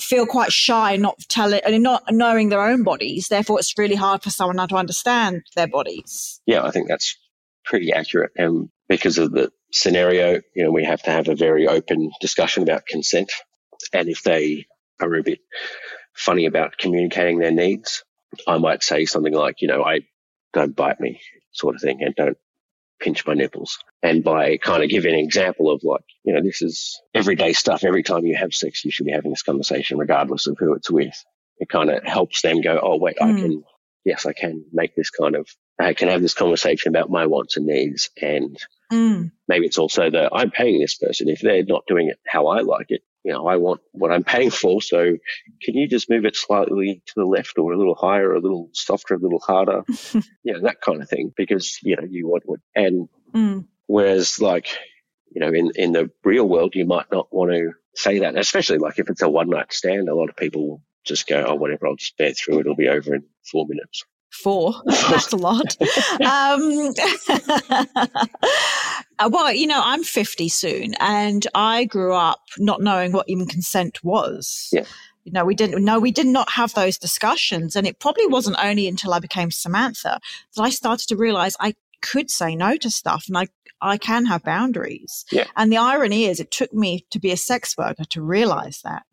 feel 0.00 0.26
quite 0.26 0.52
shy 0.52 0.96
not 0.96 1.18
telling 1.28 1.60
and 1.64 1.82
not 1.82 2.02
knowing 2.10 2.48
their 2.48 2.60
own 2.60 2.82
bodies. 2.82 3.28
Therefore, 3.28 3.58
it's 3.58 3.78
really 3.78 3.94
hard 3.94 4.22
for 4.22 4.30
someone 4.30 4.66
to 4.68 4.76
understand 4.76 5.42
their 5.54 5.68
bodies. 5.68 6.40
Yeah, 6.46 6.64
I 6.64 6.70
think 6.70 6.88
that's 6.88 7.16
pretty 7.64 7.92
accurate. 7.92 8.32
And 8.36 8.68
because 8.88 9.18
of 9.18 9.32
the 9.32 9.50
scenario, 9.72 10.40
you 10.54 10.64
know, 10.64 10.72
we 10.72 10.84
have 10.84 11.02
to 11.04 11.10
have 11.10 11.28
a 11.28 11.34
very 11.34 11.66
open 11.66 12.10
discussion 12.20 12.62
about 12.62 12.86
consent. 12.86 13.30
And 13.94 14.08
if 14.08 14.22
they 14.22 14.66
are 15.00 15.14
a 15.14 15.22
bit 15.22 15.38
funny 16.14 16.46
about 16.46 16.76
communicating 16.76 17.38
their 17.38 17.52
needs, 17.52 18.04
I 18.46 18.58
might 18.58 18.82
say 18.82 19.04
something 19.04 19.32
like, 19.32 19.62
you 19.62 19.68
know, 19.68 19.82
I 19.82 20.00
don't 20.52 20.76
bite 20.76 21.00
me 21.00 21.20
sort 21.52 21.76
of 21.76 21.80
thing 21.80 22.02
and 22.02 22.14
don't 22.14 22.36
pinch 23.00 23.26
my 23.26 23.34
nipples. 23.34 23.78
And 24.02 24.24
by 24.24 24.56
kind 24.56 24.82
of 24.82 24.90
giving 24.90 25.14
an 25.14 25.20
example 25.20 25.70
of 25.70 25.82
like, 25.84 26.04
you 26.24 26.34
know, 26.34 26.42
this 26.42 26.62
is 26.62 27.00
everyday 27.14 27.52
stuff. 27.52 27.84
Every 27.84 28.02
time 28.02 28.26
you 28.26 28.36
have 28.36 28.52
sex, 28.52 28.84
you 28.84 28.90
should 28.90 29.06
be 29.06 29.12
having 29.12 29.30
this 29.30 29.42
conversation 29.42 29.98
regardless 29.98 30.46
of 30.46 30.56
who 30.58 30.74
it's 30.74 30.90
with. 30.90 31.24
It 31.58 31.68
kind 31.68 31.90
of 31.90 32.02
helps 32.04 32.42
them 32.42 32.60
go, 32.60 32.80
oh, 32.82 32.96
wait, 32.98 33.16
mm. 33.20 33.32
I 33.32 33.40
can, 33.40 33.64
yes, 34.04 34.26
I 34.26 34.32
can 34.32 34.64
make 34.72 34.96
this 34.96 35.10
kind 35.10 35.36
of, 35.36 35.48
I 35.78 35.94
can 35.94 36.08
have 36.08 36.22
this 36.22 36.34
conversation 36.34 36.90
about 36.90 37.10
my 37.10 37.26
wants 37.26 37.56
and 37.56 37.66
needs. 37.66 38.10
And 38.20 38.58
mm. 38.92 39.30
maybe 39.46 39.66
it's 39.66 39.78
also 39.78 40.10
that 40.10 40.30
I'm 40.32 40.50
paying 40.50 40.80
this 40.80 40.96
person. 40.96 41.28
If 41.28 41.40
they're 41.40 41.64
not 41.64 41.86
doing 41.86 42.08
it 42.08 42.18
how 42.26 42.48
I 42.48 42.60
like 42.60 42.86
it, 42.88 43.02
you 43.24 43.32
know, 43.32 43.46
I 43.46 43.56
want 43.56 43.80
what 43.92 44.12
I'm 44.12 44.22
paying 44.22 44.50
for. 44.50 44.82
So 44.82 45.16
can 45.62 45.74
you 45.74 45.88
just 45.88 46.10
move 46.10 46.24
it 46.26 46.36
slightly 46.36 47.02
to 47.06 47.12
the 47.16 47.24
left 47.24 47.58
or 47.58 47.72
a 47.72 47.78
little 47.78 47.94
higher, 47.94 48.34
a 48.34 48.40
little 48.40 48.68
softer, 48.72 49.14
a 49.14 49.18
little 49.18 49.40
harder? 49.40 49.82
you 50.42 50.52
know, 50.52 50.60
that 50.60 50.82
kind 50.82 51.02
of 51.02 51.08
thing 51.08 51.32
because, 51.36 51.78
you 51.82 51.96
know, 51.96 52.04
you 52.08 52.28
want 52.28 52.42
what, 52.44 52.60
and 52.76 53.08
mm. 53.34 53.66
whereas 53.86 54.40
like, 54.40 54.68
you 55.34 55.40
know, 55.40 55.48
in, 55.48 55.72
in 55.74 55.92
the 55.92 56.10
real 56.22 56.46
world, 56.46 56.74
you 56.74 56.84
might 56.84 57.10
not 57.10 57.32
want 57.32 57.50
to 57.50 57.72
say 57.94 58.20
that, 58.20 58.36
especially 58.36 58.78
like 58.78 58.98
if 58.98 59.08
it's 59.08 59.22
a 59.22 59.28
one 59.28 59.48
night 59.48 59.72
stand, 59.72 60.08
a 60.08 60.14
lot 60.14 60.28
of 60.28 60.36
people 60.36 60.68
will 60.68 60.82
just 61.04 61.26
go, 61.26 61.44
oh, 61.48 61.54
whatever, 61.54 61.86
I'll 61.86 61.96
just 61.96 62.16
bear 62.18 62.32
through 62.32 62.58
it. 62.58 62.60
It'll 62.60 62.76
be 62.76 62.88
over 62.88 63.14
in 63.14 63.24
four 63.50 63.66
minutes. 63.66 64.04
Four. 64.42 64.74
That's 64.86 65.32
a 65.32 65.36
lot. 65.36 65.76
um, 66.20 66.92
Uh, 69.18 69.30
well, 69.32 69.52
you 69.52 69.66
know, 69.66 69.80
I'm 69.84 70.02
50 70.02 70.48
soon 70.48 70.94
and 71.00 71.46
I 71.54 71.84
grew 71.84 72.14
up 72.14 72.40
not 72.58 72.82
knowing 72.82 73.12
what 73.12 73.28
even 73.28 73.46
consent 73.46 74.02
was. 74.02 74.68
Yeah. 74.72 74.84
You 75.24 75.32
know, 75.32 75.44
we 75.44 75.54
didn't 75.54 75.82
no, 75.82 75.98
we 75.98 76.10
did 76.10 76.26
not 76.26 76.50
have 76.52 76.74
those 76.74 76.98
discussions. 76.98 77.76
And 77.76 77.86
it 77.86 77.98
probably 77.98 78.26
wasn't 78.26 78.56
only 78.62 78.86
until 78.88 79.14
I 79.14 79.20
became 79.20 79.50
Samantha 79.50 80.20
that 80.56 80.62
I 80.62 80.70
started 80.70 81.08
to 81.08 81.16
realize 81.16 81.56
I 81.60 81.74
could 82.02 82.30
say 82.30 82.54
no 82.54 82.76
to 82.76 82.90
stuff 82.90 83.24
and 83.28 83.38
I 83.38 83.46
I 83.80 83.98
can 83.98 84.26
have 84.26 84.42
boundaries. 84.42 85.24
Yeah. 85.30 85.46
And 85.56 85.70
the 85.70 85.76
irony 85.76 86.24
is 86.24 86.40
it 86.40 86.50
took 86.50 86.72
me 86.72 87.06
to 87.10 87.18
be 87.18 87.30
a 87.30 87.36
sex 87.36 87.76
worker 87.76 88.04
to 88.04 88.22
realize 88.22 88.80
that. 88.82 89.06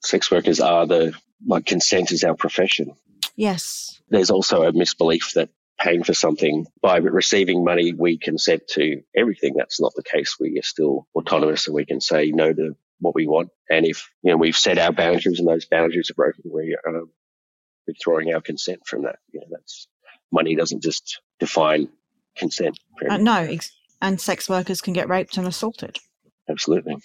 Sex 0.00 0.30
workers 0.30 0.60
are 0.60 0.86
the 0.86 1.14
like 1.46 1.66
consent 1.66 2.12
is 2.12 2.24
our 2.24 2.34
profession. 2.34 2.94
Yes. 3.36 4.00
There's 4.08 4.30
also 4.30 4.64
a 4.64 4.72
misbelief 4.72 5.32
that 5.34 5.48
paying 5.80 6.04
for 6.04 6.14
something 6.14 6.66
by 6.80 6.98
receiving 6.98 7.64
money, 7.64 7.92
we 7.92 8.18
consent 8.18 8.62
to 8.68 9.02
everything. 9.16 9.54
That's 9.56 9.80
not 9.80 9.92
the 9.96 10.02
case. 10.02 10.36
We 10.38 10.58
are 10.58 10.62
still 10.62 11.06
autonomous 11.14 11.66
and 11.66 11.74
we 11.74 11.84
can 11.84 12.00
say 12.00 12.30
no 12.30 12.52
to 12.52 12.76
what 13.00 13.14
we 13.14 13.26
want. 13.26 13.50
And 13.68 13.84
if, 13.84 14.08
you 14.22 14.30
know, 14.30 14.36
we've 14.36 14.56
set 14.56 14.78
our 14.78 14.92
boundaries 14.92 15.38
and 15.38 15.48
those 15.48 15.66
boundaries 15.66 16.10
are 16.10 16.14
broken, 16.14 16.44
we 16.52 16.76
are 16.84 16.96
um, 16.96 17.10
withdrawing 17.86 18.32
our 18.32 18.40
consent 18.40 18.86
from 18.86 19.02
that. 19.02 19.16
You 19.32 19.40
know, 19.40 19.46
that's 19.50 19.88
money 20.30 20.54
doesn't 20.54 20.82
just 20.82 21.20
define 21.40 21.88
consent. 22.36 22.78
Uh, 23.08 23.16
no. 23.16 23.36
Ex- 23.36 23.72
and 24.00 24.20
sex 24.20 24.48
workers 24.48 24.80
can 24.80 24.92
get 24.92 25.08
raped 25.08 25.36
and 25.36 25.46
assaulted. 25.46 25.98
Absolutely. 26.48 26.96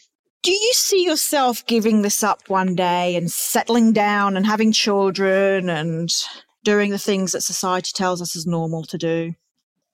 Do 0.43 0.51
you 0.51 0.74
see 0.74 1.03
yourself 1.03 1.65
giving 1.65 2.01
this 2.01 2.24
up 2.24 2.49
one 2.49 2.76
day 2.76 3.15
and 3.15 3.30
settling 3.32 3.91
down 3.91 4.38
and 4.38 4.45
having 4.45 4.72
children 4.72 5.70
and 5.70 6.09
doing 6.68 6.91
the 6.91 6.97
things 6.97 7.32
that 7.32 7.39
society 7.39 7.91
tells 7.95 8.22
us 8.22 8.36
is 8.36 8.45
normal 8.45 8.84
to 8.84 8.97
do? 8.97 9.34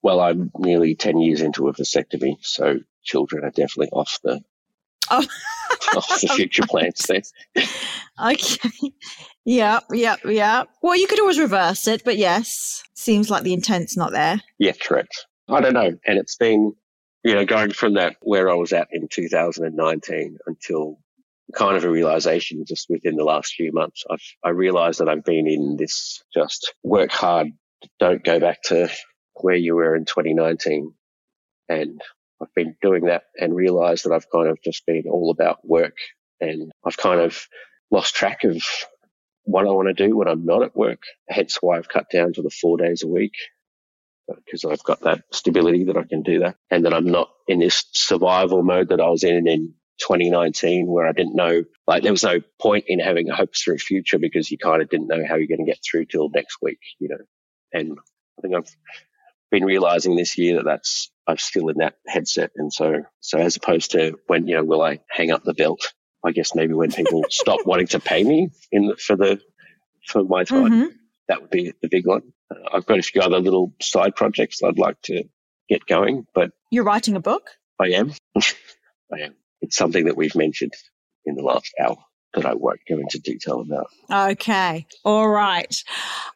Well, 0.01 0.19
I'm 0.19 0.49
nearly 0.57 0.95
10 0.95 1.19
years 1.19 1.39
into 1.39 1.67
a 1.67 1.73
vasectomy, 1.73 2.37
so 2.41 2.79
children 3.03 3.43
are 3.43 3.51
definitely 3.51 3.89
off 3.89 4.17
the 4.23 4.41
Oh. 5.11 5.23
off 5.95 6.07
the 6.21 6.29
future 6.29 6.63
plans 6.67 7.05
there. 7.07 7.21
Okay. 8.23 8.69
Yeah, 9.45 9.81
yeah, 9.91 10.15
yeah. 10.25 10.63
Well, 10.81 10.95
you 10.95 11.07
could 11.07 11.19
always 11.19 11.39
reverse 11.39 11.87
it, 11.87 12.03
but 12.03 12.17
yes, 12.17 12.83
seems 12.95 13.29
like 13.29 13.43
the 13.43 13.53
intent's 13.53 13.97
not 13.97 14.11
there. 14.11 14.39
Yeah, 14.57 14.71
correct. 14.71 15.25
I 15.49 15.61
don't 15.61 15.73
know. 15.73 15.91
And 16.05 16.17
it's 16.17 16.35
been, 16.37 16.73
you 17.23 17.35
know, 17.35 17.45
going 17.45 17.71
from 17.71 17.95
that 17.95 18.15
where 18.21 18.49
I 18.49 18.53
was 18.53 18.71
at 18.71 18.87
in 18.91 19.07
2019 19.11 20.37
until 20.47 20.99
kind 21.53 21.77
of 21.77 21.83
a 21.83 21.89
realization 21.89 22.65
just 22.65 22.87
within 22.89 23.15
the 23.15 23.23
last 23.23 23.53
few 23.53 23.71
months. 23.71 24.03
I've, 24.09 24.23
I 24.43 24.49
realized 24.49 24.99
that 24.99 25.09
I've 25.09 25.23
been 25.23 25.47
in 25.47 25.77
this 25.77 26.23
just 26.33 26.73
work 26.83 27.11
hard, 27.11 27.47
don't 27.99 28.23
go 28.23 28.39
back 28.39 28.63
to 28.63 28.89
where 29.35 29.55
you 29.55 29.75
were 29.75 29.95
in 29.95 30.05
2019. 30.05 30.93
And 31.69 32.01
I've 32.41 32.53
been 32.55 32.75
doing 32.81 33.05
that 33.05 33.23
and 33.37 33.55
realized 33.55 34.05
that 34.05 34.13
I've 34.13 34.29
kind 34.29 34.47
of 34.47 34.61
just 34.63 34.85
been 34.85 35.03
all 35.09 35.31
about 35.31 35.65
work 35.67 35.97
and 36.41 36.71
I've 36.85 36.97
kind 36.97 37.21
of 37.21 37.47
lost 37.91 38.15
track 38.15 38.43
of 38.43 38.61
what 39.45 39.65
I 39.65 39.71
want 39.71 39.87
to 39.89 40.07
do 40.07 40.15
when 40.15 40.27
I'm 40.27 40.45
not 40.45 40.63
at 40.63 40.75
work. 40.75 41.03
Hence 41.29 41.57
why 41.61 41.77
I've 41.77 41.89
cut 41.89 42.09
down 42.11 42.33
to 42.33 42.41
the 42.41 42.49
four 42.49 42.77
days 42.77 43.03
a 43.03 43.07
week 43.07 43.33
uh, 44.31 44.35
because 44.45 44.65
I've 44.65 44.83
got 44.83 45.01
that 45.01 45.23
stability 45.31 45.85
that 45.85 45.97
I 45.97 46.03
can 46.03 46.21
do 46.23 46.39
that 46.39 46.55
and 46.71 46.85
that 46.85 46.93
I'm 46.93 47.05
not 47.05 47.29
in 47.47 47.59
this 47.59 47.85
survival 47.93 48.63
mode 48.63 48.89
that 48.89 49.01
I 49.01 49.09
was 49.09 49.23
in 49.23 49.35
and 49.35 49.47
in 49.47 49.73
2019 50.03 50.87
where 50.87 51.07
I 51.07 51.11
didn't 51.13 51.35
know, 51.35 51.63
like 51.87 52.03
there 52.03 52.11
was 52.11 52.23
no 52.23 52.39
point 52.61 52.85
in 52.87 52.99
having 52.99 53.29
a 53.29 53.35
hopes 53.35 53.61
for 53.63 53.73
a 53.73 53.77
future 53.77 54.19
because 54.19 54.51
you 54.51 54.57
kind 54.57 54.81
of 54.81 54.89
didn't 54.89 55.07
know 55.07 55.23
how 55.27 55.35
you're 55.35 55.47
going 55.47 55.65
to 55.65 55.71
get 55.71 55.79
through 55.83 56.05
till 56.05 56.29
next 56.29 56.57
week, 56.61 56.79
you 56.99 57.09
know. 57.09 57.17
And 57.71 57.97
I 58.37 58.41
think 58.41 58.55
I've 58.55 58.69
been 59.51 59.63
realizing 59.65 60.15
this 60.15 60.37
year 60.37 60.57
that 60.57 60.65
that's, 60.65 61.09
I'm 61.27 61.37
still 61.37 61.69
in 61.69 61.77
that 61.77 61.95
headset. 62.07 62.51
And 62.57 62.71
so, 62.71 63.03
so 63.21 63.37
as 63.37 63.55
opposed 63.55 63.91
to 63.91 64.19
when, 64.27 64.47
you 64.47 64.55
know, 64.55 64.63
will 64.63 64.81
I 64.81 64.99
hang 65.09 65.31
up 65.31 65.43
the 65.43 65.53
belt? 65.53 65.81
I 66.25 66.31
guess 66.31 66.53
maybe 66.55 66.73
when 66.73 66.91
people 66.91 67.23
stop 67.29 67.65
wanting 67.65 67.87
to 67.87 67.99
pay 67.99 68.23
me 68.23 68.49
in 68.71 68.87
the, 68.87 68.97
for 68.97 69.15
the, 69.15 69.39
for 70.07 70.23
my 70.23 70.43
time, 70.43 70.71
Mhm. 70.71 70.89
that 71.29 71.41
would 71.41 71.49
be 71.49 71.73
the 71.81 71.87
big 71.89 72.05
one. 72.05 72.33
Uh, 72.51 72.55
I've 72.73 72.85
got 72.85 72.99
a 72.99 73.03
few 73.03 73.21
other 73.21 73.39
little 73.39 73.73
side 73.81 74.15
projects 74.15 74.61
I'd 74.63 74.77
like 74.79 75.01
to 75.03 75.23
get 75.69 75.85
going, 75.85 76.25
but 76.33 76.51
You're 76.71 76.83
writing 76.83 77.15
a 77.15 77.21
book? 77.21 77.49
I 77.79 77.87
am. 77.91 78.11
I 78.35 79.19
am. 79.21 79.35
It's 79.63 79.77
something 79.77 80.05
that 80.05 80.17
we've 80.17 80.35
mentioned 80.35 80.73
in 81.25 81.35
the 81.35 81.41
last 81.41 81.73
hour 81.79 81.95
that 82.33 82.45
I 82.45 82.53
won't 82.53 82.81
go 82.89 82.97
into 82.97 83.17
detail 83.19 83.61
about. 83.61 83.87
Okay. 84.11 84.85
All 85.05 85.29
right. 85.29 85.73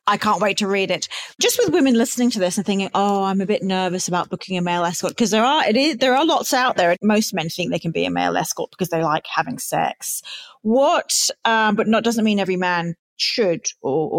I 0.06 0.16
can't 0.16 0.42
wait 0.42 0.58
to 0.58 0.68
read 0.68 0.92
it. 0.92 1.10
Just 1.42 1.60
with 1.60 1.74
women 1.74 1.96
listening 1.96 2.30
to 2.32 2.40
this 2.40 2.58
and 2.58 2.66
thinking, 2.66 2.90
"Oh, 2.94 3.24
I'm 3.24 3.42
a 3.42 3.46
bit 3.46 3.64
nervous 3.64 4.08
about 4.08 4.30
booking 4.30 4.58
a 4.58 4.62
male 4.62 4.86
escort," 4.86 5.12
because 5.12 5.32
there 5.32 5.44
are 5.44 5.68
it 5.68 5.76
is 5.76 5.98
there 5.98 6.16
are 6.16 6.26
lots 6.26 6.54
out 6.54 6.78
there. 6.78 6.96
Most 7.02 7.34
men 7.34 7.50
think 7.50 7.72
they 7.72 7.80
can 7.80 7.92
be 7.92 8.06
a 8.06 8.12
male 8.12 8.38
escort 8.38 8.72
because 8.72 8.90
they 8.90 9.04
like 9.04 9.26
having 9.28 9.60
sex. 9.60 10.22
What? 10.62 11.30
Um, 11.44 11.76
but 11.76 11.88
not 11.88 12.06
doesn't 12.06 12.24
mean 12.24 12.40
every 12.40 12.58
man 12.58 12.96
should 13.18 13.66
or, 13.82 14.10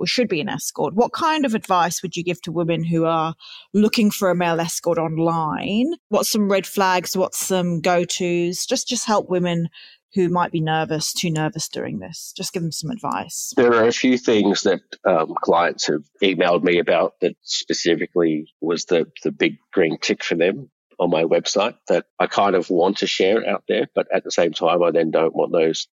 or 0.00 0.06
should 0.06 0.28
be 0.28 0.40
an 0.40 0.48
escort. 0.48 0.94
What 0.94 1.12
kind 1.12 1.44
of 1.44 1.54
advice 1.54 2.02
would 2.02 2.16
you 2.16 2.24
give 2.24 2.40
to 2.42 2.52
women 2.52 2.84
who 2.84 3.04
are 3.04 3.34
looking 3.72 4.10
for 4.10 4.30
a 4.30 4.34
male 4.34 4.60
escort 4.60 4.98
online? 4.98 5.94
What's 6.08 6.30
some 6.30 6.50
red 6.50 6.66
flags? 6.66 7.16
What's 7.16 7.38
some 7.38 7.80
go 7.80 8.04
tos? 8.04 8.66
Just 8.66 8.88
just 8.88 9.06
help 9.06 9.28
women 9.28 9.68
who 10.14 10.28
might 10.28 10.52
be 10.52 10.60
nervous, 10.60 11.12
too 11.12 11.30
nervous 11.30 11.68
during 11.68 11.98
this. 11.98 12.34
Just 12.36 12.52
give 12.52 12.62
them 12.62 12.72
some 12.72 12.90
advice. 12.90 13.52
There 13.56 13.72
are 13.72 13.88
a 13.88 13.92
few 13.92 14.18
things 14.18 14.62
that 14.62 14.82
um, 15.06 15.34
clients 15.42 15.86
have 15.86 16.02
emailed 16.22 16.62
me 16.62 16.78
about 16.78 17.14
that 17.20 17.34
specifically 17.42 18.52
was 18.60 18.84
the, 18.86 19.06
the 19.22 19.32
big 19.32 19.56
green 19.72 19.98
tick 19.98 20.22
for 20.22 20.34
them 20.34 20.70
on 20.98 21.10
my 21.10 21.24
website 21.24 21.76
that 21.88 22.04
I 22.18 22.26
kind 22.26 22.54
of 22.54 22.68
want 22.68 22.98
to 22.98 23.06
share 23.06 23.48
out 23.48 23.64
there, 23.68 23.86
but 23.94 24.06
at 24.14 24.24
the 24.24 24.30
same 24.30 24.52
time, 24.52 24.82
I 24.82 24.90
then 24.90 25.10
don't 25.10 25.34
want 25.34 25.52
those 25.52 25.88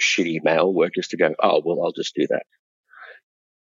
shitty 0.00 0.42
male 0.44 0.72
workers 0.72 1.08
to 1.08 1.16
go, 1.16 1.34
oh, 1.42 1.62
well, 1.64 1.84
I'll 1.84 1.92
just 1.92 2.14
do 2.14 2.26
that 2.28 2.44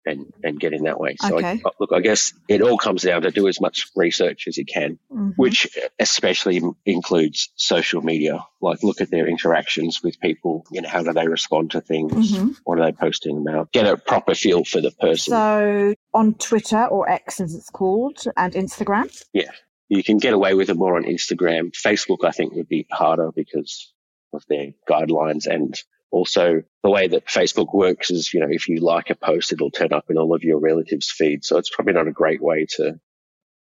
and, 0.05 0.31
and 0.43 0.59
get 0.59 0.73
in 0.73 0.83
that 0.83 0.99
way. 0.99 1.15
So, 1.19 1.37
Okay. 1.37 1.61
I, 1.63 1.69
look, 1.79 1.91
I 1.93 1.99
guess 1.99 2.33
it 2.47 2.61
all 2.61 2.77
comes 2.77 3.01
down 3.03 3.23
to 3.23 3.31
do 3.31 3.47
as 3.47 3.59
much 3.59 3.87
research 3.95 4.45
as 4.47 4.57
you 4.57 4.65
can 4.65 4.97
Mhm. 5.11 5.33
which 5.35 5.67
especially 5.99 6.61
includes 6.85 7.49
social 7.55 8.01
media. 8.01 8.39
Like 8.61 8.81
look 8.81 9.01
at 9.01 9.11
their 9.11 9.27
interactions 9.27 10.01
with 10.01 10.19
people, 10.21 10.65
you 10.71 10.81
know, 10.81 10.87
how 10.89 11.03
do 11.03 11.11
they 11.13 11.27
respond 11.27 11.71
to 11.71 11.81
things? 11.81 12.31
Mhm. 12.31 12.55
What 12.63 12.79
are 12.79 12.85
they 12.85 12.91
posting 12.93 13.37
about? 13.37 13.71
Get 13.73 13.85
a 13.87 13.97
proper 13.97 14.35
feel 14.35 14.63
for 14.63 14.79
the 14.81 14.91
person. 14.91 15.31
So 15.31 15.93
on 16.13 16.33
Twitter 16.35 16.85
or 16.85 17.09
X 17.09 17.41
as 17.41 17.53
it's 17.53 17.69
called 17.69 18.23
and 18.37 18.53
Instagram. 18.53 19.11
Yeah. 19.33 19.51
You 19.89 20.03
can 20.03 20.17
get 20.17 20.33
away 20.33 20.53
with 20.53 20.69
it 20.69 20.77
more 20.77 20.95
on 20.95 21.03
Instagram. 21.03 21.71
Facebook, 21.73 22.23
I 22.23 22.31
think, 22.31 22.53
would 22.53 22.69
be 22.69 22.87
harder 22.91 23.31
because 23.35 23.91
of 24.33 24.45
their 24.47 24.71
guidelines 24.87 25.45
and 25.45 25.75
also 26.11 26.63
the 26.83 26.89
way 26.89 27.07
that 27.07 27.25
Facebook 27.27 27.73
works 27.73 28.09
is, 28.11 28.33
you 28.33 28.39
know, 28.39 28.47
if 28.49 28.67
you 28.67 28.79
like 28.79 29.09
a 29.09 29.15
post, 29.15 29.51
it'll 29.53 29.71
turn 29.71 29.93
up 29.93 30.05
in 30.09 30.17
all 30.17 30.33
of 30.33 30.43
your 30.43 30.59
relatives' 30.59 31.11
feed. 31.11 31.43
So 31.45 31.57
it's 31.57 31.69
probably 31.69 31.93
not 31.93 32.07
a 32.07 32.11
great 32.11 32.41
way 32.41 32.65
to 32.77 32.99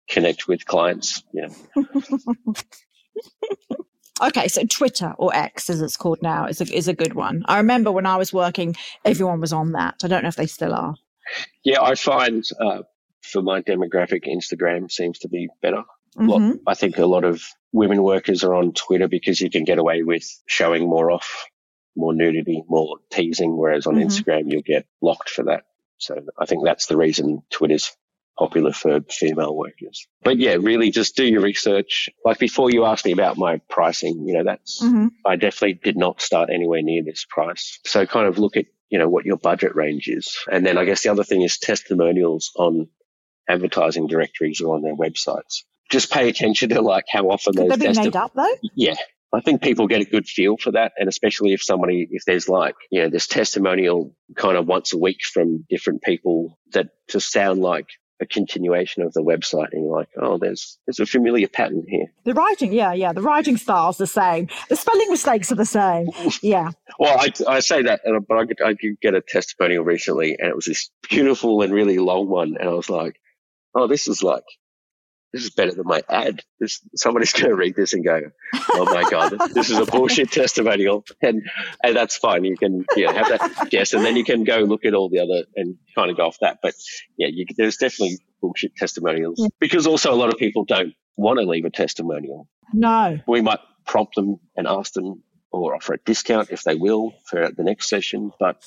connect 0.09 0.47
with 0.49 0.65
clients. 0.67 1.23
You 1.33 1.49
know, 1.49 2.55
Okay, 4.23 4.49
so 4.49 4.63
Twitter 4.67 5.15
or 5.17 5.35
X 5.35 5.71
as 5.71 5.81
it's 5.81 5.97
called 5.97 6.21
now 6.21 6.45
is 6.45 6.61
a, 6.61 6.65
is 6.77 6.89
a 6.89 6.93
good 6.95 7.15
one. 7.15 7.43
I 7.47 7.57
remember 7.57 7.91
when 7.91 8.05
I 8.05 8.19
was 8.19 8.35
working, 8.35 8.77
everyone 9.03 9.41
was 9.41 9.51
on 9.55 9.73
that. 9.73 9.95
I 10.05 10.09
don't 10.09 10.23
know 10.23 10.29
if 10.29 10.37
they 10.37 10.47
still 10.47 10.75
are. 10.75 10.95
yeah, 11.65 11.81
I 11.81 11.95
find 11.95 12.45
uh, 12.61 12.83
for 13.23 13.41
my 13.41 13.63
demographic, 13.63 14.27
Instagram 14.27 14.91
seems 14.93 15.19
to 15.21 15.29
be 15.29 15.49
better. 15.63 15.85
Lot- 16.17 16.41
Mhm. 16.43 16.59
I 16.67 16.75
think 16.75 16.99
a 16.99 17.07
lot 17.07 17.25
of 17.25 17.43
women 17.73 18.03
workers 18.03 18.45
are 18.45 18.55
on 18.55 18.73
Twitter 18.75 19.09
because 19.09 19.41
you 19.41 19.49
can 19.49 19.65
get 19.65 19.79
away 19.79 20.03
with 20.03 20.25
showing 20.47 20.87
more 20.87 21.11
off, 21.11 21.47
more 21.97 22.15
nudity, 22.15 22.63
more 22.69 22.97
teasing, 23.11 23.57
whereas 23.57 23.87
on 23.87 23.95
Mhm. 23.97 24.05
Instagram 24.07 24.51
you'll 24.51 24.63
get 24.63 24.87
locked 25.03 25.29
for 25.31 25.45
that. 25.45 25.65
So 25.99 26.17
I 26.39 26.47
think 26.47 26.65
that's 26.65 26.87
the 26.87 26.97
reason 26.97 27.43
Twitter's 27.51 27.95
popular 28.39 28.73
for 28.73 29.01
female 29.11 29.55
workers. 29.55 30.07
But 30.23 30.39
yeah, 30.39 30.57
really 30.59 30.91
just 30.91 31.15
do 31.15 31.27
your 31.27 31.43
research. 31.43 32.09
Like 32.25 32.39
before 32.39 32.71
you 32.71 32.87
asked 32.87 33.05
me 33.05 33.13
about 33.13 33.37
my 33.37 33.59
pricing, 33.69 34.27
you 34.27 34.33
know, 34.35 34.45
that's, 34.45 34.83
Mhm. 34.83 35.11
I 35.27 35.37
definitely 35.37 35.75
did 35.75 35.99
not 35.99 36.23
start 36.23 36.49
anywhere 36.49 36.81
near 36.81 37.03
this 37.03 37.27
price. 37.29 37.79
So 37.85 38.07
kind 38.07 38.27
of 38.27 38.39
look 38.39 38.57
at, 38.57 38.65
you 38.89 38.99
know, 38.99 39.09
what 39.11 39.27
your 39.27 39.37
budget 39.37 39.75
range 39.75 40.09
is. 40.09 40.39
And 40.51 40.65
then 40.65 40.79
I 40.79 40.85
guess 40.87 41.03
the 41.03 41.11
other 41.11 41.25
thing 41.25 41.43
is 41.43 41.59
testimonials 41.59 42.51
on 42.57 42.89
advertising 43.49 44.07
directories 44.07 44.61
or 44.61 44.75
on 44.75 44.83
their 44.83 44.97
websites. 44.97 45.65
Just 45.91 46.11
pay 46.11 46.29
attention 46.29 46.71
to 46.71 46.81
like 46.81 47.05
how 47.11 47.29
often 47.31 47.53
Could 47.55 47.71
those 47.73 47.79
they 47.79 47.87
be 47.89 47.93
testi- 47.93 48.05
made 48.05 48.17
up 48.17 48.33
though? 48.35 48.55
yeah. 48.75 48.95
I 49.33 49.41
think 49.41 49.63
people 49.63 49.87
get 49.87 50.01
a 50.01 50.05
good 50.05 50.27
feel 50.27 50.57
for 50.57 50.73
that. 50.73 50.93
And 50.99 51.09
especially 51.09 51.53
if 51.53 51.63
somebody, 51.63 52.09
if 52.11 52.25
there's 52.25 52.49
like, 52.49 52.75
you 52.91 53.03
know, 53.03 53.09
this 53.11 53.27
testimonial 53.29 54.15
kind 54.37 54.57
of 54.57 54.67
once 54.67 54.93
a 54.93 54.99
week 54.99 55.19
from 55.25 55.65
different 55.71 56.03
people 56.03 56.59
that 56.73 56.89
just 57.09 57.31
sound 57.33 57.61
like 57.61 57.87
a 58.23 58.27
continuation 58.27 59.03
of 59.03 59.13
the 59.15 59.23
website 59.23 59.69
and 59.73 59.85
you're 59.85 59.97
like, 59.97 60.09
oh, 60.21 60.37
there's, 60.37 60.79
there's 60.87 61.01
a 61.01 61.07
familiar 61.07 61.49
pattern 61.49 61.85
here. 61.89 62.07
The 62.25 62.35
writing, 62.35 62.71
yeah, 62.73 62.93
yeah. 62.93 63.13
The 63.15 63.23
writing 63.23 63.57
style's 63.57 63.97
the 63.97 64.07
same. 64.07 64.49
The 64.69 64.77
spelling 64.77 65.09
mistakes 65.09 65.51
are 65.53 65.55
the 65.55 65.65
same. 65.65 66.09
Yeah. 66.43 66.71
Well, 66.99 67.19
I, 67.19 67.33
I 67.49 67.61
say 67.61 67.81
that, 67.85 68.03
but 68.29 68.37
I, 68.37 68.45
did- 68.45 68.61
I 68.63 68.75
did 68.75 69.01
get 69.01 69.15
a 69.15 69.23
testimonial 69.23 69.85
recently 69.85 70.37
and 70.39 70.49
it 70.51 70.55
was 70.55 70.67
this 70.67 70.91
beautiful 71.09 71.63
and 71.63 71.73
really 71.73 71.97
long 71.99 72.29
one. 72.29 72.57
And 72.61 72.69
I 72.69 72.73
was 72.73 72.91
like, 72.91 73.15
oh, 73.75 73.87
this 73.87 74.07
is 74.07 74.23
like, 74.23 74.43
this 75.33 75.45
is 75.45 75.51
better 75.51 75.73
than 75.73 75.87
my 75.87 76.03
ad. 76.09 76.43
This, 76.59 76.81
somebody's 76.97 77.33
going 77.33 77.51
to 77.51 77.55
read 77.55 77.77
this 77.77 77.93
and 77.93 78.05
go, 78.05 78.21
oh 78.73 78.85
my 78.93 79.09
God, 79.09 79.33
this 79.55 79.71
is 79.71 79.79
a 79.79 79.85
bullshit 79.87 80.31
testimonial. 80.33 81.05
And, 81.23 81.43
and 81.85 81.97
that's 81.97 82.17
fine. 82.17 82.45
You 82.45 82.57
can, 82.57 82.85
yeah, 82.97 83.13
have 83.13 83.29
that 83.29 83.69
guess. 83.71 83.93
And 83.93 84.05
then 84.05 84.17
you 84.17 84.25
can 84.25 84.45
go 84.45 84.59
look 84.61 84.85
at 84.85 84.95
all 84.95 85.09
the 85.09 85.21
other 85.21 85.45
and 85.57 85.77
kind 85.95 86.11
of 86.11 86.17
go 86.17 86.27
off 86.27 86.39
that. 86.41 86.59
But 86.63 86.75
yeah, 87.17 87.29
you, 87.31 87.47
there's 87.57 87.77
definitely 87.77 88.19
bullshit 88.41 88.75
testimonials 88.77 89.37
Yeah. 89.39 89.49
because 89.61 89.87
also 89.87 90.13
a 90.13 90.17
lot 90.17 90.31
of 90.33 90.39
people 90.39 90.65
don't 90.65 90.95
want 91.17 91.39
to 91.39 91.45
leave 91.47 91.65
a 91.67 91.71
testimonial 91.71 92.49
No. 92.73 93.19
we 93.29 93.41
might 93.43 93.61
prompt 93.87 94.15
them 94.15 94.41
and 94.57 94.67
ask 94.67 94.95
them 94.95 95.23
or 95.53 95.75
offer 95.75 95.95
a 95.95 95.99
discount 95.99 96.51
if 96.51 96.63
they 96.63 96.75
will 96.75 97.13
for 97.29 97.51
the 97.51 97.63
next 97.65 97.89
session, 97.89 98.31
but 98.41 98.63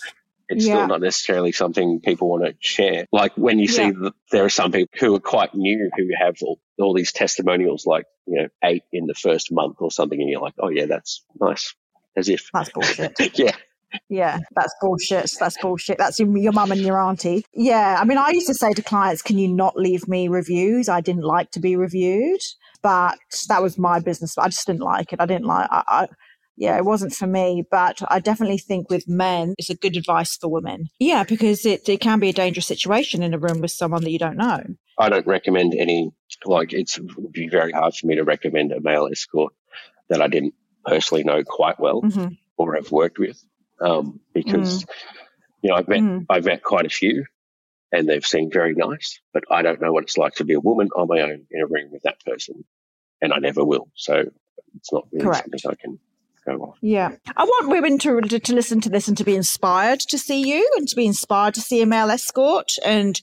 it's 0.57 0.65
Yeah. 0.65 0.73
still 0.75 0.87
not 0.87 1.01
necessarily 1.01 1.51
something 1.51 1.99
people 2.01 2.29
want 2.29 2.45
to 2.45 2.55
share. 2.59 3.05
Like 3.11 3.33
when 3.35 3.59
you 3.59 3.67
see 3.67 3.83
Yeah. 3.83 3.91
that 4.03 4.13
there 4.31 4.45
are 4.45 4.49
some 4.49 4.71
people 4.71 4.89
who 4.99 5.15
are 5.15 5.19
quite 5.19 5.53
new 5.53 5.89
who 5.97 6.07
have 6.19 6.35
all, 6.41 6.59
all 6.79 6.93
these 6.93 7.11
testimonials, 7.11 7.85
like, 7.85 8.05
you 8.25 8.41
know, 8.41 8.47
eight 8.63 8.83
in 8.91 9.05
the 9.05 9.13
first 9.13 9.51
month 9.51 9.77
or 9.79 9.91
something, 9.91 10.19
and 10.19 10.29
you're 10.29 10.41
like, 10.41 10.55
oh 10.59 10.69
yeah, 10.69 10.85
that's 10.85 11.23
nice. 11.39 11.73
As 12.15 12.29
if, 12.29 12.49
That's 12.53 12.69
bullshit. 12.71 13.13
yeah, 13.39 13.55
Yeah, 14.09 14.39
that's 14.55 14.73
bullshit. 14.81 15.31
That's 15.39 15.57
bullshit. 15.59 15.97
That's 15.97 16.19
your, 16.19 16.35
your 16.37 16.51
mum 16.51 16.71
and 16.71 16.81
your 16.81 16.99
auntie. 16.99 17.45
Yeah, 17.53 17.97
I 17.99 18.05
mean, 18.05 18.17
I 18.19 18.29
used 18.29 18.47
to 18.47 18.53
say 18.53 18.71
to 18.73 18.81
clients, 18.83 19.21
"Can 19.23 19.37
you 19.39 19.47
not 19.47 19.75
leave 19.75 20.07
me 20.07 20.27
reviews?" 20.27 20.89
I 20.89 21.01
didn't 21.01 21.23
like 21.23 21.51
to 21.51 21.59
be 21.59 21.75
reviewed, 21.75 22.41
but 22.81 23.17
that 23.49 23.61
was 23.63 23.77
my 23.77 23.99
business. 23.99 24.37
I 24.37 24.45
just 24.49 24.65
didn't 24.67 24.81
like 24.81 25.11
it. 25.13 25.19
I 25.21 25.25
didn't 25.25 25.45
like. 25.45 25.67
I, 25.71 25.83
I 25.87 26.07
yeah, 26.55 26.77
it 26.77 26.85
wasn't 26.85 27.13
for 27.13 27.27
me, 27.27 27.63
but 27.69 28.01
I 28.07 28.19
definitely 28.19 28.57
think 28.57 28.89
with 28.89 29.07
men, 29.07 29.55
it's 29.57 29.69
a 29.69 29.75
good 29.75 29.97
advice 29.97 30.37
for 30.37 30.49
women. 30.49 30.89
Yeah, 30.99 31.23
because 31.23 31.65
it, 31.65 31.87
it 31.89 31.99
can 31.99 32.19
be 32.19 32.29
a 32.29 32.33
dangerous 32.33 32.67
situation 32.67 33.23
in 33.23 33.33
a 33.33 33.39
room 33.39 33.61
with 33.61 33.71
someone 33.71 34.03
that 34.03 34.11
you 34.11 34.19
don't 34.19 34.37
know. 34.37 34.61
I 34.99 35.09
don't 35.09 35.25
recommend 35.25 35.73
any, 35.73 36.11
like, 36.45 36.71
it's, 36.73 36.97
it 36.97 37.17
would 37.17 37.31
be 37.31 37.49
very 37.49 37.71
hard 37.71 37.95
for 37.95 38.05
me 38.05 38.15
to 38.15 38.23
recommend 38.23 38.71
a 38.71 38.79
male 38.79 39.07
escort 39.11 39.53
that 40.09 40.21
I 40.21 40.27
didn't 40.27 40.53
personally 40.85 41.23
know 41.23 41.43
quite 41.43 41.79
well 41.79 42.01
hmm 42.01 42.27
or 42.55 42.75
have 42.75 42.91
worked 42.91 43.17
with. 43.17 43.43
Um, 43.81 44.19
because, 44.33 44.85
you 45.63 45.71
know, 45.71 45.75
I've 45.75 45.87
met, 45.87 46.01
Mm. 46.01 46.25
I've 46.29 46.45
met 46.45 46.61
quite 46.61 46.85
a 46.85 46.89
few 46.89 47.25
and 47.91 48.07
they've 48.07 48.25
seemed 48.25 48.53
very 48.53 48.75
nice, 48.75 49.19
but 49.33 49.43
I 49.49 49.63
don't 49.63 49.81
know 49.81 49.91
what 49.91 50.03
it's 50.03 50.19
like 50.19 50.35
to 50.35 50.45
be 50.45 50.53
a 50.53 50.59
woman 50.59 50.89
on 50.95 51.07
my 51.07 51.21
own 51.21 51.47
in 51.49 51.61
a 51.61 51.65
room 51.65 51.91
with 51.91 52.03
that 52.03 52.23
person. 52.23 52.63
And 53.23 53.33
I 53.33 53.39
never 53.39 53.65
will. 53.65 53.89
So 53.95 54.25
it's 54.75 54.93
not 54.93 55.07
really 55.11 55.25
Correct. 55.25 55.43
something 55.43 55.71
I 55.71 55.75
can 55.81 55.99
go 56.45 56.53
off. 56.63 56.77
Yeah. 56.81 57.11
I 57.35 57.43
want 57.43 57.69
women 57.69 57.97
to, 57.99 58.21
to, 58.21 58.39
to 58.39 58.53
listen 58.53 58.81
to 58.81 58.89
this 58.89 59.07
and 59.07 59.17
to 59.17 59.23
be 59.23 59.35
inspired 59.35 59.99
to 60.01 60.17
see 60.17 60.41
you 60.41 60.69
and 60.77 60.87
to 60.87 60.95
be 60.95 61.05
inspired 61.05 61.53
to 61.55 61.61
see 61.61 61.81
a 61.81 61.85
male 61.85 62.09
escort. 62.09 62.73
And 62.83 63.19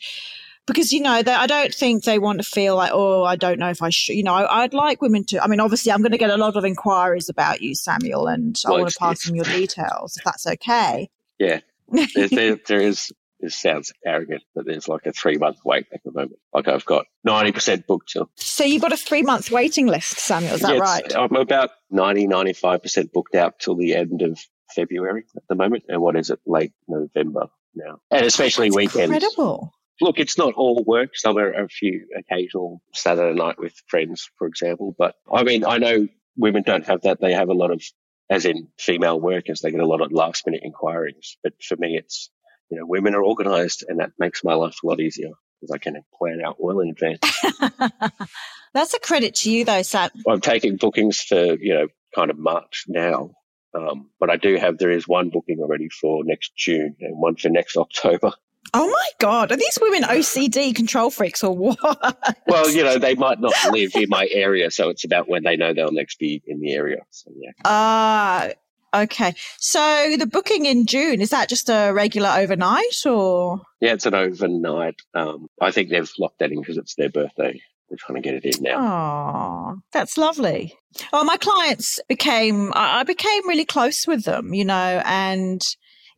because, 0.67 0.93
you 0.93 1.01
know, 1.01 1.23
they, 1.23 1.33
I 1.33 1.47
don't 1.47 1.75
think 1.75 2.05
they 2.05 2.19
want 2.19 2.43
to 2.43 2.49
feel 2.49 2.77
like, 2.77 2.91
oh, 2.93 3.25
I 3.25 3.37
don't 3.37 3.59
know 3.59 3.71
if 3.71 3.83
I 3.83 3.91
should. 3.91 4.15
You 4.15 4.23
know, 4.23 4.35
I, 4.35 4.63
I'd 4.63 4.75
like 4.75 5.03
women 5.03 5.25
to, 5.27 5.43
I 5.43 5.47
mean, 5.47 5.61
obviously, 5.61 5.93
I'm 5.93 6.01
going 6.01 6.13
to 6.13 6.19
get 6.19 6.31
a 6.31 6.37
lot 6.37 6.57
of 6.57 6.65
inquiries 6.65 7.29
about 7.29 7.61
you, 7.61 7.75
Samuel, 7.75 8.27
and 8.27 8.57
I 8.67 8.71
want 8.71 8.91
to 8.91 8.99
pass 8.99 9.29
on 9.29 9.35
your 9.35 9.47
details 9.47 10.17
if 10.17 10.25
that's 10.25 10.47
okay. 10.47 11.11
Yeah. 11.39 11.61
there, 11.89 12.29
there, 12.29 12.57
there 12.67 12.81
is, 12.81 13.13
this 13.41 13.57
sounds 13.57 13.93
arrogant, 14.05 14.43
but 14.55 14.67
there's 14.67 14.89
like 14.89 15.07
a 15.07 15.13
three 15.13 15.39
month 15.39 15.59
wait 15.65 15.87
at 15.93 16.03
the 16.05 16.13
moment. 16.13 16.39
Like 16.53 16.69
I've 16.69 16.85
got 16.85 17.07
90% 17.27 17.87
booked 17.87 18.13
till. 18.13 18.31
So 18.37 18.65
you've 18.65 18.83
got 18.83 18.93
a 18.93 18.97
three 18.97 19.23
month 19.23 19.51
waiting 19.51 19.87
list, 19.87 20.19
Samuel, 20.19 20.55
is 20.55 20.61
that 20.61 20.75
Yeah, 20.75 20.81
right? 20.81 21.17
I'm 21.17 21.35
about 21.37 21.71
90, 21.91 22.27
95% 22.29 23.13
booked 23.13 23.35
out 23.35 23.59
till 23.59 23.77
the 23.77 23.95
end 23.95 24.23
of 24.23 24.39
February 24.75 25.25
at 25.37 25.43
the 25.49 25.55
moment. 25.55 25.85
And 25.89 26.01
what 26.01 26.17
is 26.17 26.31
it? 26.31 26.41
Late 26.47 26.73
November 26.89 27.49
now. 27.75 28.01
And 28.11 28.25
especially 28.27 28.69
That's 28.69 28.77
weekends. 28.77 29.15
Incredible. 29.15 29.73
Look, 30.01 30.19
it's 30.19 30.39
not 30.39 30.55
all 30.55 30.83
work. 30.87 31.11
Some 31.15 31.37
are 31.37 31.53
a 31.53 31.69
few 31.69 32.07
occasional 32.17 32.81
Saturday 32.95 33.39
night 33.39 33.59
with 33.59 33.75
friends, 33.87 34.31
for 34.39 34.47
example. 34.47 34.95
But 34.99 35.15
I 35.33 35.43
mean, 35.43 35.65
I 35.65 35.79
know 35.79 36.09
women 36.37 36.63
don't 36.63 36.87
have 36.87 37.03
that. 37.03 37.21
They 37.21 37.35
have 37.35 37.51
a 37.51 37.55
lot 37.55 37.71
of, 37.71 37.83
as 38.31 38.47
in 38.47 38.69
female 38.79 39.21
workers, 39.21 39.61
they 39.61 39.71
get 39.71 39.81
a 39.81 39.87
lot 39.87 40.01
of 40.01 40.11
last 40.11 40.47
minute 40.47 40.63
inquiries. 40.65 41.37
But 41.43 41.53
for 41.63 41.77
me, 41.77 41.99
it's, 41.99 42.31
you 42.71 42.79
know, 42.79 42.87
women 42.87 43.15
are 43.15 43.23
organized 43.23 43.85
and 43.89 44.01
that 44.01 44.13
makes 44.19 44.45
my 44.45 44.55
life 44.55 44.77
a 44.83 44.87
lot 44.87 45.01
easier 45.01 45.31
because 45.61 45.75
I 45.75 45.79
can 45.79 46.03
plan 46.19 46.41
out 46.45 46.57
well 46.59 46.81
in 46.81 46.91
advance. 46.91 47.21
That's 48.75 48.95
a 48.95 49.01
credit 49.01 49.35
to 49.37 49.51
you, 49.51 49.65
though, 49.65 49.83
Sam. 49.83 50.11
I'm 50.29 50.41
taking 50.41 50.77
bookings 50.77 51.21
for, 51.21 51.55
you 51.55 51.75
know, 51.75 51.89
kind 52.15 52.31
of 52.31 52.39
March 52.39 52.85
now. 52.89 53.33
Um, 53.75 54.11
but 54.19 54.31
I 54.31 54.37
do 54.37 54.57
have, 54.57 54.79
there 54.79 54.91
is 54.91 55.07
one 55.07 55.31
booking 55.31 55.59
already 55.61 55.89
for 55.89 56.25
next 56.25 56.57
June 56.57 56.97
and 57.01 57.17
one 57.19 57.37
for 57.37 57.49
next 57.51 57.77
October. 57.77 58.33
Oh 58.73 58.89
my 58.89 59.09
God. 59.19 59.51
Are 59.51 59.57
these 59.57 59.79
women 59.81 60.03
OCD 60.05 60.75
control 60.75 61.11
freaks 61.11 61.43
or 61.43 61.57
what? 61.57 62.37
Well, 62.47 62.71
you 62.71 62.83
know, 62.85 62.99
they 62.99 63.15
might 63.15 63.41
not 63.41 63.55
live 63.71 63.93
in 63.95 64.09
my 64.09 64.29
area, 64.31 64.71
so 64.71 64.89
it's 64.91 65.05
about 65.05 65.29
when 65.29 65.43
they 65.43 65.57
know 65.57 65.73
they'll 65.73 65.93
next 65.93 66.19
be 66.19 66.43
in 66.47 66.61
the 66.61 66.73
area. 66.73 66.99
So 67.11 67.31
yeah, 67.37 67.51
Ah, 67.65 68.51
okay. 68.95 69.35
So 69.59 70.17
the 70.19 70.27
booking 70.27 70.67
in 70.67 70.87
June, 70.87 71.21
is 71.21 71.31
that 71.31 71.49
just 71.49 71.69
a 71.69 71.93
regular 71.93 72.31
overnight 72.31 73.07
or? 73.07 73.61
yeah, 73.81 73.93
it's 73.93 74.07
an 74.07 74.15
overnight. 74.15 74.97
Um, 75.15 75.49
I 75.61 75.71
think 75.71 75.91
they've 75.91 76.11
locked 76.19 76.39
that 76.41 76.53
in 76.53 76.61
because 76.61 76.79
it's 76.79 76.95
their 76.95 77.11
birthday. 77.11 77.61
They're 77.89 77.99
trying 77.99 78.23
to 78.23 78.29
get 78.29 78.35
it 78.35 78.57
in 78.57 78.63
now. 78.63 79.75
Oh, 79.75 79.81
that's 79.93 80.17
lovely. 80.17 80.75
Oh, 81.13 81.25
my 81.25 81.37
clients 81.37 81.99
became, 82.09 82.73
I 82.75 83.01
I 83.01 83.03
became 83.03 83.49
really 83.49 83.65
close 83.65 84.07
with 84.07 84.25
them, 84.25 84.55
you 84.55 84.65
know, 84.65 85.03
and 85.05 85.61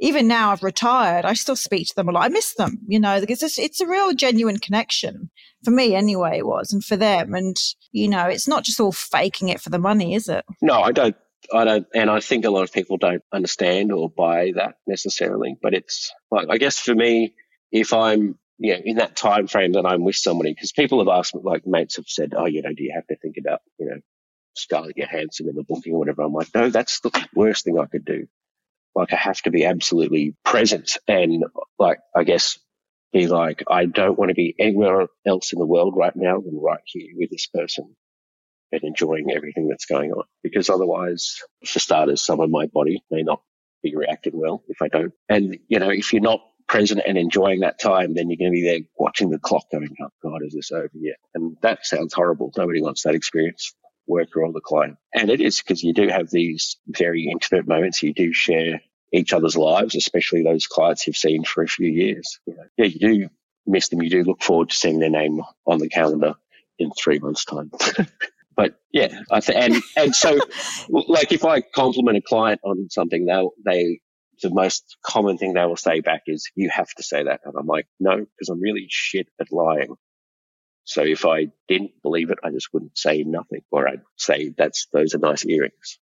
even 0.02 0.26
now 0.26 0.50
I've 0.50 0.62
retired, 0.62 1.24
I 1.24 1.34
still 1.34 1.56
speak 1.56 1.86
to 1.86 1.94
them 1.94 2.08
a 2.08 2.12
lot. 2.12 2.24
I 2.24 2.28
miss 2.28 2.54
them, 2.54 2.78
you 2.88 2.98
know, 2.98 3.20
because 3.20 3.42
it's, 3.42 3.58
it's 3.58 3.80
a 3.80 3.86
real 3.86 4.12
genuine 4.12 4.58
connection 4.58 5.30
for 5.64 5.70
me 5.70 5.94
anyway, 5.94 6.38
it 6.38 6.46
was, 6.46 6.72
and 6.72 6.84
for 6.84 6.96
them. 6.96 7.34
And, 7.34 7.56
you 7.92 8.08
know, 8.08 8.26
it's 8.26 8.48
not 8.48 8.64
just 8.64 8.80
all 8.80 8.92
faking 8.92 9.48
it 9.48 9.60
for 9.60 9.70
the 9.70 9.78
money, 9.78 10.14
is 10.14 10.28
it? 10.28 10.44
No, 10.60 10.80
I 10.80 10.92
don't. 10.92 11.16
I 11.52 11.64
don't, 11.64 11.86
and 11.94 12.10
I 12.10 12.20
think 12.20 12.44
a 12.44 12.50
lot 12.50 12.62
of 12.62 12.72
people 12.72 12.98
don't 12.98 13.22
understand 13.32 13.92
or 13.92 14.10
buy 14.10 14.52
that 14.56 14.76
necessarily. 14.86 15.56
But 15.60 15.74
it's 15.74 16.12
like, 16.30 16.48
I 16.50 16.58
guess 16.58 16.78
for 16.78 16.94
me, 16.94 17.34
if 17.70 17.92
I'm, 17.92 18.38
you 18.58 18.74
know, 18.74 18.80
in 18.84 18.96
that 18.96 19.16
time 19.16 19.46
frame 19.46 19.72
that 19.72 19.86
I'm 19.86 20.04
with 20.04 20.16
somebody, 20.16 20.52
because 20.52 20.72
people 20.72 20.98
have 20.98 21.08
asked 21.08 21.34
me, 21.34 21.40
like 21.44 21.66
mates 21.66 21.96
have 21.96 22.06
said, 22.08 22.34
oh, 22.36 22.46
you 22.46 22.62
know, 22.62 22.72
do 22.72 22.82
you 22.84 22.92
have 22.94 23.06
to 23.08 23.16
think 23.16 23.36
about, 23.38 23.60
you 23.78 23.86
know, 23.86 23.96
Scarlett 24.54 24.96
Johansson 24.96 25.48
in 25.48 25.56
the 25.56 25.64
booking 25.64 25.94
or 25.94 25.98
whatever? 25.98 26.22
I'm 26.22 26.32
like, 26.32 26.48
no, 26.54 26.70
that's 26.70 27.00
the 27.00 27.28
worst 27.34 27.64
thing 27.64 27.78
I 27.78 27.86
could 27.86 28.04
do. 28.04 28.26
Like, 28.94 29.12
I 29.12 29.16
have 29.16 29.40
to 29.42 29.50
be 29.50 29.64
absolutely 29.64 30.36
present 30.44 30.98
and, 31.08 31.44
like, 31.78 31.98
I 32.14 32.24
guess, 32.24 32.58
be 33.12 33.26
like, 33.26 33.64
I 33.68 33.86
don't 33.86 34.18
want 34.18 34.30
to 34.30 34.34
be 34.34 34.54
anywhere 34.58 35.06
else 35.26 35.52
in 35.52 35.58
the 35.58 35.66
world 35.66 35.94
right 35.96 36.14
now 36.14 36.40
than 36.40 36.58
right 36.60 36.80
here 36.86 37.08
with 37.16 37.30
this 37.30 37.46
person 37.46 37.96
and 38.72 38.82
enjoying 38.82 39.30
everything 39.32 39.68
that's 39.68 39.86
going 39.86 40.12
on. 40.12 40.24
Because 40.42 40.70
otherwise, 40.70 41.36
for 41.66 41.78
starters, 41.78 42.22
some 42.24 42.40
of 42.40 42.50
my 42.50 42.66
body 42.66 43.02
may 43.10 43.22
not 43.22 43.42
be 43.82 43.94
reacting 43.94 44.32
well 44.34 44.62
if 44.68 44.82
I 44.82 44.88
don't. 44.88 45.12
And, 45.28 45.58
you 45.68 45.78
know, 45.78 45.90
if 45.90 46.12
you're 46.12 46.22
not 46.22 46.40
present 46.68 47.02
and 47.06 47.18
enjoying 47.18 47.60
that 47.60 47.80
time, 47.80 48.14
then 48.14 48.30
you're 48.30 48.38
going 48.38 48.52
to 48.52 48.60
be 48.60 48.64
there 48.64 48.80
watching 48.96 49.30
the 49.30 49.38
clock 49.38 49.64
going, 49.70 49.94
oh 50.02 50.08
God, 50.22 50.40
is 50.42 50.54
this 50.54 50.72
over 50.72 50.90
yet? 50.94 51.16
And 51.34 51.56
that 51.62 51.84
sounds 51.84 52.14
horrible. 52.14 52.52
Nobody 52.56 52.80
wants 52.82 53.02
that 53.02 53.14
experience, 53.14 53.74
worker 54.06 54.44
or 54.44 54.52
the 54.52 54.60
client. 54.60 54.96
And 55.14 55.30
it 55.30 55.40
is 55.40 55.58
because 55.60 55.82
you 55.82 55.92
do 55.92 56.08
have 56.08 56.30
these 56.30 56.78
very 56.88 57.28
intimate 57.30 57.68
moments. 57.68 58.02
You 58.02 58.14
do 58.14 58.32
share 58.32 58.80
each 59.12 59.32
other's 59.32 59.56
lives, 59.56 59.94
especially 59.94 60.42
those 60.42 60.66
clients 60.66 61.06
you've 61.06 61.16
seen 61.16 61.44
for 61.44 61.62
a 61.62 61.68
few 61.68 61.90
years. 61.90 62.40
Yeah, 62.46 62.86
you 62.86 62.98
do 62.98 63.28
miss 63.66 63.88
them. 63.88 64.02
You 64.02 64.10
do 64.10 64.24
look 64.24 64.42
forward 64.42 64.70
to 64.70 64.76
seeing 64.76 64.98
their 64.98 65.10
name 65.10 65.42
on 65.66 65.78
the 65.78 65.88
calendar 65.88 66.34
in 66.78 66.90
three 66.92 67.18
months' 67.18 67.44
time. 67.44 67.70
but 68.56 68.74
yeah, 68.92 69.20
I 69.30 69.40
th- 69.40 69.58
and 69.58 69.82
and 69.96 70.14
so 70.16 70.38
like 70.90 71.32
if 71.32 71.44
I 71.44 71.62
compliment 71.62 72.18
a 72.18 72.22
client 72.22 72.60
on 72.64 72.88
something, 72.90 73.26
they'll 73.26 73.52
they 73.64 74.00
the 74.42 74.50
most 74.50 74.96
common 75.04 75.38
thing 75.38 75.54
they 75.54 75.64
will 75.66 75.76
say 75.76 76.00
back 76.00 76.22
is 76.26 76.50
you 76.56 76.70
have 76.70 76.88
to 76.96 77.02
say 77.02 77.24
that, 77.24 77.40
and 77.44 77.54
I'm 77.58 77.66
like 77.66 77.86
no, 78.00 78.16
because 78.16 78.48
I'm 78.50 78.60
really 78.60 78.86
shit 78.90 79.28
at 79.40 79.52
lying. 79.52 79.96
So 80.84 81.02
if 81.04 81.26
I 81.26 81.48
didn't 81.68 81.92
believe 82.02 82.30
it, 82.30 82.38
I 82.44 82.50
just 82.50 82.68
wouldn't 82.74 82.98
say 82.98 83.24
nothing, 83.24 83.62
or 83.72 83.88
I'd 83.88 84.02
say 84.18 84.54
that's 84.56 84.88
those 84.92 85.14
are 85.14 85.18
nice 85.20 85.46
earrings. 85.46 85.98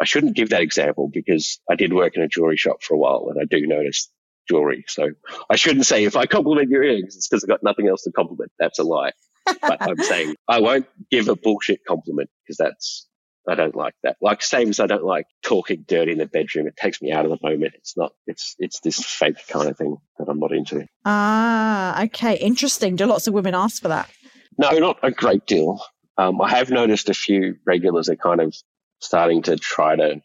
I 0.00 0.06
shouldn't 0.06 0.36
give 0.36 0.50
that 0.50 0.62
example 0.62 1.10
because 1.12 1.60
I 1.70 1.76
did 1.76 1.92
work 1.92 2.16
in 2.16 2.22
a 2.22 2.28
jewelry 2.28 2.56
shop 2.58 2.82
for 2.82 2.94
a 2.94 2.98
while, 2.98 3.28
and 3.30 3.40
I 3.40 3.44
do 3.46 3.66
notice 3.66 4.10
jewelry. 4.48 4.84
So 4.88 5.10
I 5.50 5.56
shouldn't 5.56 5.86
say 5.86 6.04
if 6.04 6.16
I 6.16 6.26
compliment 6.26 6.70
your 6.70 6.84
earrings, 6.84 7.16
it's 7.16 7.28
because 7.28 7.44
I've 7.44 7.48
got 7.50 7.62
nothing 7.62 7.88
else 7.88 8.02
to 8.04 8.12
compliment. 8.12 8.52
That's 8.58 8.78
a 8.80 8.84
lie 8.84 9.12
but 9.46 9.78
I'm 9.80 9.98
saying 9.98 10.36
I 10.48 10.60
won't 10.60 10.86
give 11.10 11.28
a 11.28 11.36
bullshit 11.36 11.84
compliment 11.86 12.30
because 12.44 12.56
that's 12.56 13.06
I 13.48 13.54
don't 13.54 13.74
like 13.74 13.94
that. 14.02 14.16
Like 14.20 14.42
same 14.42 14.68
as 14.68 14.80
I 14.80 14.86
don't 14.86 15.04
like 15.04 15.26
talking 15.42 15.84
dirty 15.88 16.12
in 16.12 16.18
the 16.18 16.26
bedroom. 16.26 16.66
It 16.66 16.76
takes 16.76 17.00
me 17.00 17.10
out 17.10 17.24
of 17.24 17.30
the 17.30 17.38
moment. 17.42 17.74
It's 17.74 17.96
not. 17.96 18.12
It's 18.26 18.54
it's 18.58 18.80
this 18.80 19.04
fake 19.04 19.46
kind 19.48 19.68
of 19.68 19.76
thing 19.76 19.96
that 20.18 20.28
I'm 20.28 20.38
not 20.38 20.52
into. 20.52 20.86
Ah, 21.04 22.02
okay. 22.04 22.36
Interesting. 22.36 22.96
Do 22.96 23.06
lots 23.06 23.26
of 23.26 23.34
women 23.34 23.54
ask 23.54 23.80
for 23.82 23.88
that? 23.88 24.10
No, 24.58 24.70
not 24.78 24.98
a 25.02 25.10
great 25.10 25.46
deal. 25.46 25.80
Um, 26.18 26.40
I 26.40 26.50
have 26.50 26.70
noticed 26.70 27.08
a 27.08 27.14
few 27.14 27.56
regulars 27.66 28.08
are 28.08 28.16
kind 28.16 28.40
of 28.40 28.54
starting 29.00 29.42
to 29.42 29.56
try 29.56 29.96
to. 29.96 30.20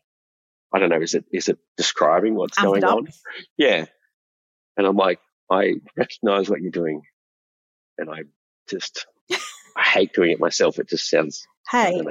I 0.73 0.79
don't 0.79 0.89
know. 0.89 1.01
Is 1.01 1.13
it 1.15 1.25
is 1.31 1.47
it 1.47 1.57
describing 1.77 2.35
what's 2.35 2.57
Amp 2.57 2.67
it 2.67 2.81
going 2.81 2.83
up. 2.83 2.97
on? 2.97 3.07
Yeah. 3.57 3.85
And 4.77 4.85
I'm 4.85 4.97
like, 4.97 5.19
I 5.49 5.75
recognize 5.97 6.49
what 6.49 6.61
you're 6.61 6.71
doing, 6.71 7.01
and 7.97 8.09
I 8.09 8.23
just 8.69 9.05
I 9.75 9.81
hate 9.81 10.13
doing 10.13 10.31
it 10.31 10.39
myself. 10.39 10.79
It 10.79 10.89
just 10.89 11.09
sounds. 11.09 11.45
Hey. 11.69 12.01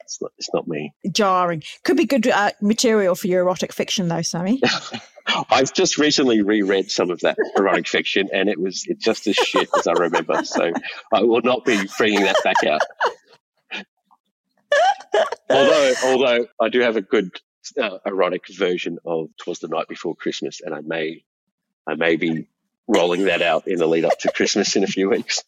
It's 0.00 0.22
not. 0.22 0.32
It's 0.38 0.54
not 0.54 0.68
me. 0.68 0.94
jarring. 1.10 1.64
Could 1.82 1.96
be 1.96 2.06
good 2.06 2.28
uh, 2.28 2.52
material 2.62 3.16
for 3.16 3.26
your 3.26 3.42
erotic 3.42 3.72
fiction, 3.72 4.06
though, 4.08 4.22
Sammy. 4.22 4.62
I've 5.50 5.72
just 5.72 5.98
recently 5.98 6.42
reread 6.42 6.90
some 6.90 7.10
of 7.10 7.20
that 7.20 7.36
erotic 7.56 7.88
fiction, 7.88 8.28
and 8.32 8.48
it 8.48 8.60
was 8.60 8.84
it's 8.86 9.04
just 9.04 9.26
as 9.26 9.34
shit 9.34 9.68
as 9.76 9.86
I 9.86 9.92
remember. 9.92 10.44
So 10.44 10.72
I 11.12 11.22
will 11.22 11.42
not 11.42 11.64
be 11.64 11.78
bringing 11.98 12.22
that 12.22 12.36
back 12.44 12.64
out. 12.64 12.82
although, 15.50 15.94
although 16.04 16.46
I 16.60 16.68
do 16.68 16.80
have 16.80 16.96
a 16.96 17.02
good 17.02 17.30
uh, 17.80 17.98
erotic 18.06 18.42
version 18.48 18.98
of 19.04 19.28
"Twas 19.38 19.58
the 19.58 19.68
Night 19.68 19.88
Before 19.88 20.14
Christmas," 20.14 20.60
and 20.60 20.74
I 20.74 20.80
may, 20.80 21.24
I 21.86 21.94
may 21.94 22.16
be 22.16 22.48
rolling 22.86 23.24
that 23.24 23.42
out 23.42 23.66
in 23.66 23.78
the 23.78 23.86
lead 23.86 24.04
up 24.04 24.18
to 24.20 24.30
Christmas 24.30 24.76
in 24.76 24.84
a 24.84 24.88
few 24.88 25.10
weeks. 25.10 25.42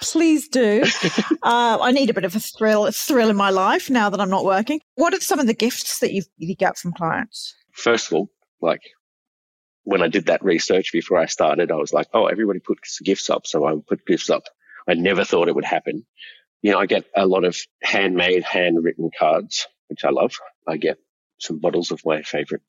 Please 0.00 0.48
do. 0.48 0.82
uh, 1.42 1.78
I 1.80 1.92
need 1.92 2.10
a 2.10 2.14
bit 2.14 2.24
of 2.24 2.34
a 2.34 2.40
thrill, 2.40 2.86
a 2.86 2.92
thrill 2.92 3.30
in 3.30 3.36
my 3.36 3.50
life 3.50 3.88
now 3.88 4.10
that 4.10 4.20
I'm 4.20 4.30
not 4.30 4.44
working. 4.44 4.80
What 4.96 5.14
are 5.14 5.20
some 5.20 5.38
of 5.38 5.46
the 5.46 5.54
gifts 5.54 6.00
that 6.00 6.12
you 6.12 6.22
you 6.38 6.56
get 6.56 6.76
from 6.76 6.92
clients? 6.92 7.54
First 7.72 8.08
of 8.08 8.14
all, 8.14 8.30
like 8.60 8.82
when 9.84 10.02
I 10.02 10.08
did 10.08 10.26
that 10.26 10.44
research 10.44 10.92
before 10.92 11.18
I 11.18 11.26
started, 11.26 11.70
I 11.70 11.76
was 11.76 11.92
like, 11.92 12.08
oh, 12.14 12.26
everybody 12.26 12.58
puts 12.58 13.00
gifts 13.00 13.30
up, 13.30 13.46
so 13.46 13.64
I 13.64 13.74
put 13.86 14.06
gifts 14.06 14.30
up. 14.30 14.44
I 14.88 14.94
never 14.94 15.24
thought 15.24 15.48
it 15.48 15.54
would 15.54 15.64
happen. 15.64 16.04
You 16.62 16.72
know, 16.72 16.78
I 16.78 16.86
get 16.86 17.04
a 17.16 17.26
lot 17.26 17.44
of 17.44 17.56
handmade, 17.82 18.44
handwritten 18.44 19.10
cards, 19.16 19.66
which 19.88 20.04
I 20.04 20.10
love. 20.10 20.34
I 20.66 20.76
get 20.76 20.98
some 21.38 21.58
bottles 21.58 21.90
of 21.90 22.00
my 22.04 22.22
favorite 22.22 22.62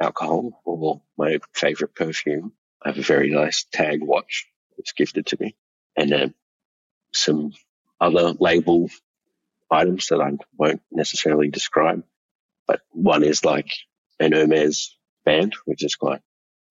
alcohol 0.00 0.60
or 0.64 1.02
my 1.16 1.38
favorite 1.54 1.94
perfume. 1.94 2.52
I 2.82 2.88
have 2.90 2.98
a 2.98 3.02
very 3.02 3.30
nice 3.30 3.64
tag 3.72 4.00
watch. 4.02 4.46
It's 4.78 4.92
gifted 4.92 5.26
to 5.26 5.36
me. 5.40 5.56
And 6.00 6.10
then 6.10 6.34
some 7.12 7.52
other 8.00 8.32
label 8.40 8.88
items 9.70 10.06
that 10.08 10.22
I 10.22 10.30
won't 10.56 10.80
necessarily 10.90 11.50
describe. 11.50 12.04
But 12.66 12.80
one 12.90 13.22
is 13.22 13.44
like 13.44 13.70
an 14.18 14.32
Hermes 14.32 14.96
band, 15.26 15.52
which 15.66 15.84
is 15.84 15.96
quite 15.96 16.22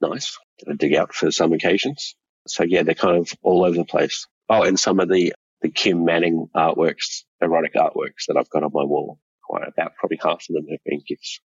nice 0.02 0.36
to 0.60 0.74
dig 0.74 0.96
out 0.96 1.14
for 1.14 1.30
some 1.30 1.54
occasions. 1.54 2.16
So 2.48 2.64
yeah, 2.64 2.82
they're 2.82 2.96
kind 2.96 3.18
of 3.18 3.32
all 3.44 3.66
over 3.66 3.76
the 3.76 3.86
place. 3.86 4.26
Oh, 4.50 4.64
and 4.64 4.80
some 4.80 5.00
of 5.00 5.10
the, 5.10 5.36
the 5.62 5.70
Kim 5.70 6.06
Manning 6.06 6.50
artworks, 6.56 7.26
erotic 7.40 7.76
artworks 7.76 8.26
that 8.30 8.36
I've 8.36 8.50
got 8.50 8.64
on 8.64 8.72
my 8.74 8.84
wall, 8.84 9.20
quite 9.44 9.68
about 9.68 9.96
probably 9.96 10.20
half 10.24 10.44
of 10.50 10.56
them 10.56 10.66
have 10.72 10.84
been 10.84 11.04
gifts. 11.08 11.40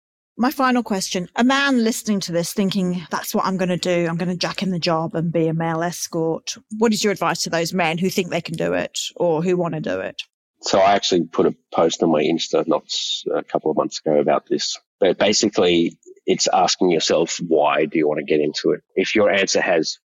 My 0.40 0.50
final 0.50 0.82
question 0.82 1.28
a 1.36 1.44
man 1.44 1.84
listening 1.84 2.18
to 2.20 2.32
this 2.32 2.54
thinking, 2.54 3.06
that's 3.10 3.34
what 3.34 3.44
I'm 3.44 3.58
going 3.58 3.68
to 3.68 3.76
do. 3.76 4.06
I'm 4.08 4.16
going 4.16 4.30
to 4.30 4.36
jack 4.38 4.62
in 4.62 4.70
the 4.70 4.78
job 4.78 5.14
and 5.14 5.30
be 5.30 5.48
a 5.48 5.52
male 5.52 5.82
escort. 5.82 6.56
What 6.78 6.94
is 6.94 7.04
your 7.04 7.12
advice 7.12 7.42
to 7.42 7.50
those 7.50 7.74
men 7.74 7.98
who 7.98 8.08
think 8.08 8.30
they 8.30 8.40
can 8.40 8.54
do 8.54 8.72
it 8.72 8.98
or 9.16 9.42
who 9.42 9.58
want 9.58 9.74
to 9.74 9.82
do 9.82 10.00
it? 10.00 10.22
So 10.62 10.78
I 10.78 10.92
actually 10.92 11.26
put 11.26 11.44
a 11.44 11.54
post 11.74 12.02
on 12.02 12.10
my 12.10 12.22
Insta 12.22 12.66
not 12.66 12.90
a 13.36 13.42
couple 13.42 13.70
of 13.70 13.76
months 13.76 14.00
ago 14.00 14.18
about 14.18 14.46
this. 14.48 14.78
But 14.98 15.18
basically, 15.18 15.98
it's 16.24 16.48
asking 16.50 16.90
yourself, 16.90 17.38
why 17.46 17.84
do 17.84 17.98
you 17.98 18.08
want 18.08 18.20
to 18.20 18.24
get 18.24 18.40
into 18.40 18.70
it? 18.70 18.80
If 18.94 19.14
your 19.14 19.30
answer 19.30 19.60
has 19.60 19.98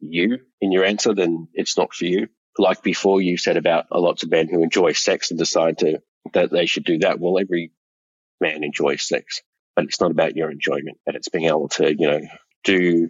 you 0.00 0.36
in 0.60 0.70
your 0.70 0.84
answer, 0.84 1.14
then 1.14 1.48
it's 1.54 1.78
not 1.78 1.94
for 1.94 2.04
you. 2.04 2.28
Like 2.58 2.82
before, 2.82 3.22
you 3.22 3.38
said 3.38 3.56
about 3.56 3.86
a 3.90 4.00
lot 4.00 4.22
of 4.22 4.30
men 4.30 4.48
who 4.48 4.62
enjoy 4.62 4.92
sex 4.92 5.30
and 5.30 5.38
decide 5.38 5.78
to 5.78 6.02
that 6.34 6.50
they 6.50 6.66
should 6.66 6.84
do 6.84 6.98
that. 6.98 7.18
Well, 7.18 7.38
every 7.38 7.72
man 8.38 8.64
enjoys 8.64 9.08
sex, 9.08 9.40
but 9.78 9.84
it's 9.84 10.00
not 10.00 10.10
about 10.10 10.34
your 10.34 10.50
enjoyment. 10.50 10.98
but 11.06 11.14
it's 11.14 11.28
being 11.28 11.44
able 11.44 11.68
to, 11.68 11.94
you 11.96 12.10
know, 12.10 12.20
do 12.64 13.08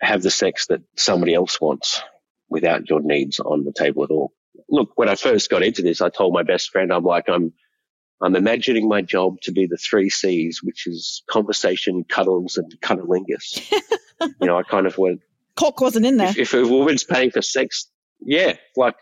have 0.00 0.22
the 0.22 0.30
sex 0.30 0.68
that 0.68 0.80
somebody 0.96 1.34
else 1.34 1.60
wants 1.60 2.00
without 2.48 2.88
your 2.88 3.02
needs 3.02 3.38
on 3.40 3.64
the 3.64 3.74
table 3.76 4.02
at 4.02 4.10
all. 4.10 4.32
Look, 4.70 4.92
when 4.94 5.10
I 5.10 5.16
first 5.16 5.50
got 5.50 5.62
into 5.62 5.82
this, 5.82 6.00
I 6.00 6.08
told 6.08 6.32
my 6.32 6.44
best 6.44 6.70
friend, 6.70 6.90
I'm 6.90 7.04
like, 7.04 7.28
I'm, 7.28 7.52
I'm 8.22 8.34
imagining 8.36 8.88
my 8.88 9.02
job 9.02 9.38
to 9.42 9.52
be 9.52 9.66
the 9.66 9.76
three 9.76 10.08
C's, 10.08 10.62
which 10.62 10.86
is 10.86 11.22
conversation, 11.28 12.04
cuddles, 12.08 12.56
and 12.56 12.72
cunnilingus. 12.80 13.70
you 14.22 14.46
know, 14.46 14.56
I 14.56 14.62
kind 14.62 14.86
of 14.86 14.96
went, 14.96 15.20
cock 15.56 15.82
wasn't 15.82 16.06
in 16.06 16.16
there. 16.16 16.30
If, 16.30 16.38
if, 16.38 16.54
a 16.54 16.66
woman's 16.66 17.04
paying 17.04 17.32
for 17.32 17.42
sex, 17.42 17.86
yeah, 18.22 18.54
like 18.78 18.94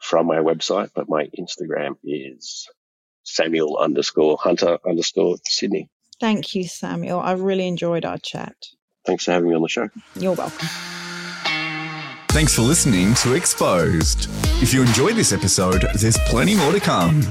from 0.00 0.26
my 0.26 0.36
website, 0.36 0.90
but 0.94 1.08
my 1.08 1.28
Instagram 1.38 1.96
is 2.04 2.68
Samuel 3.24 3.78
underscore 3.78 4.36
Hunter 4.40 4.78
underscore 4.86 5.36
Sydney. 5.46 5.88
Thank 6.20 6.54
you, 6.54 6.64
Samuel. 6.64 7.20
I 7.20 7.32
really 7.32 7.66
enjoyed 7.66 8.04
our 8.04 8.18
chat. 8.18 8.54
Thanks 9.06 9.24
for 9.24 9.32
having 9.32 9.48
me 9.48 9.54
on 9.54 9.62
the 9.62 9.68
show. 9.68 9.88
You're 10.16 10.34
welcome. 10.34 10.68
Thanks 12.28 12.54
for 12.54 12.62
listening 12.62 13.14
to 13.14 13.34
Exposed. 13.34 14.28
If 14.62 14.74
you 14.74 14.82
enjoyed 14.82 15.16
this 15.16 15.32
episode, 15.32 15.86
there's 15.94 16.18
plenty 16.26 16.56
more 16.56 16.72
to 16.72 16.80
come. 16.80 17.22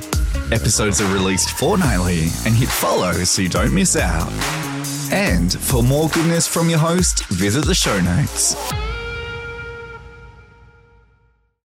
Episodes 0.52 1.02
are 1.02 1.14
released 1.14 1.50
fortnightly 1.58 2.30
and 2.46 2.56
hit 2.56 2.70
follow 2.70 3.12
so 3.12 3.42
you 3.42 3.50
don't 3.50 3.74
miss 3.74 3.98
out. 3.98 4.32
And 5.12 5.52
for 5.52 5.84
more 5.84 6.08
goodness 6.08 6.48
from 6.48 6.70
your 6.70 6.80
host, 6.80 7.26
visit 7.26 7.66
the 7.66 7.76
show 7.76 8.00
notes. 8.00 8.56